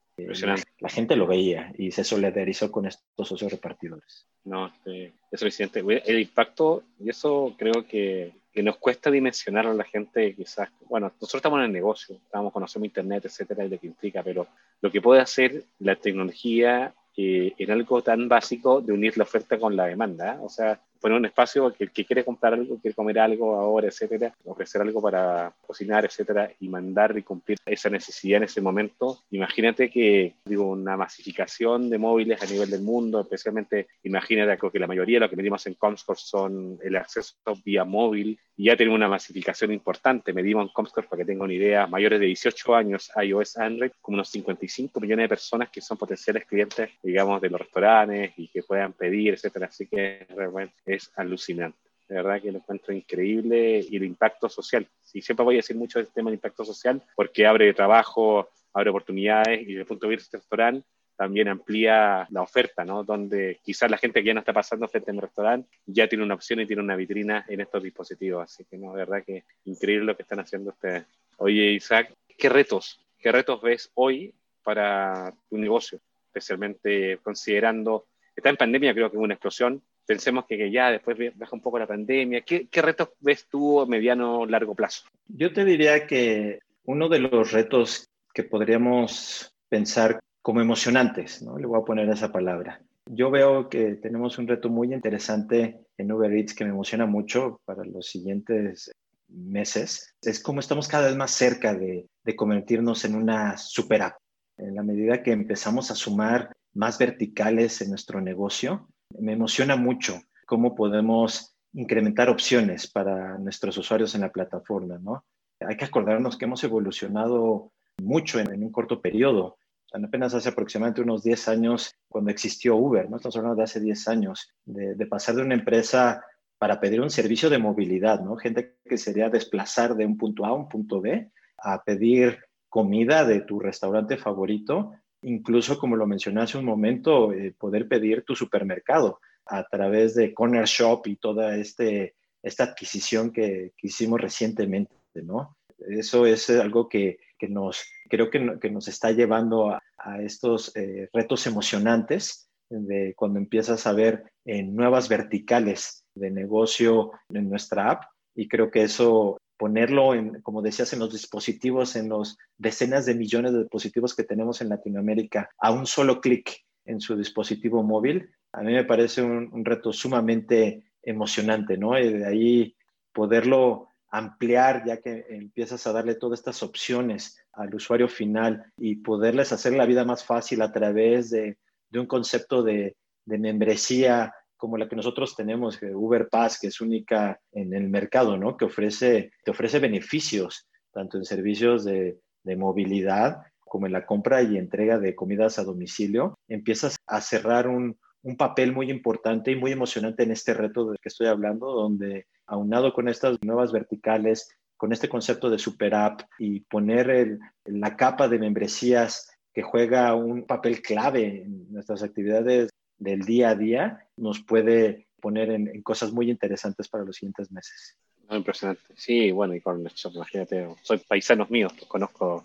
La 0.81 0.89
gente 0.91 1.17
lo 1.17 1.27
veía 1.27 1.73
y 1.79 1.93
se 1.93 2.05
solidarizó 2.05 2.71
con 2.71 2.85
estos 2.85 3.27
socios 3.27 3.51
repartidores. 3.51 4.27
No, 4.45 4.67
este, 4.67 5.15
es 5.31 5.41
suficiente. 5.41 5.81
El 5.81 6.21
impacto, 6.21 6.83
y 6.99 7.09
eso 7.09 7.55
creo 7.57 7.87
que, 7.89 8.35
que, 8.53 8.63
nos 8.63 8.77
cuesta 8.77 9.11
dimensionar 9.11 9.67
a 9.67 9.73
la 9.73 9.85
gente, 9.85 10.35
quizás. 10.35 10.69
Bueno, 10.91 11.07
nosotros 11.07 11.37
estamos 11.37 11.61
en 11.61 11.65
el 11.65 11.73
negocio, 11.73 12.17
estamos 12.17 12.53
conociendo 12.53 12.85
Internet, 12.85 13.25
etcétera, 13.25 13.65
y 13.65 13.71
lo 13.71 13.81
que 13.81 13.87
implica, 13.87 14.23
pero 14.23 14.47
lo 14.83 14.91
que 14.91 15.01
puede 15.01 15.23
hacer 15.23 15.65
la 15.79 15.97
tecnología 15.97 16.93
eh, 17.17 17.55
en 17.57 17.71
algo 17.71 18.03
tan 18.03 18.29
básico 18.29 18.83
de 18.83 18.93
unir 18.93 19.17
la 19.17 19.25
oferta 19.25 19.59
con 19.59 19.75
la 19.75 19.87
demanda. 19.87 20.39
O 20.43 20.51
sea, 20.51 20.79
poner 21.01 21.19
un 21.19 21.27
espacio 21.27 21.73
que 21.73 21.89
que 21.89 22.05
quiere 22.05 22.25
comprar 22.25 22.55
algo, 22.55 22.79
quiere 22.79 22.95
comer 22.95 23.19
algo 23.19 23.55
ahora, 23.55 23.89
etcétera, 23.89 24.35
ofrecer 24.45 24.81
algo 24.83 25.01
para 25.01 25.53
cocinar, 25.67 26.05
etcétera, 26.05 26.51
y 26.61 26.69
mandar 26.69 27.17
y 27.17 27.23
cumplir 27.23 27.59
esa 27.67 27.91
necesidad 27.91 28.39
en 28.39 28.45
ese 28.45 28.61
momento. 28.61 29.25
Imagínate 29.31 29.91
que, 29.91 30.37
digo, 30.45 30.69
una 30.69 30.97
masificación 30.97 31.91
de 31.91 31.99
móviles 31.99 32.43
a 32.43 32.47
nivel 32.47 32.71
del 32.71 32.83
mundo, 32.83 33.21
especialmente, 33.21 33.89
imagínate, 34.05 34.59
que 34.71 34.79
la 34.79 34.87
mayoría 34.87 35.17
de 35.17 35.21
lo 35.21 35.31
que 35.31 35.37
medimos 35.37 35.67
en 35.67 35.75
Comscore 35.75 36.19
son 36.19 36.79
el 36.83 36.97
acceso 36.97 37.35
vía 37.65 37.85
móvil, 37.85 38.39
y 38.57 38.65
ya 38.65 38.77
tenemos 38.77 38.97
una 38.97 39.09
masificación 39.09 39.73
importante. 39.73 40.35
Medimos 40.35 40.67
en 40.67 40.73
Comscore, 40.73 41.09
para 41.09 41.23
que 41.23 41.27
tenga 41.27 41.45
una 41.45 41.55
idea, 41.55 41.87
mayores 41.87 42.21
de 42.21 42.27
18 42.27 42.75
años, 42.75 43.11
iOS, 43.17 43.57
Android, 43.57 43.91
como 44.01 44.17
unos 44.17 44.29
55 44.29 45.01
millones 45.01 45.25
de 45.25 45.29
personas 45.29 45.71
que 45.71 45.81
son 45.81 45.97
potenciales 45.97 46.45
clientes, 46.45 46.91
digamos, 47.03 47.41
de 47.41 47.49
los 47.49 47.61
restaurantes 47.61 48.33
y 48.37 48.49
que 48.49 48.63
puedan 48.63 48.93
pedir, 48.93 49.35
etcétera. 49.35 49.67
Así 49.67 49.87
que 49.87 50.27
realmente 50.37 50.90
es 50.95 51.11
alucinante. 51.17 51.79
De 52.09 52.17
verdad 52.17 52.43
que 52.43 52.51
lo 52.51 52.59
encuentro 52.59 52.93
increíble 52.93 53.87
y 53.89 53.97
el 53.97 54.05
impacto 54.05 54.49
social. 54.49 54.87
Y 55.13 55.23
siempre 55.23 55.45
voy 55.45 55.55
a 55.57 55.59
decir 55.59 55.77
mucho 55.77 55.99
del 55.99 56.09
tema 56.09 56.31
del 56.31 56.39
impacto 56.39 56.65
social 56.65 57.03
porque 57.15 57.47
abre 57.47 57.73
trabajo, 57.73 58.49
abre 58.73 58.91
oportunidades 58.91 59.61
y 59.61 59.67
desde 59.67 59.81
el 59.81 59.87
punto 59.87 60.07
de 60.07 60.11
vista 60.11 60.25
este 60.25 60.37
restaurante 60.39 60.87
también 61.21 61.49
amplía 61.49 62.27
la 62.31 62.41
oferta, 62.41 62.83
¿no? 62.83 63.05
Donde 63.05 63.61
quizás 63.63 63.91
la 63.91 63.99
gente 63.99 64.23
que 64.23 64.29
ya 64.29 64.33
no 64.33 64.41
está 64.41 64.55
pasando 64.55 64.89
frente 64.89 65.11
a 65.11 65.15
un 65.15 65.21
restaurante 65.21 65.69
ya 65.85 66.09
tiene 66.09 66.25
una 66.25 66.33
opción 66.33 66.61
y 66.61 66.67
tiene 66.67 66.81
una 66.81 66.97
vitrina 66.97 67.45
en 67.47 67.61
estos 67.61 67.83
dispositivos. 67.83 68.43
Así 68.43 68.65
que, 68.65 68.79
no, 68.79 68.95
de 68.95 69.01
verdad 69.05 69.23
que 69.23 69.45
increíble 69.67 70.07
lo 70.07 70.17
que 70.17 70.23
están 70.23 70.41
haciendo 70.41 70.71
ustedes. 70.71 71.05
Oye, 71.37 71.73
Isaac, 71.73 72.15
¿qué 72.39 72.49
retos, 72.49 73.05
qué 73.19 73.33
retos 73.33 73.61
ves 73.61 73.91
hoy 73.93 74.35
para 74.63 75.35
tu 75.51 75.59
negocio? 75.59 76.01
Especialmente 76.25 77.19
considerando, 77.23 78.07
está 78.35 78.49
en 78.49 78.57
pandemia, 78.57 78.95
creo 78.95 79.11
que 79.11 79.19
es 79.19 79.23
una 79.23 79.35
explosión, 79.35 79.83
pensemos 80.07 80.45
que, 80.47 80.71
ya 80.71 80.91
después 80.91 81.17
baja 81.37 81.57
un 81.57 81.63
poco 81.63 81.79
la 81.79 81.87
pandemia. 81.87 82.43
¿Qué, 82.43 82.69
retos 82.83 83.11
ves 83.21 83.47
tú 83.49 83.81
a 83.81 83.87
mediano 83.87 84.47
largo 84.47 84.75
plazo? 84.75 85.05
Yo 85.29 85.53
te 85.53 85.65
diría 85.65 86.07
que 86.07 86.61
uno 86.85 87.09
de 87.09 87.21
los 87.21 87.53
retos 87.53 88.09
que 88.33 88.45
podríamos 88.45 89.55
pensar 89.69 90.21
como 90.43 90.61
emocionantes, 90.61 91.43
¿no? 91.43 91.59
Le 91.59 91.67
voy 91.67 91.81
a 91.81 91.85
poner 91.85 92.09
esa 92.09 92.33
palabra. 92.33 92.81
Yo 93.07 93.31
veo 93.31 93.69
que 93.69 93.97
tenemos 93.97 94.39
un 94.39 94.49
reto 94.49 94.69
muy 94.69 94.93
interesante 94.93 95.81
en 95.97 96.13
Uber 96.13 96.33
Eats 96.33 96.55
que 96.55 96.65
me 96.65 96.71
emociona 96.71 97.07
mucho 97.07 97.61
para 97.65 97.85
los 97.85 98.07
siguientes 98.07 98.91
meses. 99.29 100.15
Es 100.23 100.41
como 100.41 100.61
estamos 100.61 100.89
cada 100.89 101.09
vez 101.09 101.17
más 101.17 101.33
cerca 101.33 101.75
de, 101.75 102.07
de 102.25 102.37
convertirnos 102.37 103.05
en 103.05 103.15
una 103.15 103.57
super 103.57 104.03
app. 104.03 104.17
En 104.57 104.75
la 104.75 104.83
medida 104.83 105.23
que 105.23 105.33
empezamos 105.33 105.91
a 105.91 105.95
sumar 105.95 106.53
más 106.75 106.99
verticales 106.99 107.81
en 107.81 107.91
nuestro 107.91 108.21
negocio, 108.21 108.89
me 109.19 109.33
emociona 109.33 109.77
mucho 109.77 110.21
cómo 110.47 110.75
podemos 110.75 111.57
incrementar 111.73 112.29
opciones 112.29 112.91
para 112.91 113.39
nuestros 113.39 113.77
usuarios 113.79 114.15
en 114.15 114.23
la 114.23 114.33
plataforma, 114.33 114.99
¿no? 114.99 115.25
Hay 115.61 115.77
que 115.77 115.85
acordarnos 115.85 116.37
que 116.37 116.47
hemos 116.47 116.65
evolucionado 116.65 117.73
mucho 118.03 118.41
en, 118.41 118.63
un 118.63 118.73
corto 118.73 119.01
periodo. 119.01 119.59
apenas 119.93 120.35
hace 120.35 120.49
aproximadamente 120.49 121.03
unos 121.03 121.23
10 121.23 121.49
años, 121.49 121.95
cuando 122.09 122.31
existió 122.31 122.77
Uber, 122.77 123.09
¿no? 123.11 123.17
Estamos 123.17 123.37
hablando 123.37 123.57
de 123.57 123.65
hace 123.65 123.81
10 123.81 124.09
años, 124.09 124.53
de, 124.65 125.07
pasar 125.07 125.35
de 125.35 125.43
una 125.43 125.55
empresa 125.55 126.25
para 126.59 126.81
pedir 126.81 127.01
un 127.01 127.11
servicio 127.11 127.51
de 127.51 127.59
movilidad, 127.59 128.21
¿no? 128.21 128.37
Gente 128.37 128.77
que 128.85 128.99
sería 128.99 129.29
desplazar 129.29 129.95
de 129.95 130.07
un 130.07 130.17
punto 130.17 130.45
A 130.45 130.49
a 130.49 130.55
un 130.55 130.69
punto 130.69 131.01
B 131.01 131.31
a 131.59 131.83
pedir 131.85 132.39
comida 132.69 133.25
de 133.25 133.41
tu 133.41 133.59
restaurante 133.61 134.17
favorito 134.17 134.93
incluso 135.23 135.79
como 135.79 135.97
lo 135.97 136.07
mencioné 136.07 136.43
hace 136.43 136.59
un 136.59 136.65
momento, 136.65 137.33
eh, 137.33 137.55
poder 137.59 137.89
pedir 137.89 138.23
tu 138.23 138.35
supermercado 138.35 139.21
a 139.47 139.65
través 139.65 140.15
de 140.15 140.33
Corner 140.33 140.65
Shop 140.65 141.07
y 141.07 141.17
toda 141.17 141.57
este, 141.57 142.15
esta 142.43 142.65
adquisición 142.65 143.33
que, 143.33 143.73
hicimos 143.83 144.21
recientemente, 144.21 144.93
¿no? 145.15 145.57
Eso 145.79 146.27
es 146.27 146.51
algo 146.51 146.89
que, 146.89 147.19
nos, 147.49 147.83
creo 148.09 148.31
que, 148.31 148.71
nos 148.71 148.89
está 148.89 149.13
llevando 149.13 149.71
a, 149.71 149.83
estos 150.23 150.75
eh, 150.77 151.09
retos 151.13 151.47
emocionantes 151.47 152.51
de 152.71 153.15
cuando 153.15 153.39
empiezas 153.39 153.87
a 153.87 153.93
ver 153.93 154.25
en 154.45 154.75
nuevas 154.75 155.09
verticales 155.09 156.05
de 156.15 156.31
negocio 156.31 157.13
en 157.29 157.51
nuestra 157.51 157.91
app 157.91 158.05
y 158.35 158.49
creo 158.49 158.71
que 158.71 158.83
eso 158.83 159.39
ponerlo, 159.61 160.15
en, 160.15 160.41
como 160.41 160.63
decías, 160.63 160.91
en 160.95 161.01
los 161.01 161.13
dispositivos, 161.13 161.95
en 161.95 162.09
los 162.09 162.39
decenas 162.57 163.05
de 163.05 163.15
millones 163.15 163.53
de 163.53 163.59
dispositivos 163.59 164.17
que 164.17 164.25
tenemos 164.25 164.63
en 164.63 164.71
Latinoamérica, 164.71 165.51
a 165.59 165.71
un 165.71 165.85
solo 165.85 166.19
clic 166.23 166.65
en 166.87 166.99
su 166.99 167.15
dispositivo 167.15 167.83
móvil, 167.83 168.31
a 168.53 168.63
mí 168.63 168.73
me 168.73 168.85
parece 168.85 169.21
un, 169.21 169.63
reto 169.63 169.93
sumamente 169.93 170.83
emocionante, 171.03 171.77
¿no? 171.77 171.99
Y 171.99 172.11
de 172.11 172.27
ahí 172.27 172.75
poderlo 173.13 173.89
ampliar 174.09 174.83
ya 174.87 174.97
que 174.97 175.27
empiezas 175.29 175.87
a 175.87 175.93
darle 175.93 176.15
todas 176.15 176.39
estas 176.39 176.63
opciones 176.63 177.39
al 177.53 177.75
usuario 177.75 178.09
final 178.09 178.65
y 178.79 178.97
poderles 178.97 179.53
hacer 179.53 179.75
la 179.75 179.85
vida 179.85 180.07
más 180.07 180.25
fácil 180.25 180.63
a 180.63 180.73
través 180.73 181.29
de, 181.29 181.59
un 181.93 182.07
concepto 182.07 182.63
de, 182.63 182.97
de 183.27 183.39
membresía 183.39 184.33
como 184.61 184.77
la 184.77 184.89
que 184.89 184.97
nosotros 184.97 185.35
tenemos, 185.35 185.81
Uber 185.83 186.29
Pass, 186.29 186.61
que 186.61 186.69
es 186.69 186.81
única 186.81 187.41
en 187.51 187.75
el 187.75 187.89
mercado, 187.89 188.37
¿no? 188.37 188.57
Que 188.57 188.67
ofrece, 188.67 189.33
te 189.45 189.51
ofrece 189.51 189.79
beneficios, 189.79 190.69
tanto 190.93 191.17
en 191.17 191.25
servicios 191.25 191.85
de, 191.85 192.21
de 192.45 192.57
movilidad 192.57 193.43
como 193.59 193.87
en 193.87 193.93
la 193.93 194.05
compra 194.05 194.43
y 194.43 194.59
entrega 194.59 194.99
de 194.99 195.15
comidas 195.15 195.59
a 195.59 195.65
domicilio, 195.65 196.35
empiezas 196.49 196.97
a 197.07 197.21
cerrar 197.21 197.69
un, 197.69 197.97
un 198.23 198.37
papel 198.37 198.73
muy 198.73 198.91
importante 198.91 199.53
y 199.53 199.57
muy 199.57 199.73
emocionante 199.73 200.25
en 200.25 200.33
este 200.33 200.55
reto 200.55 200.87
del 200.87 200.99
que 201.01 201.09
estoy 201.09 201.29
hablando, 201.29 201.73
donde 201.73 202.27
aunado 202.47 202.93
con 202.93 203.09
estas 203.09 203.39
nuevas 203.43 203.73
verticales, 203.73 204.49
con 204.77 204.93
este 204.93 205.09
concepto 205.09 205.51
de 205.51 205.59
super 205.59 205.95
app 205.95 206.23
y 206.39 206.61
poner 206.61 207.11
el, 207.11 207.39
la 207.65 207.97
capa 207.97 208.29
de 208.29 208.39
membresías 208.39 209.31
que 209.53 209.63
juega 209.63 210.15
un 210.15 210.47
papel 210.47 210.83
clave 210.83 211.43
en 211.45 211.73
nuestras 211.73 212.03
actividades 212.03 212.71
del 213.01 213.23
día 213.23 213.51
a 213.51 213.55
día 213.57 214.07
nos 214.17 214.41
puede 214.41 215.09
poner 215.21 215.51
en, 215.51 215.83
cosas 215.83 216.13
muy 216.13 216.31
interesantes 216.31 216.89
para 216.89 217.05
los 217.05 217.17
siguientes 217.17 217.51
meses. 217.51 217.97
impresionante. 218.31 218.83
Sí, 218.95 219.33
bueno, 219.33 219.55
y 219.55 219.61
Corner 219.61 219.93
Shop, 219.93 220.13
imagínate, 220.15 220.69
soy 220.83 220.99
paisanos 220.99 221.51
míos, 221.51 221.73
los 221.79 221.89
conozco, 221.89 222.45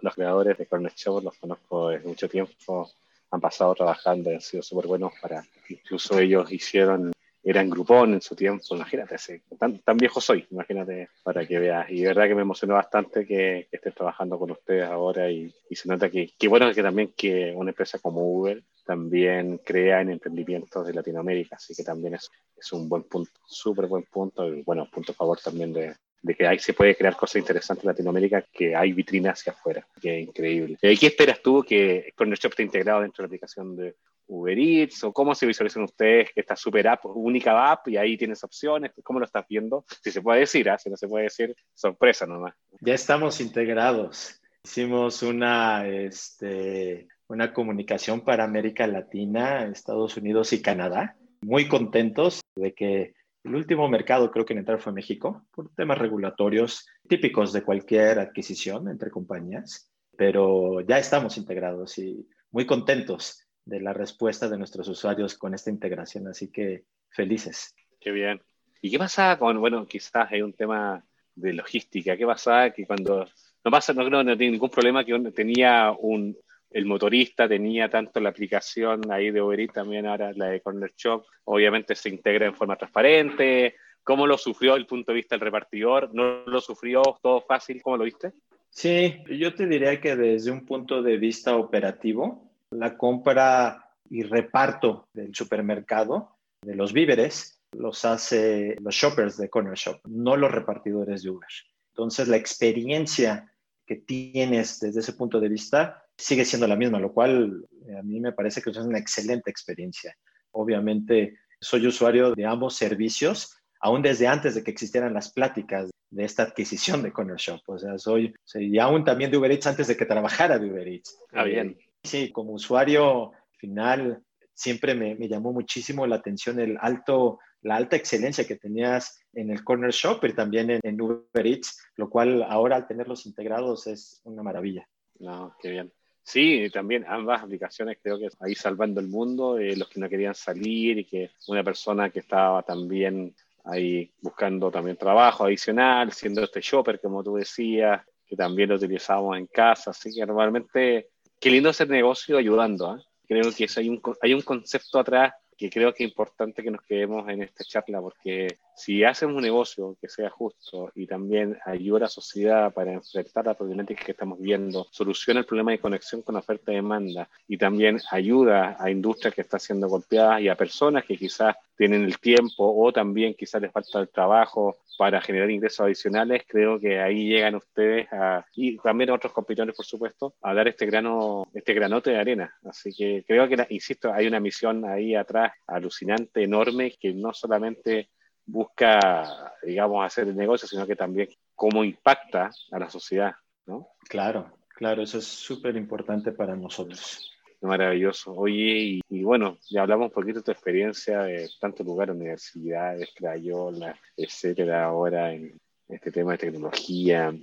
los, 0.00 0.14
creadores 0.14 0.56
de 0.56 0.66
Corner 0.66 0.92
Shop 0.94 1.22
los 1.22 1.36
conozco 1.36 1.90
desde 1.90 2.08
mucho 2.08 2.28
tiempo, 2.28 2.90
han 3.30 3.40
pasado 3.40 3.74
trabajando, 3.74 4.30
han 4.30 4.40
sido 4.40 4.62
súper 4.62 4.86
buenos 4.86 5.12
para, 5.20 5.44
incluso 5.68 6.18
ellos 6.18 6.50
hicieron 6.50 7.12
eran 7.42 7.70
Grupón 7.70 8.14
en 8.14 8.20
su 8.20 8.34
tiempo, 8.34 8.74
imagínate, 8.74 9.16
tan, 9.56 9.78
tan, 9.78 9.96
viejo 9.96 10.20
soy, 10.20 10.44
imagínate, 10.50 11.10
para 11.22 11.46
que 11.46 11.60
veas. 11.60 11.88
Y 11.90 12.00
de 12.00 12.08
verdad 12.08 12.26
que 12.26 12.34
me 12.34 12.42
emocionó 12.42 12.74
bastante 12.74 13.24
que, 13.24 13.68
estés 13.70 13.94
trabajando 13.94 14.36
con 14.36 14.50
ustedes 14.50 14.84
ahora 14.84 15.30
y, 15.30 15.54
se 15.70 15.88
nota 15.88 16.10
que, 16.10 16.32
que 16.36 16.48
bueno 16.48 16.72
que 16.74 16.82
también 16.82 17.12
que 17.16 17.52
una 17.54 17.70
empresa 17.70 18.00
como 18.00 18.20
Uber 18.22 18.64
también 18.86 19.58
crea 19.58 20.00
en 20.00 20.10
emprendimientos 20.10 20.86
de 20.86 20.94
Latinoamérica, 20.94 21.56
así 21.56 21.74
que 21.74 21.82
también 21.82 22.14
es, 22.14 22.30
es 22.56 22.72
un 22.72 22.88
buen 22.88 23.02
punto, 23.02 23.32
súper 23.44 23.86
buen 23.86 24.04
punto, 24.04 24.48
y 24.48 24.62
bueno, 24.62 24.88
punto 24.90 25.12
a 25.12 25.14
favor 25.14 25.38
también 25.42 25.72
de, 25.72 25.94
que 26.38 26.46
ahí 26.46 26.58
se 26.58 26.72
puede 26.72 26.96
crear 26.96 27.16
cosas 27.16 27.36
interesantes 27.36 27.84
en 27.84 27.88
Latinoamérica, 27.88 28.44
que 28.52 28.74
hay 28.74 28.92
vitrinas 28.92 29.40
hacia 29.40 29.52
afuera, 29.52 29.86
que 30.00 30.20
es 30.20 30.28
increíble. 30.28 30.78
¿Y 30.80 30.96
¿Qué 30.96 31.06
esperas 31.08 31.42
tú 31.42 31.62
que 31.62 32.12
Corner 32.16 32.38
Shop 32.38 32.52
esté 32.52 32.62
integrado 32.62 33.02
dentro 33.02 33.22
de 33.22 33.24
la 33.24 33.28
aplicación 33.28 33.76
de 33.76 33.96
Uber 34.28 34.58
Eats 34.58 35.04
o 35.04 35.12
cómo 35.12 35.34
se 35.34 35.46
visualizan 35.46 35.82
ustedes 35.82 36.30
esta 36.34 36.56
super 36.56 36.86
app, 36.88 37.06
única 37.06 37.70
app 37.70 37.88
y 37.88 37.96
ahí 37.96 38.16
tienes 38.16 38.42
opciones? 38.42 38.92
¿Cómo 39.02 39.18
lo 39.18 39.26
estás 39.26 39.46
viendo? 39.48 39.84
Si 40.02 40.10
se 40.10 40.22
puede 40.22 40.40
decir, 40.40 40.68
¿ah? 40.70 40.78
si 40.78 40.90
no 40.90 40.96
se 40.96 41.08
puede 41.08 41.24
decir, 41.24 41.54
sorpresa 41.74 42.26
nomás. 42.26 42.54
Ya 42.80 42.94
estamos 42.94 43.40
integrados. 43.40 44.40
Hicimos 44.64 45.22
una, 45.22 45.86
este, 45.86 47.06
una 47.28 47.52
comunicación 47.52 48.20
para 48.22 48.44
América 48.44 48.86
Latina, 48.86 49.64
Estados 49.66 50.16
Unidos 50.16 50.52
y 50.52 50.62
Canadá. 50.62 51.16
Muy 51.42 51.68
contentos 51.68 52.40
de 52.54 52.72
que 52.74 53.14
el 53.44 53.54
último 53.54 53.88
mercado 53.88 54.30
creo 54.30 54.44
que 54.44 54.52
en 54.52 54.60
entrar 54.60 54.80
fue 54.80 54.92
México, 54.92 55.46
por 55.52 55.72
temas 55.74 55.98
regulatorios 55.98 56.86
típicos 57.08 57.52
de 57.52 57.62
cualquier 57.62 58.18
adquisición 58.18 58.88
entre 58.88 59.10
compañías, 59.10 59.90
pero 60.16 60.80
ya 60.80 60.98
estamos 60.98 61.36
integrados 61.36 61.98
y 61.98 62.28
muy 62.50 62.66
contentos 62.66 63.46
de 63.64 63.80
la 63.80 63.92
respuesta 63.92 64.48
de 64.48 64.58
nuestros 64.58 64.88
usuarios 64.88 65.36
con 65.36 65.54
esta 65.54 65.70
integración, 65.70 66.26
así 66.28 66.50
que 66.50 66.84
felices. 67.10 67.74
Qué 68.00 68.10
bien. 68.10 68.40
¿Y 68.80 68.90
qué 68.90 68.98
pasa 68.98 69.38
con, 69.38 69.60
bueno, 69.60 69.86
quizás 69.86 70.30
hay 70.30 70.42
un 70.42 70.52
tema 70.52 71.04
de 71.34 71.52
logística, 71.52 72.16
qué 72.16 72.26
pasa 72.26 72.70
que 72.70 72.86
cuando, 72.86 73.26
no 73.64 73.70
pasa, 73.70 73.92
no 73.92 74.04
creo, 74.06 74.22
no 74.22 74.36
tiene 74.36 74.52
ningún 74.52 74.70
problema 74.70 75.04
que 75.04 75.18
tenía 75.32 75.92
un, 75.92 76.36
el 76.70 76.86
motorista 76.86 77.48
tenía 77.48 77.88
tanto 77.88 78.20
la 78.20 78.30
aplicación 78.30 79.10
ahí 79.10 79.30
de 79.30 79.40
Uber 79.40 79.60
Eats, 79.60 79.74
también 79.74 80.06
ahora 80.06 80.32
la 80.34 80.46
de 80.46 80.60
Corner 80.60 80.92
Shop, 80.96 81.24
obviamente 81.44 81.94
se 81.94 82.08
integra 82.08 82.46
en 82.46 82.54
forma 82.54 82.76
transparente, 82.76 83.76
¿cómo 84.02 84.26
lo 84.26 84.36
sufrió 84.38 84.76
el 84.76 84.86
punto 84.86 85.12
de 85.12 85.16
vista 85.16 85.34
del 85.34 85.44
repartidor? 85.44 86.14
¿No 86.14 86.44
lo 86.46 86.60
sufrió 86.60 87.02
todo 87.22 87.40
fácil? 87.40 87.82
¿Cómo 87.82 87.96
lo 87.96 88.04
viste? 88.04 88.32
Sí, 88.70 89.22
yo 89.30 89.54
te 89.54 89.66
diría 89.66 90.00
que 90.00 90.16
desde 90.16 90.50
un 90.50 90.66
punto 90.66 91.02
de 91.02 91.16
vista 91.16 91.56
operativo, 91.56 92.52
la 92.70 92.96
compra 92.96 93.90
y 94.10 94.22
reparto 94.22 95.08
del 95.12 95.34
supermercado, 95.34 96.36
de 96.62 96.74
los 96.74 96.92
víveres, 96.92 97.62
los 97.72 98.04
hace 98.04 98.76
los 98.80 98.94
shoppers 98.94 99.36
de 99.38 99.48
Corner 99.48 99.74
Shop, 99.74 100.00
no 100.04 100.36
los 100.36 100.50
repartidores 100.50 101.22
de 101.22 101.30
Uber. 101.30 101.48
Entonces, 101.92 102.28
la 102.28 102.36
experiencia 102.36 103.50
que 103.86 103.96
tienes 103.96 104.80
desde 104.80 105.00
ese 105.00 105.12
punto 105.12 105.40
de 105.40 105.48
vista 105.48 106.02
sigue 106.16 106.44
siendo 106.44 106.66
la 106.66 106.76
misma, 106.76 106.98
lo 106.98 107.12
cual 107.12 107.66
eh, 107.88 107.98
a 107.98 108.02
mí 108.02 108.20
me 108.20 108.32
parece 108.32 108.62
que 108.62 108.70
es 108.70 108.76
una 108.78 108.98
excelente 108.98 109.50
experiencia. 109.50 110.16
Obviamente, 110.52 111.38
soy 111.60 111.86
usuario 111.86 112.34
de 112.34 112.46
ambos 112.46 112.74
servicios, 112.76 113.56
aún 113.80 114.02
desde 114.02 114.26
antes 114.26 114.54
de 114.54 114.64
que 114.64 114.70
existieran 114.70 115.14
las 115.14 115.32
pláticas 115.32 115.90
de 116.10 116.24
esta 116.24 116.44
adquisición 116.44 117.02
de 117.02 117.12
Corner 117.12 117.36
Shop. 117.36 117.60
O 117.66 117.78
sea, 117.78 117.98
soy, 117.98 118.34
y 118.54 118.78
aún 118.78 119.04
también 119.04 119.30
de 119.30 119.36
Uber 119.36 119.50
Eats 119.50 119.66
antes 119.66 119.86
de 119.86 119.96
que 119.96 120.06
trabajara 120.06 120.58
de 120.58 120.70
Uber 120.70 120.88
Eats. 120.88 121.18
Ah, 121.32 121.44
bien. 121.44 121.76
Sí, 122.02 122.30
como 122.32 122.52
usuario 122.52 123.32
final 123.58 124.22
siempre 124.54 124.94
me, 124.94 125.16
llamó 125.28 125.52
muchísimo 125.52 126.06
la 126.06 126.16
atención 126.16 126.58
el 126.58 126.78
alto, 126.80 127.38
la 127.66 127.74
alta 127.74 127.96
excelencia 127.96 128.46
que 128.46 128.54
tenías 128.54 129.18
en 129.32 129.50
el 129.50 129.64
Corner 129.64 129.90
Shop 129.90 130.24
y 130.24 130.32
también 130.32 130.78
en, 130.80 131.00
Uber 131.00 131.46
Eats, 131.46 131.82
lo 131.96 132.08
cual 132.08 132.44
ahora 132.44 132.76
al 132.76 132.86
tenerlos 132.86 133.26
integrados 133.26 133.88
es 133.88 134.20
una 134.22 134.44
maravilla. 134.44 134.88
No, 135.18 135.56
qué 135.60 135.70
bien. 135.70 135.92
Sí, 136.22 136.70
también 136.72 137.04
ambas 137.08 137.42
aplicaciones 137.42 137.98
creo 138.00 138.20
que 138.20 138.28
ahí 138.38 138.54
salvando 138.54 139.00
el 139.00 139.08
mundo, 139.08 139.58
eh, 139.58 139.74
los 139.76 139.88
que 139.88 139.98
no 139.98 140.08
querían 140.08 140.36
salir 140.36 140.98
y 140.98 141.04
que 141.04 141.30
una 141.48 141.64
persona 141.64 142.08
que 142.10 142.20
estaba 142.20 142.62
también 142.62 143.34
ahí 143.64 144.12
buscando 144.20 144.70
también 144.70 144.96
trabajo 144.96 145.44
adicional, 145.44 146.12
siendo 146.12 146.44
este 146.44 146.60
shopper, 146.60 147.00
como 147.00 147.24
tú 147.24 147.34
decías, 147.34 148.00
que 148.24 148.36
también 148.36 148.68
lo 148.68 148.76
utilizamos 148.76 149.36
en 149.36 149.48
casa, 149.48 149.90
así 149.90 150.14
que 150.14 150.24
normalmente 150.24 151.08
qué 151.40 151.50
lindo 151.50 151.70
hacer 151.70 151.88
negocio 151.88 152.38
ayudando. 152.38 152.90
¿ah? 152.90 153.02
Creo 153.26 153.50
que 153.50 153.66
hay, 153.76 153.88
un, 153.88 154.00
hay 154.22 154.34
un 154.34 154.42
concepto 154.42 155.00
atrás 155.00 155.32
que 155.56 155.70
creo 155.70 155.92
que 155.92 156.04
es 156.04 156.10
importante 156.10 156.62
que 156.62 156.70
nos 156.70 156.82
quedemos 156.82 157.28
en 157.28 157.42
esta 157.42 157.64
charla, 157.64 158.00
porque 158.00 158.58
si 158.76 159.02
hacemos 159.04 159.36
un 159.36 159.42
negocio 159.42 159.96
que 160.00 160.08
sea 160.08 160.28
justo 160.28 160.92
y 160.94 161.06
también 161.06 161.58
ayuda 161.64 161.96
a 161.96 162.00
la 162.00 162.08
sociedad 162.08 162.72
para 162.74 162.92
enfrentar 162.92 163.46
la 163.46 163.54
problemática 163.54 164.04
que 164.04 164.12
estamos 164.12 164.38
viendo, 164.38 164.86
soluciona 164.90 165.40
el 165.40 165.46
problema 165.46 165.70
de 165.70 165.78
conexión 165.78 166.20
con 166.20 166.36
oferta 166.36 166.72
y 166.72 166.76
demanda 166.76 167.28
y 167.48 167.56
también 167.56 167.98
ayuda 168.10 168.76
a 168.78 168.90
industrias 168.90 169.34
que 169.34 169.40
están 169.40 169.60
siendo 169.60 169.88
golpeadas 169.88 170.42
y 170.42 170.48
a 170.48 170.56
personas 170.56 171.04
que 171.04 171.16
quizás 171.16 171.56
tienen 171.76 172.04
el 172.04 172.18
tiempo 172.18 172.74
o 172.76 172.92
también 172.92 173.34
quizás 173.34 173.62
les 173.62 173.72
falta 173.72 173.98
el 174.00 174.08
trabajo 174.08 174.76
para 174.98 175.20
generar 175.20 175.50
ingresos 175.50 175.80
adicionales, 175.80 176.44
creo 176.46 176.80
que 176.80 176.98
ahí 177.00 177.28
llegan 177.28 177.54
ustedes 177.54 178.10
a, 178.12 178.44
y 178.54 178.78
también 178.78 179.10
otros 179.10 179.32
competidores, 179.32 179.74
por 179.74 179.84
supuesto, 179.84 180.34
a 180.42 180.54
dar 180.54 180.68
este 180.68 180.86
grano, 180.86 181.46
este 181.52 181.74
granote 181.74 182.10
de 182.10 182.18
arena. 182.18 182.54
Así 182.64 182.92
que 182.94 183.24
creo 183.26 183.48
que, 183.48 183.66
insisto, 183.70 184.12
hay 184.12 184.26
una 184.26 184.40
misión 184.40 184.84
ahí 184.84 185.14
atrás 185.14 185.52
alucinante, 185.66 186.42
enorme, 186.42 186.94
que 186.98 187.12
no 187.12 187.32
solamente 187.32 188.08
busca, 188.46 189.52
digamos, 189.62 190.04
hacer 190.04 190.28
el 190.28 190.36
negocio, 190.36 190.68
sino 190.68 190.86
que 190.86 190.96
también 190.96 191.28
cómo 191.54 191.84
impacta 191.84 192.50
a 192.70 192.78
la 192.78 192.88
sociedad, 192.88 193.34
¿no? 193.66 193.88
Claro, 194.08 194.52
claro, 194.68 195.02
eso 195.02 195.18
es 195.18 195.26
súper 195.26 195.76
importante 195.76 196.32
para 196.32 196.54
nosotros. 196.54 197.32
Maravilloso. 197.60 198.34
Oye, 198.34 199.00
y, 199.08 199.22
bueno, 199.22 199.58
ya 199.70 199.82
hablamos 199.82 200.08
un 200.08 200.12
poquito 200.12 200.38
de 200.38 200.44
tu 200.44 200.50
experiencia 200.52 201.22
de 201.22 201.48
tantos 201.58 201.84
lugares, 201.84 202.14
universidades, 202.14 203.12
crayola, 203.16 203.98
etcétera, 204.16 204.84
ahora 204.84 205.32
en 205.32 205.58
este 205.88 206.12
tema 206.12 206.32
de 206.32 206.38
tecnología. 206.38 207.34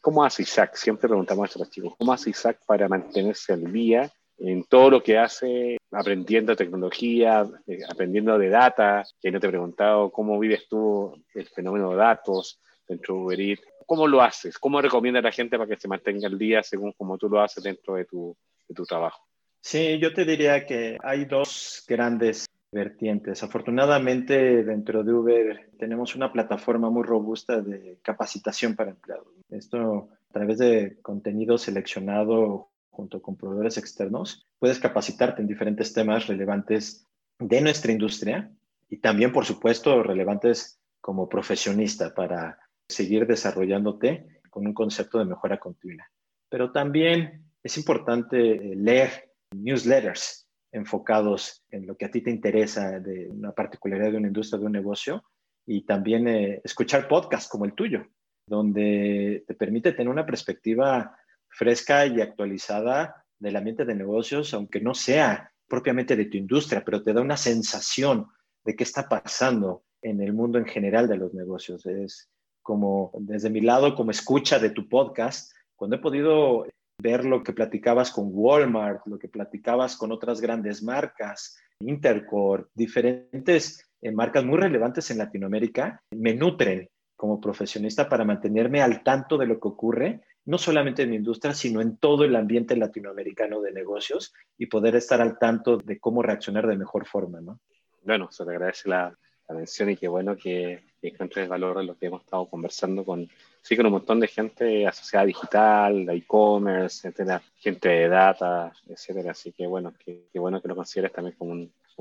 ¿Cómo 0.00 0.24
hace 0.24 0.42
Isaac? 0.42 0.74
Siempre 0.74 1.08
preguntamos 1.08 1.54
a 1.54 1.58
los 1.58 1.70
chicos, 1.70 1.94
¿cómo 1.98 2.12
hace 2.12 2.30
Isaac 2.30 2.60
para 2.66 2.88
mantenerse 2.88 3.52
al 3.52 3.72
día 3.72 4.10
en 4.40 4.64
todo 4.64 4.90
lo 4.90 5.02
que 5.02 5.18
hace, 5.18 5.76
aprendiendo 5.90 6.56
tecnología, 6.56 7.46
eh, 7.66 7.80
aprendiendo 7.88 8.38
de 8.38 8.48
data, 8.48 9.04
que 9.20 9.30
no 9.30 9.38
te 9.38 9.46
he 9.46 9.50
preguntado 9.50 10.10
cómo 10.10 10.38
vives 10.38 10.66
tú 10.68 11.14
el 11.34 11.46
fenómeno 11.46 11.90
de 11.90 11.96
datos 11.96 12.58
dentro 12.88 13.14
de 13.14 13.20
Uber 13.20 13.40
Eats, 13.40 13.62
¿cómo 13.86 14.08
lo 14.08 14.22
haces? 14.22 14.58
¿Cómo 14.58 14.80
recomiendas 14.80 15.22
a 15.22 15.28
la 15.28 15.32
gente 15.32 15.58
para 15.58 15.68
que 15.68 15.80
se 15.80 15.88
mantenga 15.88 16.26
al 16.26 16.38
día 16.38 16.62
según 16.62 16.92
como 16.92 17.18
tú 17.18 17.28
lo 17.28 17.40
haces 17.40 17.62
dentro 17.62 17.94
de 17.94 18.06
tu, 18.06 18.36
de 18.66 18.74
tu 18.74 18.84
trabajo? 18.84 19.26
Sí, 19.60 19.98
yo 19.98 20.14
te 20.14 20.24
diría 20.24 20.64
que 20.64 20.96
hay 21.02 21.26
dos 21.26 21.84
grandes 21.86 22.46
vertientes. 22.72 23.42
Afortunadamente, 23.42 24.64
dentro 24.64 25.04
de 25.04 25.12
Uber 25.12 25.70
tenemos 25.78 26.14
una 26.14 26.32
plataforma 26.32 26.88
muy 26.88 27.02
robusta 27.02 27.60
de 27.60 27.98
capacitación 28.02 28.74
para 28.74 28.90
empleados. 28.90 29.26
Esto 29.50 30.08
a 30.30 30.32
través 30.32 30.58
de 30.58 30.98
contenido 31.02 31.58
seleccionado 31.58 32.68
junto 32.90 33.22
con 33.22 33.36
proveedores 33.36 33.78
externos, 33.78 34.46
puedes 34.58 34.78
capacitarte 34.78 35.40
en 35.40 35.48
diferentes 35.48 35.92
temas 35.92 36.26
relevantes 36.26 37.06
de 37.38 37.60
nuestra 37.60 37.92
industria 37.92 38.52
y 38.88 38.98
también, 38.98 39.32
por 39.32 39.44
supuesto, 39.46 40.02
relevantes 40.02 40.80
como 41.00 41.28
profesionista 41.28 42.14
para 42.14 42.58
seguir 42.88 43.26
desarrollándote 43.26 44.40
con 44.50 44.66
un 44.66 44.74
concepto 44.74 45.18
de 45.18 45.24
mejora 45.24 45.58
continua. 45.58 46.06
Pero 46.48 46.72
también 46.72 47.44
es 47.62 47.78
importante 47.78 48.36
eh, 48.38 48.76
leer 48.76 49.32
newsletters 49.52 50.48
enfocados 50.72 51.64
en 51.70 51.86
lo 51.86 51.96
que 51.96 52.04
a 52.04 52.10
ti 52.10 52.20
te 52.20 52.30
interesa 52.30 53.00
de 53.00 53.28
una 53.28 53.52
particularidad 53.52 54.12
de 54.12 54.18
una 54.18 54.28
industria, 54.28 54.60
de 54.60 54.66
un 54.66 54.72
negocio, 54.72 55.24
y 55.66 55.82
también 55.82 56.26
eh, 56.28 56.60
escuchar 56.64 57.08
podcasts 57.08 57.48
como 57.48 57.64
el 57.64 57.74
tuyo, 57.74 58.06
donde 58.46 59.44
te 59.46 59.54
permite 59.54 59.92
tener 59.92 60.08
una 60.08 60.26
perspectiva 60.26 61.16
fresca 61.50 62.06
y 62.06 62.20
actualizada 62.20 63.24
del 63.38 63.56
ambiente 63.56 63.84
de 63.84 63.94
negocios, 63.94 64.54
aunque 64.54 64.80
no 64.80 64.94
sea 64.94 65.52
propiamente 65.68 66.16
de 66.16 66.26
tu 66.26 66.36
industria, 66.36 66.84
pero 66.84 67.02
te 67.02 67.12
da 67.12 67.20
una 67.20 67.36
sensación 67.36 68.26
de 68.64 68.76
qué 68.76 68.84
está 68.84 69.08
pasando 69.08 69.84
en 70.02 70.20
el 70.20 70.32
mundo 70.32 70.58
en 70.58 70.66
general 70.66 71.08
de 71.08 71.16
los 71.16 71.34
negocios. 71.34 71.86
Es 71.86 72.28
como 72.62 73.12
desde 73.18 73.50
mi 73.50 73.60
lado, 73.60 73.94
como 73.94 74.10
escucha 74.10 74.58
de 74.58 74.70
tu 74.70 74.88
podcast, 74.88 75.52
cuando 75.76 75.96
he 75.96 76.00
podido 76.00 76.66
ver 77.00 77.24
lo 77.24 77.42
que 77.42 77.52
platicabas 77.52 78.10
con 78.10 78.28
Walmart, 78.30 79.06
lo 79.06 79.18
que 79.18 79.28
platicabas 79.28 79.96
con 79.96 80.12
otras 80.12 80.40
grandes 80.40 80.82
marcas, 80.82 81.56
Intercore, 81.80 82.66
diferentes 82.74 83.86
en 84.02 84.14
marcas 84.14 84.44
muy 84.44 84.58
relevantes 84.58 85.10
en 85.10 85.18
Latinoamérica, 85.18 86.02
me 86.10 86.34
nutren 86.34 86.88
como 87.20 87.38
profesionista 87.38 88.08
para 88.08 88.24
mantenerme 88.24 88.80
al 88.80 89.02
tanto 89.02 89.36
de 89.36 89.44
lo 89.44 89.60
que 89.60 89.68
ocurre, 89.68 90.20
no 90.46 90.56
solamente 90.56 91.02
en 91.02 91.10
mi 91.10 91.16
industria, 91.16 91.52
sino 91.52 91.82
en 91.82 91.98
todo 91.98 92.24
el 92.24 92.34
ambiente 92.34 92.74
latinoamericano 92.74 93.60
de 93.60 93.72
negocios 93.72 94.32
y 94.56 94.68
poder 94.68 94.96
estar 94.96 95.20
al 95.20 95.38
tanto 95.38 95.76
de 95.76 96.00
cómo 96.00 96.22
reaccionar 96.22 96.66
de 96.66 96.78
mejor 96.78 97.04
forma, 97.06 97.42
¿no? 97.42 97.60
Bueno, 98.04 98.32
se 98.32 98.42
te 98.46 98.52
agradece 98.52 98.88
la, 98.88 99.14
la 99.46 99.54
mención 99.54 99.90
y 99.90 99.98
qué 99.98 100.08
bueno 100.08 100.34
que, 100.34 100.82
que 100.98 101.08
encuentres 101.08 101.46
valor 101.46 101.78
en 101.80 101.88
lo 101.88 101.98
que 101.98 102.06
hemos 102.06 102.22
estado 102.22 102.46
conversando 102.46 103.04
con, 103.04 103.28
sí, 103.60 103.76
con 103.76 103.84
un 103.84 103.92
montón 103.92 104.18
de 104.18 104.26
gente 104.26 104.86
asociada 104.86 105.24
a 105.24 105.26
digital, 105.26 106.08
a 106.08 106.14
e-commerce, 106.14 107.06
etcétera, 107.06 107.42
gente 107.56 107.86
de 107.86 108.08
data, 108.08 108.72
etcétera. 108.88 109.32
Así 109.32 109.52
que 109.52 109.66
bueno, 109.66 109.92
qué 110.02 110.24
bueno 110.36 110.62
que 110.62 110.68
lo 110.68 110.74
consideres 110.74 111.12
también 111.12 111.36
como 111.36 111.52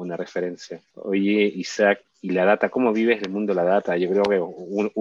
una 0.02 0.18
referencia. 0.18 0.82
Oye, 0.96 1.52
Isaac, 1.56 2.04
¿y 2.22 2.32
la 2.32 2.46
data? 2.46 2.70
¿Cómo 2.70 2.94
vives 2.94 3.22
el 3.22 3.30
mundo 3.30 3.54
de 3.54 3.58
la 3.58 3.64
data? 3.64 3.98
Yo 3.98 4.10
creo 4.10 4.24
que 4.24 4.40
Uber, 4.40 4.92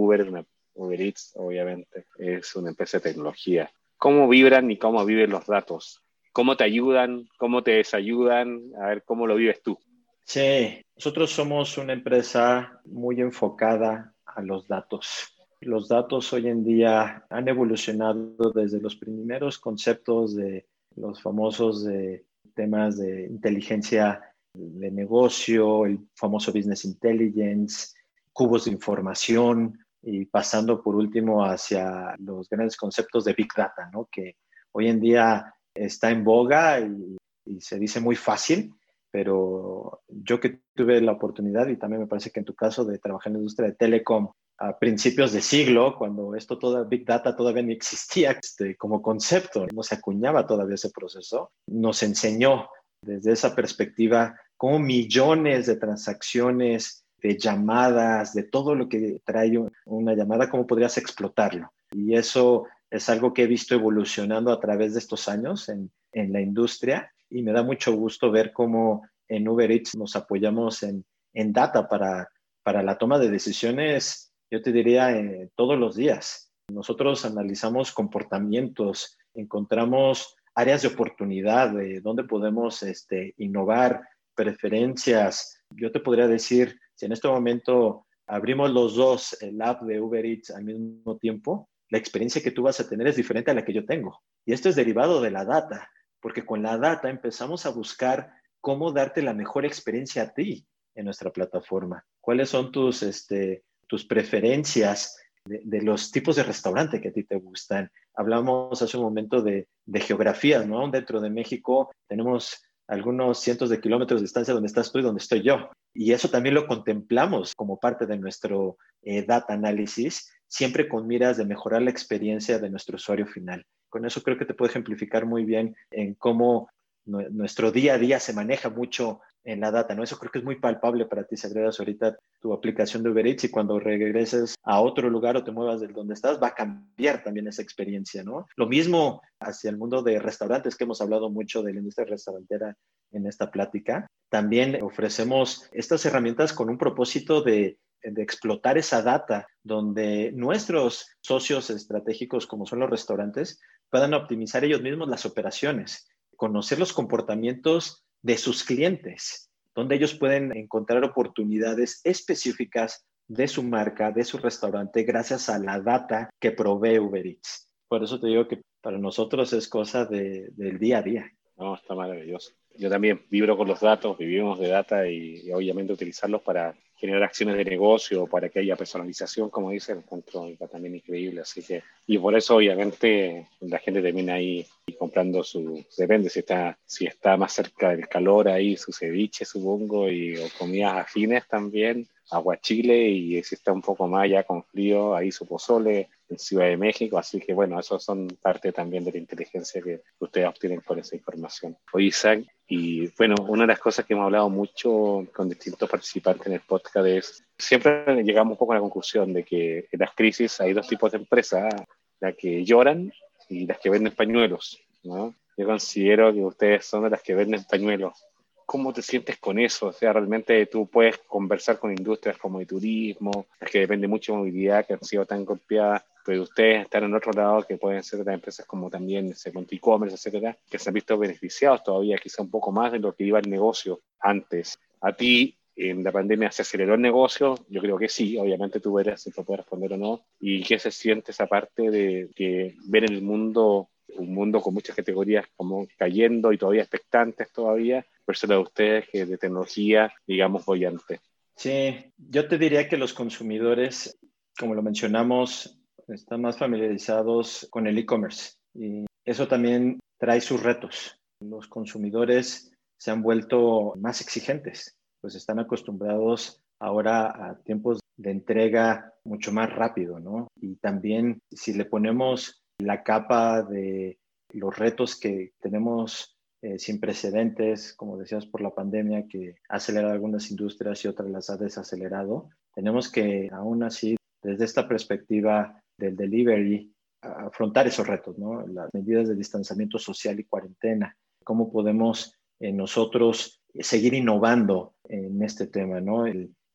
Uber 0.74 1.01
Eats, 1.01 1.32
obviamente, 1.36 2.07
es 2.18 2.55
una 2.57 2.70
empresa 2.70 2.99
de 2.99 3.11
tecnología. 3.11 3.70
¿Cómo 3.96 4.28
vibran 4.28 4.70
y 4.70 4.78
cómo 4.78 5.05
viven 5.05 5.30
los 5.30 5.46
datos? 5.46 6.03
¿Cómo 6.32 6.57
te 6.57 6.64
ayudan? 6.64 7.28
¿Cómo 7.36 7.62
te 7.62 7.72
desayudan? 7.72 8.62
A 8.80 8.88
ver, 8.88 9.03
¿cómo 9.03 9.26
lo 9.26 9.34
vives 9.34 9.61
tú? 9.62 9.78
Sí, 10.24 10.84
nosotros 10.94 11.30
somos 11.30 11.78
una 11.78 11.94
empresa 11.94 12.80
muy 12.84 13.20
enfocada 13.20 14.14
a 14.26 14.42
los 14.42 14.68
datos. 14.68 15.34
Los 15.61 15.88
datos 15.88 16.32
hoy 16.32 16.46
en 16.46 16.64
día 16.64 17.24
han 17.28 17.49
evolucionado 17.49 18.53
desde 18.55 18.80
los 18.80 18.94
primeros 18.94 19.59
conceptos 19.59 20.36
de 20.36 20.66
los 20.94 21.20
famosos 21.20 21.84
de 21.84 22.24
temas 22.55 22.99
de 22.99 23.26
inteligencia 23.26 24.20
de 24.59 24.90
negocio, 24.90 25.86
el 25.86 25.98
famoso 26.14 26.52
business 26.52 26.84
intelligence, 26.84 27.94
cubos 28.32 28.64
de 28.64 28.72
información 28.72 29.78
y 30.02 30.24
pasando 30.26 30.82
por 30.82 30.96
último 30.96 31.44
hacia 31.44 32.16
los 32.18 32.48
grandes 32.48 32.76
conceptos 32.76 33.24
de 33.24 33.34
big 33.34 33.48
data, 33.56 33.88
¿no? 33.92 34.09
que 34.11 34.36
hoy 34.72 34.88
en 34.88 35.00
día 35.00 35.54
está 35.74 36.11
en 36.11 36.24
boga 36.24 36.80
y, 36.80 37.16
y 37.44 37.61
se 37.61 37.78
dice 37.78 38.00
muy 38.00 38.16
fácil, 38.16 38.72
pero 39.11 40.02
yo 40.06 40.38
que 40.38 40.61
tuve 40.74 41.00
la 41.00 41.12
oportunidad, 41.12 41.68
y 41.68 41.76
también 41.76 42.02
me 42.02 42.06
parece 42.06 42.30
que 42.30 42.40
en 42.40 42.46
tu 42.46 42.54
caso, 42.54 42.84
de 42.84 42.98
trabajar 42.98 43.28
en 43.28 43.34
la 43.34 43.38
industria 43.38 43.68
de 43.68 43.74
telecom 43.74 44.30
a 44.59 44.76
principios 44.76 45.32
de 45.32 45.40
siglo, 45.40 45.96
cuando 45.96 46.34
esto 46.34 46.59
toda 46.59 46.82
Big 46.82 47.06
Data 47.06 47.36
todavía 47.36 47.62
no 47.62 47.72
existía 47.72 48.32
este, 48.32 48.76
como 48.76 49.00
concepto, 49.00 49.66
no 49.72 49.82
se 49.82 49.94
acuñaba 49.94 50.46
todavía 50.46 50.74
ese 50.74 50.90
proceso, 50.90 51.52
nos 51.68 52.02
enseñó 52.02 52.68
desde 53.00 53.32
esa 53.32 53.54
perspectiva 53.54 54.36
cómo 54.59 54.78
millones 54.78 55.66
de 55.66 55.76
transacciones, 55.76 57.06
de 57.22 57.38
llamadas, 57.38 58.34
de 58.34 58.42
todo 58.42 58.74
lo 58.74 58.88
que 58.88 59.22
trae 59.24 59.59
una 59.86 60.14
llamada, 60.14 60.50
cómo 60.50 60.66
podrías 60.66 60.98
explotarlo. 60.98 61.72
Y 61.92 62.14
eso 62.14 62.66
es 62.90 63.09
algo 63.09 63.32
que 63.32 63.44
he 63.44 63.46
visto 63.46 63.74
evolucionando 63.74 64.52
a 64.52 64.61
través 64.61 64.92
de 64.92 64.98
estos 64.98 65.28
años 65.28 65.68
en, 65.70 65.90
en 66.12 66.32
la 66.32 66.40
industria 66.40 67.11
y 67.30 67.42
me 67.42 67.52
da 67.52 67.62
mucho 67.62 67.94
gusto 67.94 68.30
ver 68.30 68.52
cómo 68.52 69.02
en 69.28 69.48
Uber 69.48 69.70
Eats 69.70 69.96
nos 69.96 70.16
apoyamos 70.16 70.82
en, 70.82 71.04
en 71.34 71.52
data 71.52 71.88
para, 71.88 72.28
para 72.62 72.82
la 72.82 72.98
toma 72.98 73.18
de 73.18 73.30
decisiones, 73.30 74.32
yo 74.50 74.62
te 74.62 74.72
diría, 74.72 75.12
eh, 75.12 75.50
todos 75.54 75.78
los 75.78 75.96
días. 75.96 76.50
Nosotros 76.68 77.24
analizamos 77.24 77.92
comportamientos, 77.92 79.18
encontramos 79.34 80.36
áreas 80.54 80.82
de 80.82 80.88
oportunidad, 80.88 81.70
de 81.70 82.00
dónde 82.00 82.24
podemos 82.24 82.82
este, 82.82 83.34
innovar, 83.36 84.02
preferencias. 84.39 85.64
Yo 85.70 85.91
te 85.91 85.99
podría 85.99 86.28
decir, 86.28 86.78
si 86.95 87.07
en 87.07 87.12
este 87.12 87.26
momento 87.26 88.07
abrimos 88.28 88.70
los 88.70 88.95
dos, 88.95 89.36
el 89.43 89.61
app 89.61 89.82
de 89.82 90.01
Uber 90.01 90.24
Eats 90.24 90.51
al 90.51 90.62
mismo 90.62 91.18
tiempo, 91.18 91.68
la 91.91 91.99
experiencia 91.99 92.41
que 92.41 92.53
tú 92.53 92.62
vas 92.62 92.78
a 92.78 92.89
tener 92.89 93.09
es 93.09 93.16
diferente 93.16 93.51
a 93.51 93.55
la 93.55 93.64
que 93.64 93.72
yo 93.72 93.84
tengo. 93.84 94.20
Y 94.47 94.53
esto 94.53 94.68
es 94.68 94.76
derivado 94.76 95.20
de 95.20 95.32
la 95.32 95.45
data 95.45 95.91
porque 96.20 96.45
con 96.45 96.62
la 96.62 96.78
data 96.78 97.11
empezamos 97.11 97.66
a 97.66 97.70
buscar 97.70 98.30
cómo 98.61 98.93
darte 98.93 99.22
la 99.22 99.34
mejor 99.34 99.64
experiencia 99.64 100.22
a 100.22 100.34
ti 100.34 100.66
en 100.95 101.05
nuestra 101.05 101.30
plataforma. 101.32 102.05
¿Cuáles 102.20 102.51
son 102.51 102.72
tus, 102.72 103.03
este, 103.03 103.64
tus 103.86 104.05
preferencias 104.05 105.16
de, 105.45 105.82
los 105.82 106.11
tipos 106.11 106.36
de 106.36 106.43
restaurante 106.43 107.01
que 107.01 107.09
a 107.09 107.12
ti 107.12 107.24
te 107.24 107.36
gustan? 107.36 107.91
Hablamos 108.14 108.82
hace 108.82 108.97
un 108.97 109.05
momento 109.05 109.43
de, 109.43 109.68
de 109.86 110.01
geografías, 110.01 110.66
¿no? 110.66 110.91
Dentro 110.91 111.20
de 111.20 111.30
México 111.30 111.91
tenemos 112.09 112.62
algunos 112.89 113.39
cientos 113.39 113.68
de 113.70 113.80
kilómetros 113.80 114.20
de 114.20 114.24
distancia 114.24 114.55
donde 114.55 114.66
estás 114.66 114.91
tú 114.91 114.99
y 114.99 115.03
donde 115.03 115.20
estoy 115.20 115.43
yo. 115.43 115.70
Y 115.95 116.12
eso 116.12 116.28
también 116.28 116.55
lo 116.55 116.66
contemplamos 116.66 117.55
como 117.55 117.78
parte 117.78 118.07
de 118.07 118.18
nuestro 118.18 118.78
eh, 119.03 119.24
data 119.24 119.55
análisis, 119.55 120.32
siempre 120.49 120.89
con 120.89 121.07
miras 121.07 121.36
de 121.36 121.45
mejorar 121.45 121.82
la 121.82 121.91
experiencia 121.91 122.59
de 122.59 122.70
nuestro 122.70 122.97
usuario 122.97 123.26
final. 123.26 123.64
Con 123.91 124.07
eso 124.07 124.22
creo 124.22 124.39
que 124.39 124.47
te 124.47 124.55
puedo 124.55 124.70
ejemplificar 124.70 125.26
muy 125.26 125.45
bien 125.45 125.76
en 125.91 126.14
cómo 126.14 126.68
nuestro 127.05 127.72
día 127.72 127.95
a 127.95 127.99
día 127.99 128.20
se 128.20 128.34
maneja 128.34 128.68
mucho 128.68 129.20
en 129.45 129.61
la 129.61 129.70
data, 129.70 129.95
¿no? 129.95 130.03
Eso 130.03 130.18
creo 130.18 130.30
que 130.30 130.39
es 130.39 130.45
muy 130.45 130.57
palpable 130.57 131.07
para 131.07 131.24
ti 131.24 131.36
si 131.36 131.47
agregas 131.47 131.78
ahorita 131.78 132.16
tu 132.41 132.53
aplicación 132.53 133.03
de 133.03 133.11
Uber 133.11 133.26
Eats 133.26 133.45
y 133.45 133.51
cuando 133.51 133.78
regreses 133.78 134.55
a 134.62 134.80
otro 134.80 135.09
lugar 135.09 135.36
o 135.36 135.45
te 135.45 135.53
muevas 135.53 135.80
de 135.80 135.89
donde 135.89 136.14
estás, 136.14 136.43
va 136.43 136.49
a 136.49 136.55
cambiar 136.55 137.22
también 137.22 137.49
esa 137.49 137.62
experiencia, 137.62 138.22
¿no? 138.22 138.47
Lo 138.57 138.66
mismo 138.66 139.22
hacia 139.41 139.70
el 139.70 139.78
mundo 139.78 140.03
de 140.03 140.18
restaurantes, 140.18 140.76
que 140.76 140.84
hemos 140.84 141.01
hablado 141.01 141.30
mucho 141.30 141.62
de 141.62 141.72
la 141.72 141.78
industria 141.78 142.07
restaurantera 142.07 142.76
en 143.12 143.26
esta 143.26 143.51
plática. 143.51 144.07
También 144.30 144.82
ofrecemos 144.82 145.68
estas 145.72 146.05
herramientas 146.05 146.53
con 146.53 146.68
un 146.68 146.78
propósito 146.78 147.43
de 147.43 147.78
de 148.03 148.22
explotar 148.22 148.78
esa 148.78 149.03
data 149.03 149.47
donde 149.62 150.32
nuestros 150.32 151.07
socios 151.20 151.70
estratégicos, 151.70 152.47
como 152.47 152.66
son 152.66 152.80
los 152.80 152.91
restaurantes, 152.91 153.61
puedan 153.91 154.14
optimizar 154.14 154.64
ellos 154.64 154.82
mismos 154.82 155.09
las 155.09 155.26
operaciones, 155.26 156.09
conocer 156.36 156.78
los 156.78 156.93
comportamientos 156.93 158.05
de 158.22 158.36
sus 158.36 158.64
clientes, 158.64 159.50
donde 159.74 159.96
ellos 159.96 160.14
pueden 160.14 160.56
encontrar 160.56 161.04
oportunidades 161.04 162.00
específicas 162.04 163.06
de 163.26 163.46
su 163.46 163.62
marca, 163.62 164.10
de 164.10 164.24
su 164.24 164.38
restaurante, 164.38 165.02
gracias 165.02 165.48
a 165.48 165.58
la 165.58 165.80
data 165.80 166.30
que 166.40 166.50
provee 166.50 166.98
Uber 166.98 167.26
Eats. 167.26 167.70
Por 167.86 168.02
eso 168.02 168.18
te 168.18 168.26
digo 168.26 168.48
que 168.48 168.62
para 168.80 168.98
nosotros 168.98 169.52
es 169.52 169.68
cosa 169.68 170.04
de, 170.06 170.48
del 170.52 170.78
día 170.78 170.98
a 170.98 171.02
día. 171.02 171.32
No, 171.56 171.74
está 171.74 171.94
maravilloso. 171.94 172.52
Yo 172.76 172.88
también 172.88 173.26
vibro 173.30 173.56
con 173.56 173.68
los 173.68 173.80
datos, 173.80 174.16
vivimos 174.16 174.58
de 174.58 174.68
data 174.68 175.08
y, 175.08 175.42
y 175.44 175.52
obviamente 175.52 175.92
utilizarlos 175.92 176.42
para 176.42 176.74
generar 176.99 177.22
acciones 177.22 177.57
de 177.57 177.64
negocio, 177.64 178.26
para 178.26 178.49
que 178.49 178.59
haya 178.59 178.76
personalización, 178.76 179.51
como 179.51 179.70
dice, 179.70 179.92
encuentro 179.92 180.49
también 180.70 180.96
increíble. 180.96 181.42
Así 181.42 181.62
que, 181.62 181.82
y 182.07 182.18
por 182.18 182.36
eso 182.36 182.57
obviamente 182.57 183.46
la 183.61 183.78
gente 183.78 184.03
termina 184.03 184.34
ahí 184.34 184.66
comprando 184.99 185.44
su, 185.44 185.84
depende 185.96 186.28
si 186.28 186.40
está, 186.40 186.76
si 186.84 187.07
está 187.07 187.36
más 187.36 187.53
cerca 187.53 187.90
del 187.90 188.09
calor 188.09 188.49
ahí, 188.49 188.76
su 188.76 188.92
ceviche 188.92 189.44
supongo, 189.44 190.09
y 190.09 190.36
o 190.36 190.49
comidas 190.59 190.96
afines 190.96 191.46
también, 191.46 192.07
aguachile, 192.30 193.09
y 193.09 193.42
si 193.44 193.55
está 193.55 193.72
un 193.72 193.82
poco 193.82 194.09
más 194.09 194.28
ya 194.28 194.42
con 194.42 194.64
frío, 194.64 195.14
ahí 195.14 195.30
su 195.30 195.46
pozole 195.46 196.09
en 196.29 196.39
Ciudad 196.39 196.66
de 196.66 196.76
México, 196.76 197.18
así 197.18 197.41
que 197.41 197.55
bueno, 197.55 197.79
eso 197.81 197.99
son 197.99 198.29
parte 198.43 198.72
también 198.72 199.05
de 199.05 199.12
la 199.12 199.18
inteligencia 199.18 199.81
que 199.81 200.03
ustedes 200.18 200.49
obtienen 200.49 200.81
con 200.81 200.99
esa 200.99 201.16
información. 201.16 201.76
Oye, 201.93 202.07
Isaac, 202.07 202.45
y 202.66 203.09
bueno, 203.16 203.35
una 203.49 203.62
de 203.62 203.68
las 203.68 203.79
cosas 203.79 204.05
que 204.05 204.12
hemos 204.12 204.26
hablado 204.26 204.51
mucho 204.51 205.26
con 205.33 205.49
distintos 205.49 205.89
participantes 205.89 206.47
en 206.47 206.53
el 206.55 206.61
podcast 206.61 207.07
es, 207.07 207.45
siempre 207.57 208.22
llegamos 208.22 208.53
un 208.53 208.59
poco 208.59 208.72
a 208.72 208.76
la 208.76 208.83
conclusión 208.83 209.33
de 209.33 209.43
que 209.43 209.89
en 209.91 210.01
las 210.01 210.14
crisis 210.14 210.61
hay 210.61 210.74
dos 210.74 210.87
tipos 210.87 211.11
de 211.11 211.18
empresas, 211.18 211.74
las 212.20 212.35
que 212.37 212.64
lloran 212.64 213.11
y 213.49 213.66
las 213.66 213.79
que 213.79 213.91
venden 213.91 214.14
pañuelos, 214.14 214.79
¿no? 215.03 215.35
Yo 215.57 215.66
considero 215.66 216.33
que 216.33 216.45
ustedes 216.45 216.85
son 216.85 217.05
de 217.05 217.11
las 217.11 217.22
que 217.22 217.35
venden 217.35 217.64
pañuelos. 217.64 218.24
¿Cómo 218.66 218.93
te 218.93 219.01
sientes 219.01 219.39
con 219.39 219.59
eso? 219.59 219.87
O 219.87 219.93
sea, 219.93 220.12
realmente 220.12 220.66
tú 220.66 220.87
puedes 220.87 221.18
conversar 221.18 221.79
con 221.79 221.91
industrias 221.91 222.37
como 222.37 222.61
el 222.61 222.66
turismo, 222.66 223.47
las 223.59 223.70
que 223.70 223.81
depende 223.81 224.07
mucho 224.07 224.33
de 224.33 224.39
movilidad, 224.39 224.87
que 224.87 224.93
han 224.93 225.03
sido 225.03 225.24
tan 225.24 225.45
golpeadas 225.45 226.05
pero 226.24 226.42
ustedes 226.42 226.82
están 226.82 227.04
en 227.04 227.14
otro 227.14 227.32
lado 227.32 227.62
que 227.62 227.76
pueden 227.76 228.02
ser 228.02 228.24
de 228.24 228.34
empresas 228.34 228.66
como 228.66 228.90
también 228.90 229.34
e-commerce, 229.70 230.14
etcétera, 230.14 230.56
que 230.68 230.78
se 230.78 230.90
han 230.90 230.94
visto 230.94 231.18
beneficiados 231.18 231.82
todavía 231.82 232.18
quizá 232.18 232.42
un 232.42 232.50
poco 232.50 232.72
más 232.72 232.92
de 232.92 232.98
lo 232.98 233.14
que 233.14 233.24
iba 233.24 233.38
el 233.38 233.48
negocio 233.48 234.00
antes. 234.20 234.78
A 235.00 235.12
ti, 235.12 235.56
en 235.76 236.02
la 236.02 236.10
pandemia, 236.10 236.50
¿se 236.50 236.62
aceleró 236.62 236.94
el 236.94 237.00
negocio? 237.00 237.54
Yo 237.68 237.80
creo 237.80 237.96
que 237.98 238.08
sí, 238.08 238.36
obviamente 238.36 238.80
tú 238.80 238.94
verás 238.94 239.22
si 239.22 239.30
te 239.30 239.44
puedes 239.44 239.60
responder 239.60 239.92
o 239.92 239.96
no. 239.96 240.24
¿Y 240.40 240.62
qué 240.64 240.78
se 240.78 240.90
siente 240.90 241.30
esa 241.30 241.46
parte 241.46 241.90
de 241.90 242.30
que 242.34 242.74
ver 242.88 243.04
el 243.04 243.22
mundo, 243.22 243.88
un 244.16 244.34
mundo 244.34 244.60
con 244.60 244.74
muchas 244.74 244.96
categorías 244.96 245.46
como 245.56 245.86
cayendo 245.96 246.52
y 246.52 246.58
todavía 246.58 246.82
expectantes 246.82 247.52
todavía, 247.52 248.04
versus 248.26 248.48
la 248.48 248.56
de 248.56 248.62
ustedes 248.62 249.08
que 249.08 249.24
de 249.24 249.38
tecnología, 249.38 250.12
digamos, 250.26 250.64
bollante? 250.64 251.20
Sí, 251.54 252.12
yo 252.16 252.48
te 252.48 252.58
diría 252.58 252.88
que 252.88 252.96
los 252.96 253.12
consumidores, 253.14 254.18
como 254.58 254.74
lo 254.74 254.82
mencionamos, 254.82 255.78
están 256.09 256.42
más 256.42 256.59
familiarizados 256.59 257.66
con 257.70 257.86
el 257.86 257.98
e-commerce 257.98 258.54
y 258.74 259.06
eso 259.24 259.46
también 259.46 260.00
trae 260.18 260.40
sus 260.40 260.62
retos. 260.62 261.18
Los 261.40 261.68
consumidores 261.68 262.72
se 262.98 263.11
han 263.11 263.22
vuelto 263.22 263.94
más 263.96 264.20
exigentes, 264.20 264.96
pues 265.20 265.34
están 265.34 265.59
acostumbrados 265.59 266.61
ahora 266.80 267.26
a 267.26 267.59
tiempos 267.62 268.00
de 268.16 268.30
entrega 268.30 269.12
mucho 269.24 269.52
más 269.52 269.70
rápido, 269.72 270.18
¿no? 270.18 270.48
Y 270.56 270.76
también 270.76 271.40
si 271.50 271.72
le 271.74 271.84
ponemos 271.84 272.62
la 272.78 273.02
capa 273.02 273.62
de 273.62 274.18
los 274.52 274.76
retos 274.76 275.18
que 275.18 275.52
tenemos 275.61 276.36
eh, 276.62 276.78
sin 276.78 276.98
precedentes, 276.98 277.94
como 277.94 278.16
decías, 278.16 278.46
por 278.46 278.61
la 278.61 278.74
pandemia 278.74 279.26
que 279.28 279.56
ha 279.68 279.76
acelerado 279.76 280.12
algunas 280.12 280.50
industrias 280.50 281.04
y 281.04 281.09
otras 281.09 281.30
las 281.30 281.50
ha 281.50 281.56
desacelerado, 281.56 282.48
tenemos 282.74 283.11
que 283.11 283.48
aún 283.52 283.82
así, 283.84 284.16
desde 284.42 284.64
esta 284.64 284.88
perspectiva 284.88 285.82
del 285.99 286.16
delivery, 286.16 286.92
afrontar 287.20 287.86
esos 287.86 288.07
retos, 288.07 288.38
¿no? 288.38 288.66
Las 288.66 288.88
medidas 288.94 289.28
de 289.28 289.34
distanciamiento 289.34 289.99
social 289.99 290.38
y 290.38 290.44
cuarentena, 290.44 291.16
cómo 291.44 291.70
podemos 291.70 292.34
eh, 292.61 292.72
nosotros 292.72 293.61
seguir 293.74 294.14
innovando 294.14 294.94
en 295.09 295.42
este 295.42 295.66
tema, 295.66 296.01
¿no? 296.01 296.24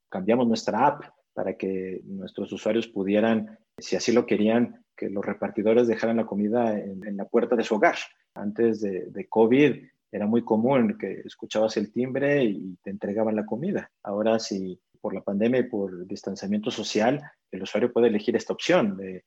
cambiamos 0.09 0.47
nuestra 0.47 0.85
app 0.85 1.05
para 1.33 1.57
que 1.57 2.01
nuestros 2.05 2.51
usuarios 2.53 2.87
pudieran, 2.87 3.57
si 3.79 3.95
así 3.95 4.11
lo 4.11 4.27
querían, 4.27 4.83
que 4.95 5.09
los 5.09 5.25
repartidores 5.25 5.87
dejaran 5.87 6.17
la 6.17 6.27
comida 6.27 6.77
en, 6.79 7.17
la 7.17 7.25
puerta 7.25 7.55
de 7.55 7.63
su 7.63 7.75
hogar. 7.75 7.95
Antes 8.35 8.79
de, 8.81 9.07
de, 9.07 9.27
COVID 9.27 9.83
era 10.11 10.27
muy 10.27 10.43
común 10.43 10.97
que 10.99 11.21
escuchabas 11.25 11.77
el 11.77 11.91
timbre 11.91 12.43
y 12.43 12.77
te 12.83 12.91
entregaban 12.91 13.35
la 13.35 13.45
comida. 13.45 13.89
Ahora, 14.03 14.37
si 14.37 14.79
por 15.03 15.13
la 15.13 15.21
pandemia 15.21 15.59
y 15.59 15.63
por 15.63 16.07
distanciamiento 16.07 16.71
social, 16.71 17.21
el 17.51 17.61
usuario 17.61 17.91
puede 17.91 18.07
elegir 18.07 18.37
esta 18.37 18.53
opción 18.53 18.95
de 18.95 19.25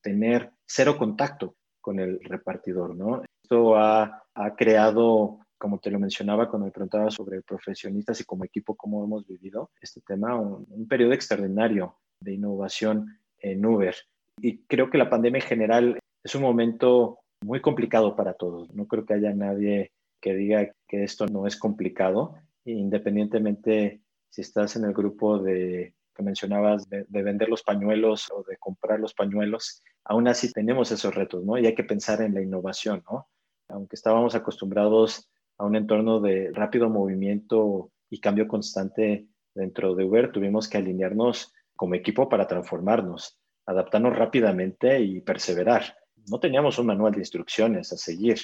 tener 0.00 0.52
cero 0.66 0.96
contacto 0.96 1.54
con 1.82 2.00
el 2.00 2.18
repartidor, 2.24 2.96
¿no? 2.96 3.22
Esto 3.42 3.76
ha, 3.76 4.24
ha 4.34 4.56
creado 4.56 5.40
como 5.58 5.80
te 5.80 5.90
lo 5.90 5.98
mencionaba 5.98 6.48
cuando 6.48 6.64
me 6.64 6.72
preguntaba 6.72 7.10
sobre 7.10 7.42
profesionistas 7.42 8.20
y 8.20 8.24
como 8.24 8.44
equipo, 8.44 8.74
cómo 8.74 9.04
hemos 9.04 9.26
vivido 9.26 9.70
este 9.82 10.00
tema, 10.00 10.34
un, 10.34 10.64
un, 10.70 10.88
periodo 10.88 11.12
extraordinario 11.12 11.96
de 12.20 12.34
innovación 12.34 13.18
en 13.40 13.66
Uber. 13.66 13.94
Y 14.40 14.58
creo 14.62 14.88
que 14.88 14.98
la 14.98 15.10
pandemia 15.10 15.40
en 15.40 15.46
general 15.46 15.98
es 16.24 16.34
un 16.34 16.42
momento 16.42 17.18
muy 17.44 17.60
complicado 17.60 18.16
para 18.16 18.32
todos. 18.32 18.72
No 18.72 18.86
creo 18.86 19.04
que 19.04 19.14
haya 19.14 19.34
nadie 19.34 19.90
que 20.22 20.32
diga 20.32 20.72
que 20.86 21.04
esto 21.04 21.26
no 21.26 21.46
es 21.46 21.56
complicado, 21.56 22.36
independientemente 22.64 24.00
si 24.30 24.42
estás 24.42 24.76
en 24.76 24.84
el 24.84 24.92
grupo 24.92 25.38
de 25.38 25.94
que 26.14 26.22
mencionabas 26.22 26.88
de, 26.88 27.04
de, 27.08 27.22
vender 27.22 27.48
los 27.48 27.62
pañuelos 27.62 28.30
o 28.32 28.42
de 28.42 28.56
comprar 28.56 28.98
los 28.98 29.14
pañuelos, 29.14 29.82
aún 30.04 30.26
así 30.26 30.52
tenemos 30.52 30.90
esos 30.90 31.14
retos, 31.14 31.44
¿no? 31.44 31.56
Y 31.58 31.66
hay 31.66 31.74
que 31.74 31.84
pensar 31.84 32.22
en 32.22 32.34
la 32.34 32.42
innovación, 32.42 33.04
¿no? 33.10 33.28
Aunque 33.68 33.96
estábamos 33.96 34.34
acostumbrados 34.34 35.30
a 35.58 35.64
un 35.64 35.76
entorno 35.76 36.20
de 36.20 36.50
rápido 36.52 36.88
movimiento 36.88 37.90
y 38.10 38.20
cambio 38.20 38.48
constante 38.48 39.28
dentro 39.54 39.94
de 39.94 40.04
Uber, 40.04 40.32
tuvimos 40.32 40.68
que 40.68 40.78
alinearnos 40.78 41.52
como 41.76 41.94
equipo 41.94 42.28
para 42.28 42.46
transformarnos, 42.46 43.38
adaptarnos 43.66 44.16
rápidamente 44.16 45.00
y 45.00 45.20
perseverar. 45.20 45.96
No 46.30 46.40
teníamos 46.40 46.78
un 46.78 46.86
manual 46.86 47.12
de 47.12 47.20
instrucciones 47.20 47.92
a 47.92 47.96
seguir, 47.96 48.38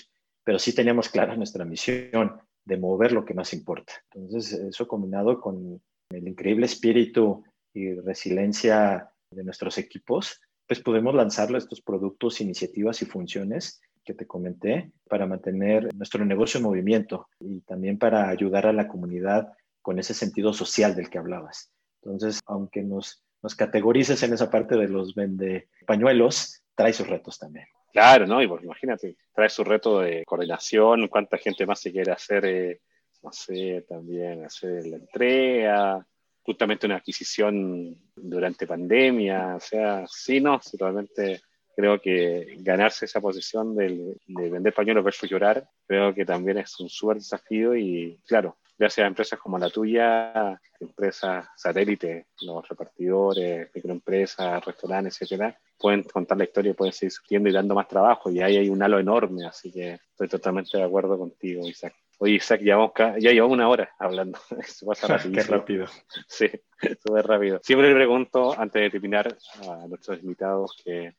pero 0.45 0.59
sí 0.59 0.75
teníamos 0.75 1.09
clara 1.09 1.37
nuestra 1.37 1.65
misión 1.65 2.41
de 2.65 2.77
mover 2.77 3.13
lo 3.13 3.25
que 3.25 3.35
más 3.35 3.53
importa. 3.53 3.93
Entonces, 4.13 4.53
eso 4.53 4.89
combinado 4.89 5.41
con 5.41 5.81
el 6.11 6.29
increíble 6.29 6.67
espíritu 6.67 7.45
y 7.73 7.95
resiliencia 7.95 9.11
de 9.31 9.45
nuestros 9.45 9.79
equipos, 9.79 10.41
pues 10.67 10.81
podemos 10.81 11.15
lanzar 11.15 11.55
estos 11.55 11.83
productos, 11.83 12.41
iniciativas 12.41 13.03
y 13.03 13.07
funciones 13.07 13.81
que 14.05 14.15
te 14.15 14.27
comenté 14.27 14.93
para 15.09 15.27
mantener 15.27 15.93
nuestro 15.95 16.25
negocio 16.25 16.59
en 16.59 16.65
movimiento 16.65 17.29
y 17.41 17.61
también 17.63 17.99
para 17.99 18.29
ayudar 18.29 18.67
a 18.67 18.73
la 18.73 18.87
comunidad 18.87 19.53
con 19.83 19.99
ese 19.99 20.15
sentido 20.15 20.53
social 20.53 20.95
del 20.95 21.11
que 21.11 21.19
hablabas. 21.19 21.71
Entonces, 22.03 22.41
aunque 22.47 22.83
nos, 22.83 23.23
nos 23.43 23.55
categorices 23.55 24.23
en 24.23 24.35
esa 24.35 24.51
parte 24.51 24.77
de 24.77 24.89
los 24.89 25.15
vende 25.15 25.69
pañuelos, 25.87 26.63
trae 26.75 26.93
sus 26.93 27.07
retos 27.07 27.39
también. 27.39 27.67
Claro, 27.95 28.27
¿no? 28.27 28.43
Y 28.43 28.49
pues 28.49 28.65
imagínate, 28.65 29.17
trae 29.33 29.49
su 29.49 29.63
reto 29.63 30.01
de 30.01 30.25
coordinación, 30.25 31.07
cuánta 31.07 31.39
gente 31.39 31.65
más 31.65 31.79
se 31.81 31.93
quiere 31.93 32.11
hacer, 32.11 32.45
eh, 32.45 32.81
no 33.23 33.31
sé, 33.33 33.85
también 33.89 34.45
hacer 34.45 34.85
la 34.89 34.97
entrega, 34.97 36.05
justamente 36.43 36.87
una 36.87 36.97
adquisición 36.97 37.97
durante 38.17 38.67
pandemia, 38.67 39.55
o 39.55 39.61
sea, 39.61 40.05
sí, 40.09 40.41
no, 40.41 40.61
realmente 40.77 41.43
creo 41.77 42.01
que 42.01 42.57
ganarse 42.59 43.05
esa 43.05 43.21
posición 43.21 43.77
de, 43.77 44.17
vender 44.27 44.75
pañuelos 44.75 45.05
versus 45.05 45.31
llorar, 45.31 45.65
creo 45.87 46.13
que 46.13 46.25
también 46.25 46.59
es 46.59 46.81
un 46.81 46.89
súper 46.89 47.19
desafío 47.19 47.77
y 47.77 48.21
claro, 48.27 48.59
gracias 48.77 49.05
a 49.05 49.09
empresas 49.09 49.39
como 49.39 49.57
la 49.57 49.71
tuya, 49.71 50.61
empresas 50.81 51.47
satélites, 51.57 52.27
los 52.41 52.69
repartidores, 52.69 53.71
microempresas, 53.73 54.65
restaurantes, 54.65 55.23
etcétera, 55.23 55.57
pueden 55.79 56.03
contar 56.05 56.39
la 56.39 56.45
historia 56.45 56.71
y 56.71 56.75
pueden 56.75 56.93
seguir 56.93 57.13
surgiendo 57.13 57.49
y 57.49 57.53
dando 57.53 57.75
más 57.75 57.89
trabajo 57.89 58.31
y 58.31 58.41
ahí 58.41 58.57
hay 58.57 58.69
un 58.69 58.83
halo 58.83 58.99
enorme, 58.99 59.47
así 59.47 59.73
que 59.73 59.99
estoy 60.11 60.29
totalmente 60.29 60.77
de 60.79 60.85
acuerdo 60.85 61.19
contigo, 61.19 61.67
Isaac. 61.67 61.95
Oye, 62.19 62.35
Isaac, 62.35 62.61
ya, 62.63 62.77
ya 63.19 63.33
llevamos 63.33 63.55
una 63.55 63.69
hora 63.69 63.91
hablando. 63.99 64.39
Eso 64.59 64.87
pasa 64.87 65.19
Qué 65.33 65.43
rápido. 65.43 65.87
Sí, 66.29 66.49
súper 67.05 67.27
rápido. 67.27 67.61
Siempre 67.63 67.89
le 67.89 67.95
pregunto, 67.95 68.59
antes 68.59 68.83
de 68.83 68.91
terminar, 68.91 69.37
a 69.69 69.87
nuestros 69.89 70.23
invitados 70.23 70.77
que 70.85 71.15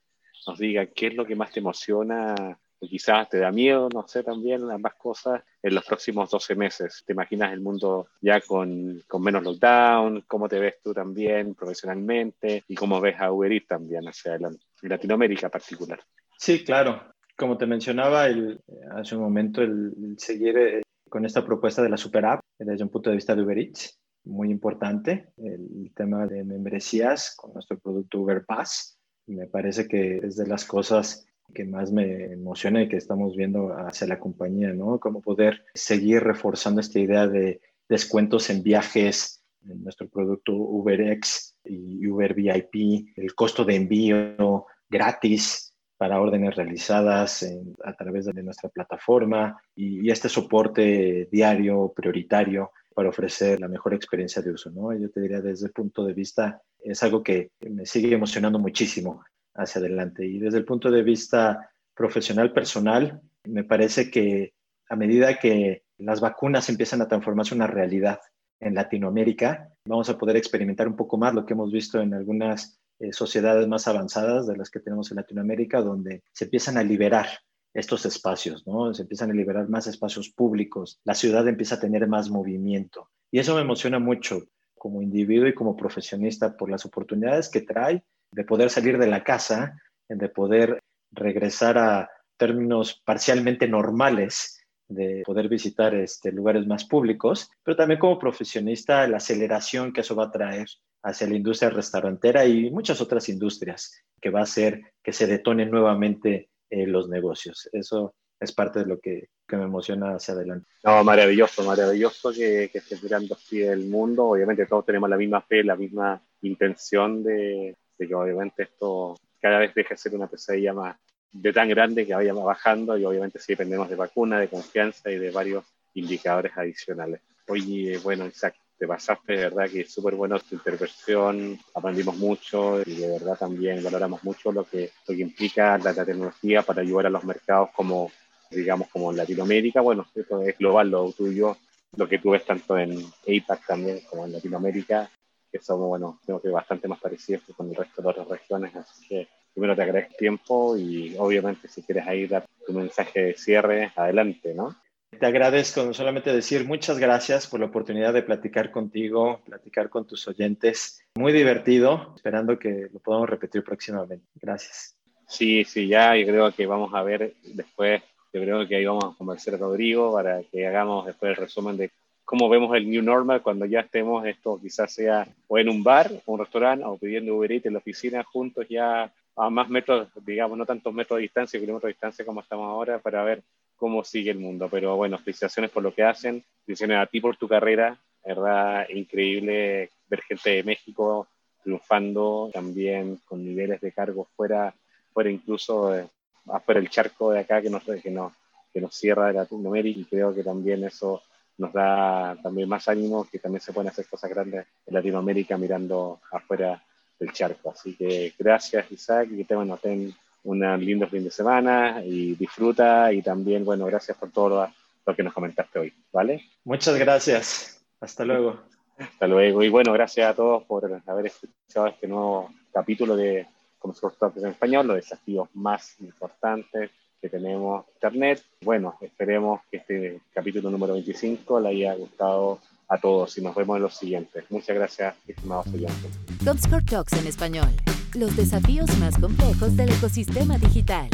nos 0.47 0.57
diga 0.59 0.85
qué 0.87 1.07
es 1.07 1.15
lo 1.15 1.25
que 1.25 1.35
más 1.35 1.51
te 1.51 1.59
emociona 1.59 2.59
o 2.85 2.87
quizás 2.87 3.29
te 3.29 3.39
da 3.39 3.51
miedo, 3.51 3.89
no 3.93 4.07
sé, 4.07 4.23
también 4.23 4.69
ambas 4.69 4.95
cosas 4.95 5.43
en 5.61 5.75
los 5.75 5.85
próximos 5.85 6.29
12 6.29 6.55
meses. 6.55 7.03
¿Te 7.05 7.13
imaginas 7.13 7.51
el 7.53 7.61
mundo 7.61 8.07
ya 8.21 8.41
con, 8.41 9.01
con 9.07 9.21
menos 9.21 9.43
lockdown? 9.43 10.23
¿Cómo 10.27 10.47
te 10.47 10.59
ves 10.59 10.75
tú 10.83 10.93
también 10.93 11.55
profesionalmente? 11.55 12.63
¿Y 12.67 12.75
cómo 12.75 13.01
ves 13.01 13.19
a 13.19 13.31
Uber 13.31 13.51
Eats 13.51 13.67
también 13.67 14.07
hacia 14.07 14.31
adelante, 14.31 14.65
en 14.81 14.89
Latinoamérica 14.89 15.47
en 15.47 15.51
particular? 15.51 15.99
Sí, 16.37 16.63
claro. 16.63 17.13
Como 17.37 17.57
te 17.57 17.65
mencionaba 17.65 18.27
el, 18.27 18.61
hace 18.91 19.15
un 19.15 19.23
momento, 19.23 19.61
el, 19.61 20.15
seguir 20.17 20.57
eh, 20.57 20.81
con 21.09 21.25
esta 21.25 21.45
propuesta 21.45 21.81
de 21.81 21.89
la 21.89 21.97
super 21.97 22.25
app 22.25 22.41
desde 22.57 22.83
un 22.83 22.89
punto 22.89 23.09
de 23.09 23.17
vista 23.17 23.35
de 23.35 23.41
Uber 23.41 23.57
Eats, 23.57 23.99
muy 24.23 24.49
importante, 24.49 25.29
el 25.37 25.91
tema 25.93 26.25
de 26.25 26.43
membresías 26.43 27.35
con 27.35 27.53
nuestro 27.53 27.77
producto 27.77 28.19
Uber 28.19 28.43
Pass 28.43 28.97
me 29.27 29.47
parece 29.47 29.87
que 29.87 30.17
es 30.17 30.35
de 30.35 30.47
las 30.47 30.65
cosas 30.65 31.25
que 31.53 31.65
más 31.65 31.91
me 31.91 32.33
emociona 32.33 32.81
y 32.81 32.89
que 32.89 32.97
estamos 32.97 33.35
viendo 33.35 33.69
hacia 33.73 34.07
la 34.07 34.19
compañía, 34.19 34.73
¿no? 34.73 34.99
Cómo 34.99 35.21
poder 35.21 35.63
seguir 35.73 36.23
reforzando 36.23 36.81
esta 36.81 36.99
idea 36.99 37.27
de 37.27 37.61
descuentos 37.87 38.49
en 38.49 38.63
viajes, 38.63 39.43
en 39.67 39.83
nuestro 39.83 40.07
producto 40.09 40.53
UberX 40.53 41.57
y 41.63 42.05
Uber 42.07 42.33
VIP, 42.33 43.09
el 43.15 43.33
costo 43.35 43.63
de 43.63 43.75
envío 43.75 44.65
gratis 44.89 45.73
para 45.97 46.19
órdenes 46.21 46.55
realizadas 46.55 47.45
a 47.83 47.93
través 47.93 48.25
de 48.25 48.43
nuestra 48.43 48.69
plataforma 48.69 49.57
y, 49.75 50.05
y, 50.05 50.11
este 50.11 50.27
soporte 50.27 51.29
diario 51.31 51.93
prioritario 51.95 52.71
para 52.93 53.09
ofrecer 53.09 53.59
la 53.61 53.69
mejor 53.69 53.93
experiencia 53.93 54.41
de 54.41 54.51
uso, 54.51 54.69
¿no? 54.71 54.93
Yo 54.93 55.09
te 55.09 55.21
diría 55.21 55.41
desde 55.41 55.67
el 55.67 55.71
punto 55.71 56.03
de 56.03 56.13
vista 56.13 56.61
es 56.85 57.01
algo 57.01 57.23
que 57.23 57.51
me 57.61 57.85
sigue 57.85 58.13
emocionando 58.13 58.59
muchísimo 58.59 59.23
hacia 59.55 59.79
adelante. 59.79 60.25
Y 60.25 60.39
desde 60.39 60.59
el 60.59 60.65
punto 60.65 60.91
de 60.91 61.03
vista 61.03 61.71
profesional, 61.93 62.53
personal, 62.53 63.21
me 63.45 63.63
parece 63.63 64.11
que 64.11 64.53
a 64.89 64.95
medida 64.95 65.39
que 65.39 65.83
las 65.97 66.19
vacunas 66.19 66.69
empiezan 66.69 67.01
a 67.01 67.07
transformarse 67.07 67.55
una 67.55 67.67
realidad 67.67 68.19
en 68.59 68.75
Latinoamérica, 68.75 69.69
vamos 69.85 70.09
a 70.09 70.17
poder 70.17 70.35
experimentar 70.37 70.87
un 70.87 70.95
poco 70.95 71.17
más 71.17 71.33
lo 71.33 71.45
que 71.45 71.53
hemos 71.53 71.71
visto 71.71 72.01
en 72.01 72.13
algunas 72.13 72.79
eh, 72.99 73.11
sociedades 73.11 73.67
más 73.67 73.87
avanzadas 73.87 74.47
de 74.47 74.57
las 74.57 74.69
que 74.69 74.79
tenemos 74.79 75.11
en 75.11 75.17
Latinoamérica, 75.17 75.81
donde 75.81 76.23
se 76.31 76.45
empiezan 76.45 76.77
a 76.77 76.83
liberar 76.83 77.27
estos 77.73 78.05
espacios, 78.05 78.65
¿no? 78.65 78.93
Se 78.93 79.01
empiezan 79.01 79.31
a 79.31 79.33
liberar 79.33 79.67
más 79.67 79.87
espacios 79.87 80.29
públicos, 80.29 80.99
la 81.03 81.13
ciudad 81.13 81.45
empieza 81.47 81.75
a 81.75 81.79
tener 81.79 82.07
más 82.07 82.29
movimiento. 82.29 83.09
Y 83.31 83.39
eso 83.39 83.55
me 83.55 83.61
emociona 83.61 83.99
mucho, 83.99 84.43
como 84.75 85.01
individuo 85.01 85.47
y 85.47 85.53
como 85.53 85.75
profesionista 85.75 86.55
por 86.55 86.69
las 86.69 86.85
oportunidades 86.85 87.49
que 87.49 87.61
trae 87.61 88.03
de 88.35 88.43
poder 88.43 88.69
salir 88.69 88.97
de 88.97 89.07
la 89.07 89.23
casa, 89.23 89.81
de 90.09 90.29
poder 90.29 90.79
regresar 91.11 91.77
a 91.77 92.09
términos 92.37 93.01
parcialmente 93.05 93.65
normales, 93.65 94.61
de 94.89 95.23
poder 95.25 95.47
visitar 95.47 95.95
este, 95.95 96.33
lugares 96.33 96.67
más 96.67 96.83
públicos, 96.83 97.49
pero 97.63 97.77
también 97.77 97.99
como 97.99 98.19
profesionista 98.19 99.07
la 99.07 99.17
aceleración 99.17 99.93
que 99.93 100.01
eso 100.01 100.17
va 100.17 100.25
a 100.25 100.31
traer 100.31 100.67
hacia 101.01 101.27
la 101.27 101.35
industria 101.35 101.69
restaurantera 101.69 102.45
y 102.45 102.69
muchas 102.71 102.99
otras 102.99 103.29
industrias 103.29 104.03
que 104.21 104.29
va 104.29 104.41
a 104.41 104.43
hacer 104.43 104.81
que 105.01 105.13
se 105.13 105.27
detonen 105.27 105.71
nuevamente 105.71 106.49
eh, 106.69 106.85
los 106.87 107.07
negocios. 107.07 107.69
Eso 107.71 108.15
es 108.37 108.51
parte 108.51 108.79
de 108.79 108.85
lo 108.85 108.99
que, 108.99 109.29
que, 109.47 109.55
me 109.55 109.63
emociona 109.63 110.15
hacia 110.15 110.33
adelante. 110.33 110.67
No, 110.83 111.01
maravilloso, 111.05 111.63
maravilloso 111.63 112.33
que, 112.33 112.69
que 112.69 112.79
esté 112.79 112.97
mirando 113.01 113.35
así 113.35 113.61
el 113.61 113.85
mundo. 113.85 114.25
Obviamente 114.25 114.65
todos 114.65 114.85
tenemos 114.85 115.09
la 115.09 115.15
misma 115.15 115.41
fe, 115.41 115.63
la 115.63 115.77
misma 115.77 116.21
intención 116.41 117.23
de, 117.23 117.77
de 117.97 118.07
que 118.07 118.15
obviamente 118.15 118.63
esto 118.63 119.15
cada 119.39 119.59
vez 119.59 119.73
deje 119.73 119.93
de 119.93 119.97
ser 119.97 120.15
una 120.15 120.27
pesadilla 120.27 120.73
más 120.73 120.97
de 121.31 121.51
tan 121.51 121.67
grande 121.69 122.05
que 122.05 122.15
vaya 122.15 122.33
bajando 122.33 122.97
y 122.97 123.03
obviamente 123.03 123.39
sí 123.39 123.53
dependemos 123.53 123.89
de 123.89 123.95
vacuna, 123.95 124.39
de 124.39 124.47
confianza 124.47 125.11
y 125.11 125.17
de 125.17 125.31
varios 125.31 125.65
indicadores 125.93 126.53
adicionales. 126.55 127.21
Oye, 127.47 127.97
bueno, 127.99 128.25
Isaac, 128.25 128.55
te 128.77 128.87
pasaste, 128.87 129.33
de 129.33 129.43
verdad 129.43 129.69
que 129.69 129.81
es 129.81 129.93
súper 129.93 130.15
bueno 130.15 130.39
tu 130.39 130.55
intervención, 130.55 131.57
aprendimos 131.73 132.17
mucho 132.17 132.81
y 132.85 132.95
de 132.95 133.07
verdad 133.09 133.37
también 133.37 133.83
valoramos 133.83 134.23
mucho 134.23 134.51
lo 134.51 134.63
que, 134.63 134.91
lo 135.07 135.15
que 135.15 135.21
implica 135.21 135.77
la, 135.77 135.93
tecnología 135.93 136.61
para 136.61 136.81
ayudar 136.81 137.07
a 137.07 137.09
los 137.09 137.23
mercados 137.23 137.69
como, 137.75 138.11
digamos, 138.51 138.89
como 138.89 139.11
en 139.11 139.17
Latinoamérica. 139.17 139.81
Bueno, 139.81 140.05
esto 140.13 140.41
es 140.41 140.57
global 140.57 140.89
lo 140.89 141.11
tuyo, 141.11 141.57
lo 141.95 142.07
que 142.07 142.19
tú 142.19 142.31
ves 142.31 142.45
tanto 142.45 142.77
en 142.77 142.91
APAC 143.27 143.65
también 143.65 144.01
como 144.09 144.25
en 144.25 144.33
Latinoamérica, 144.33 145.09
que 145.57 145.63
somos, 145.63 145.87
bueno, 145.87 146.19
creo 146.25 146.41
que 146.41 146.49
bastante 146.49 146.89
más 146.89 146.99
parecidos 146.99 147.43
que 147.43 147.53
con 147.53 147.69
el 147.69 147.75
resto 147.75 148.01
de 148.01 148.09
otras 148.09 148.27
regiones, 148.27 148.75
así 148.75 149.07
que 149.07 149.27
primero 149.53 149.73
te 149.73 149.83
agradezco 149.83 150.15
tiempo 150.17 150.75
y 150.75 151.15
obviamente 151.17 151.69
si 151.69 151.81
quieres 151.81 152.05
ahí 152.05 152.27
dar 152.27 152.45
tu 152.67 152.73
mensaje 152.73 153.21
de 153.21 153.33
cierre, 153.35 153.93
adelante, 153.95 154.53
¿no? 154.53 154.75
Te 155.17 155.25
agradezco, 155.25 155.93
solamente 155.93 156.33
decir 156.33 156.65
muchas 156.65 156.99
gracias 156.99 157.47
por 157.47 157.61
la 157.61 157.67
oportunidad 157.67 158.11
de 158.11 158.23
platicar 158.23 158.69
contigo, 158.69 159.39
platicar 159.45 159.89
con 159.89 160.05
tus 160.05 160.27
oyentes. 160.27 160.99
Muy 161.15 161.31
divertido, 161.31 162.11
esperando 162.17 162.59
que 162.59 162.89
lo 162.91 162.99
podamos 162.99 163.29
repetir 163.29 163.63
próximamente. 163.63 164.25
Gracias. 164.35 164.97
Sí, 165.25 165.63
sí, 165.63 165.87
ya, 165.87 166.17
y 166.17 166.25
creo 166.25 166.51
que 166.51 166.65
vamos 166.65 166.93
a 166.93 167.01
ver 167.01 167.33
después, 167.45 168.01
yo 168.33 168.41
creo 168.41 168.67
que 168.67 168.75
ahí 168.75 168.85
vamos 168.85 169.05
a 169.05 169.17
convencer 169.17 169.55
a 169.55 169.57
Rodrigo 169.57 170.11
para 170.11 170.43
que 170.43 170.67
hagamos 170.67 171.05
después 171.05 171.29
el 171.29 171.37
resumen 171.37 171.77
de 171.77 171.91
cómo 172.25 172.49
vemos 172.49 172.75
el 172.75 172.89
New 172.89 173.03
Normal 173.03 173.41
cuando 173.41 173.65
ya 173.65 173.81
estemos, 173.81 174.25
esto 174.25 174.59
quizás 174.59 174.91
sea 174.91 175.27
o 175.47 175.57
en 175.57 175.69
un 175.69 175.83
bar, 175.83 176.11
un 176.25 176.39
restaurante, 176.39 176.83
o 176.83 176.97
pidiendo 176.97 177.35
Uber 177.35 177.51
Eats 177.51 177.67
en 177.67 177.73
la 177.73 177.79
oficina 177.79 178.23
juntos 178.23 178.65
ya 178.67 179.11
a 179.37 179.49
más 179.49 179.69
metros, 179.69 180.07
digamos, 180.25 180.57
no 180.57 180.65
tantos 180.65 180.93
metros 180.93 181.17
de 181.17 181.23
distancia, 181.23 181.59
kilómetros 181.59 181.89
de 181.89 181.93
distancia 181.93 182.25
como 182.25 182.41
estamos 182.41 182.67
ahora, 182.67 182.99
para 182.99 183.23
ver 183.23 183.43
cómo 183.75 184.03
sigue 184.03 184.31
el 184.31 184.39
mundo. 184.39 184.67
Pero 184.71 184.95
bueno, 184.95 185.17
felicitaciones 185.19 185.71
por 185.71 185.83
lo 185.83 185.93
que 185.93 186.03
hacen, 186.03 186.43
felicitaciones 186.65 187.03
a 187.03 187.09
ti 187.09 187.21
por 187.21 187.35
tu 187.37 187.47
carrera, 187.47 187.97
verdad, 188.25 188.87
increíble 188.89 189.91
ver 190.07 190.21
gente 190.21 190.49
de 190.49 190.63
México 190.63 191.27
triunfando 191.63 192.49
también 192.53 193.19
con 193.25 193.43
niveles 193.43 193.81
de 193.81 193.91
cargo 193.91 194.27
fuera, 194.35 194.73
fuera 195.13 195.29
incluso 195.29 196.09
afuera 196.47 196.79
el 196.79 196.89
charco 196.89 197.31
de 197.31 197.39
acá 197.39 197.61
que 197.61 197.69
nos, 197.69 197.83
que 197.83 198.11
nos, 198.11 198.33
que 198.73 198.81
nos 198.81 198.95
cierra 198.95 199.27
de 199.27 199.33
Latinoamérica 199.33 199.99
y 199.99 200.05
creo 200.05 200.33
que 200.33 200.43
también 200.43 200.83
eso 200.83 201.21
nos 201.57 201.71
da 201.73 202.37
también 202.41 202.67
más 202.67 202.87
ánimo 202.87 203.27
que 203.29 203.39
también 203.39 203.61
se 203.61 203.73
pueden 203.73 203.89
hacer 203.89 204.05
cosas 204.07 204.29
grandes 204.29 204.65
en 204.85 204.93
Latinoamérica 204.93 205.57
mirando 205.57 206.19
afuera 206.31 206.81
del 207.19 207.31
charco. 207.31 207.71
Así 207.71 207.95
que 207.95 208.33
gracias 208.37 208.91
Isaac 208.91 209.29
y 209.31 209.37
que 209.37 209.45
te, 209.45 209.55
bueno, 209.55 209.77
ten 209.77 210.13
un 210.43 210.59
lindo 210.79 211.07
fin 211.07 211.23
de 211.23 211.31
semana 211.31 212.01
y 212.03 212.35
disfruta 212.35 213.11
y 213.11 213.21
también, 213.21 213.65
bueno, 213.65 213.85
gracias 213.85 214.17
por 214.17 214.31
todo 214.31 214.71
lo, 215.05 215.15
que 215.15 215.23
nos 215.23 215.33
comentaste 215.33 215.79
hoy, 215.79 215.93
¿vale? 216.11 216.43
Muchas 216.63 216.97
gracias. 216.97 217.83
Hasta 217.99 218.25
luego. 218.25 218.59
Hasta 218.97 219.27
luego. 219.27 219.63
Y 219.63 219.69
bueno, 219.69 219.91
gracias 219.93 220.29
a 220.29 220.35
todos 220.35 220.63
por 220.63 221.01
haber 221.05 221.25
escuchado 221.25 221.87
este 221.87 222.07
nuevo 222.07 222.51
capítulo 222.71 223.15
de 223.15 223.47
Comscore 223.79 224.15
Talks 224.19 224.37
en 224.37 224.49
español, 224.49 224.87
los 224.87 224.97
desafíos 224.97 225.49
más 225.53 225.99
importantes 225.99 226.91
tenemos 227.29 227.85
Internet. 227.95 228.43
Bueno, 228.61 228.95
esperemos 229.01 229.61
que 229.69 229.77
este 229.77 230.19
capítulo 230.33 230.69
número 230.69 230.93
25 230.93 231.59
le 231.59 231.69
haya 231.69 231.95
gustado 231.95 232.59
a 232.87 232.97
todos 232.97 233.37
y 233.37 233.41
nos 233.41 233.55
vemos 233.55 233.77
en 233.77 233.83
los 233.83 233.95
siguientes. 233.95 234.43
Muchas 234.49 234.75
gracias, 234.75 235.15
estimados 235.27 235.67
oyentes. 235.67 236.11
Comscore 236.43 236.85
Talks 236.85 237.13
en 237.13 237.27
español. 237.27 237.69
Los 238.13 238.35
desafíos 238.37 238.97
más 238.99 239.17
complejos 239.17 239.75
del 239.75 239.89
ecosistema 239.89 240.57
digital. 240.57 241.09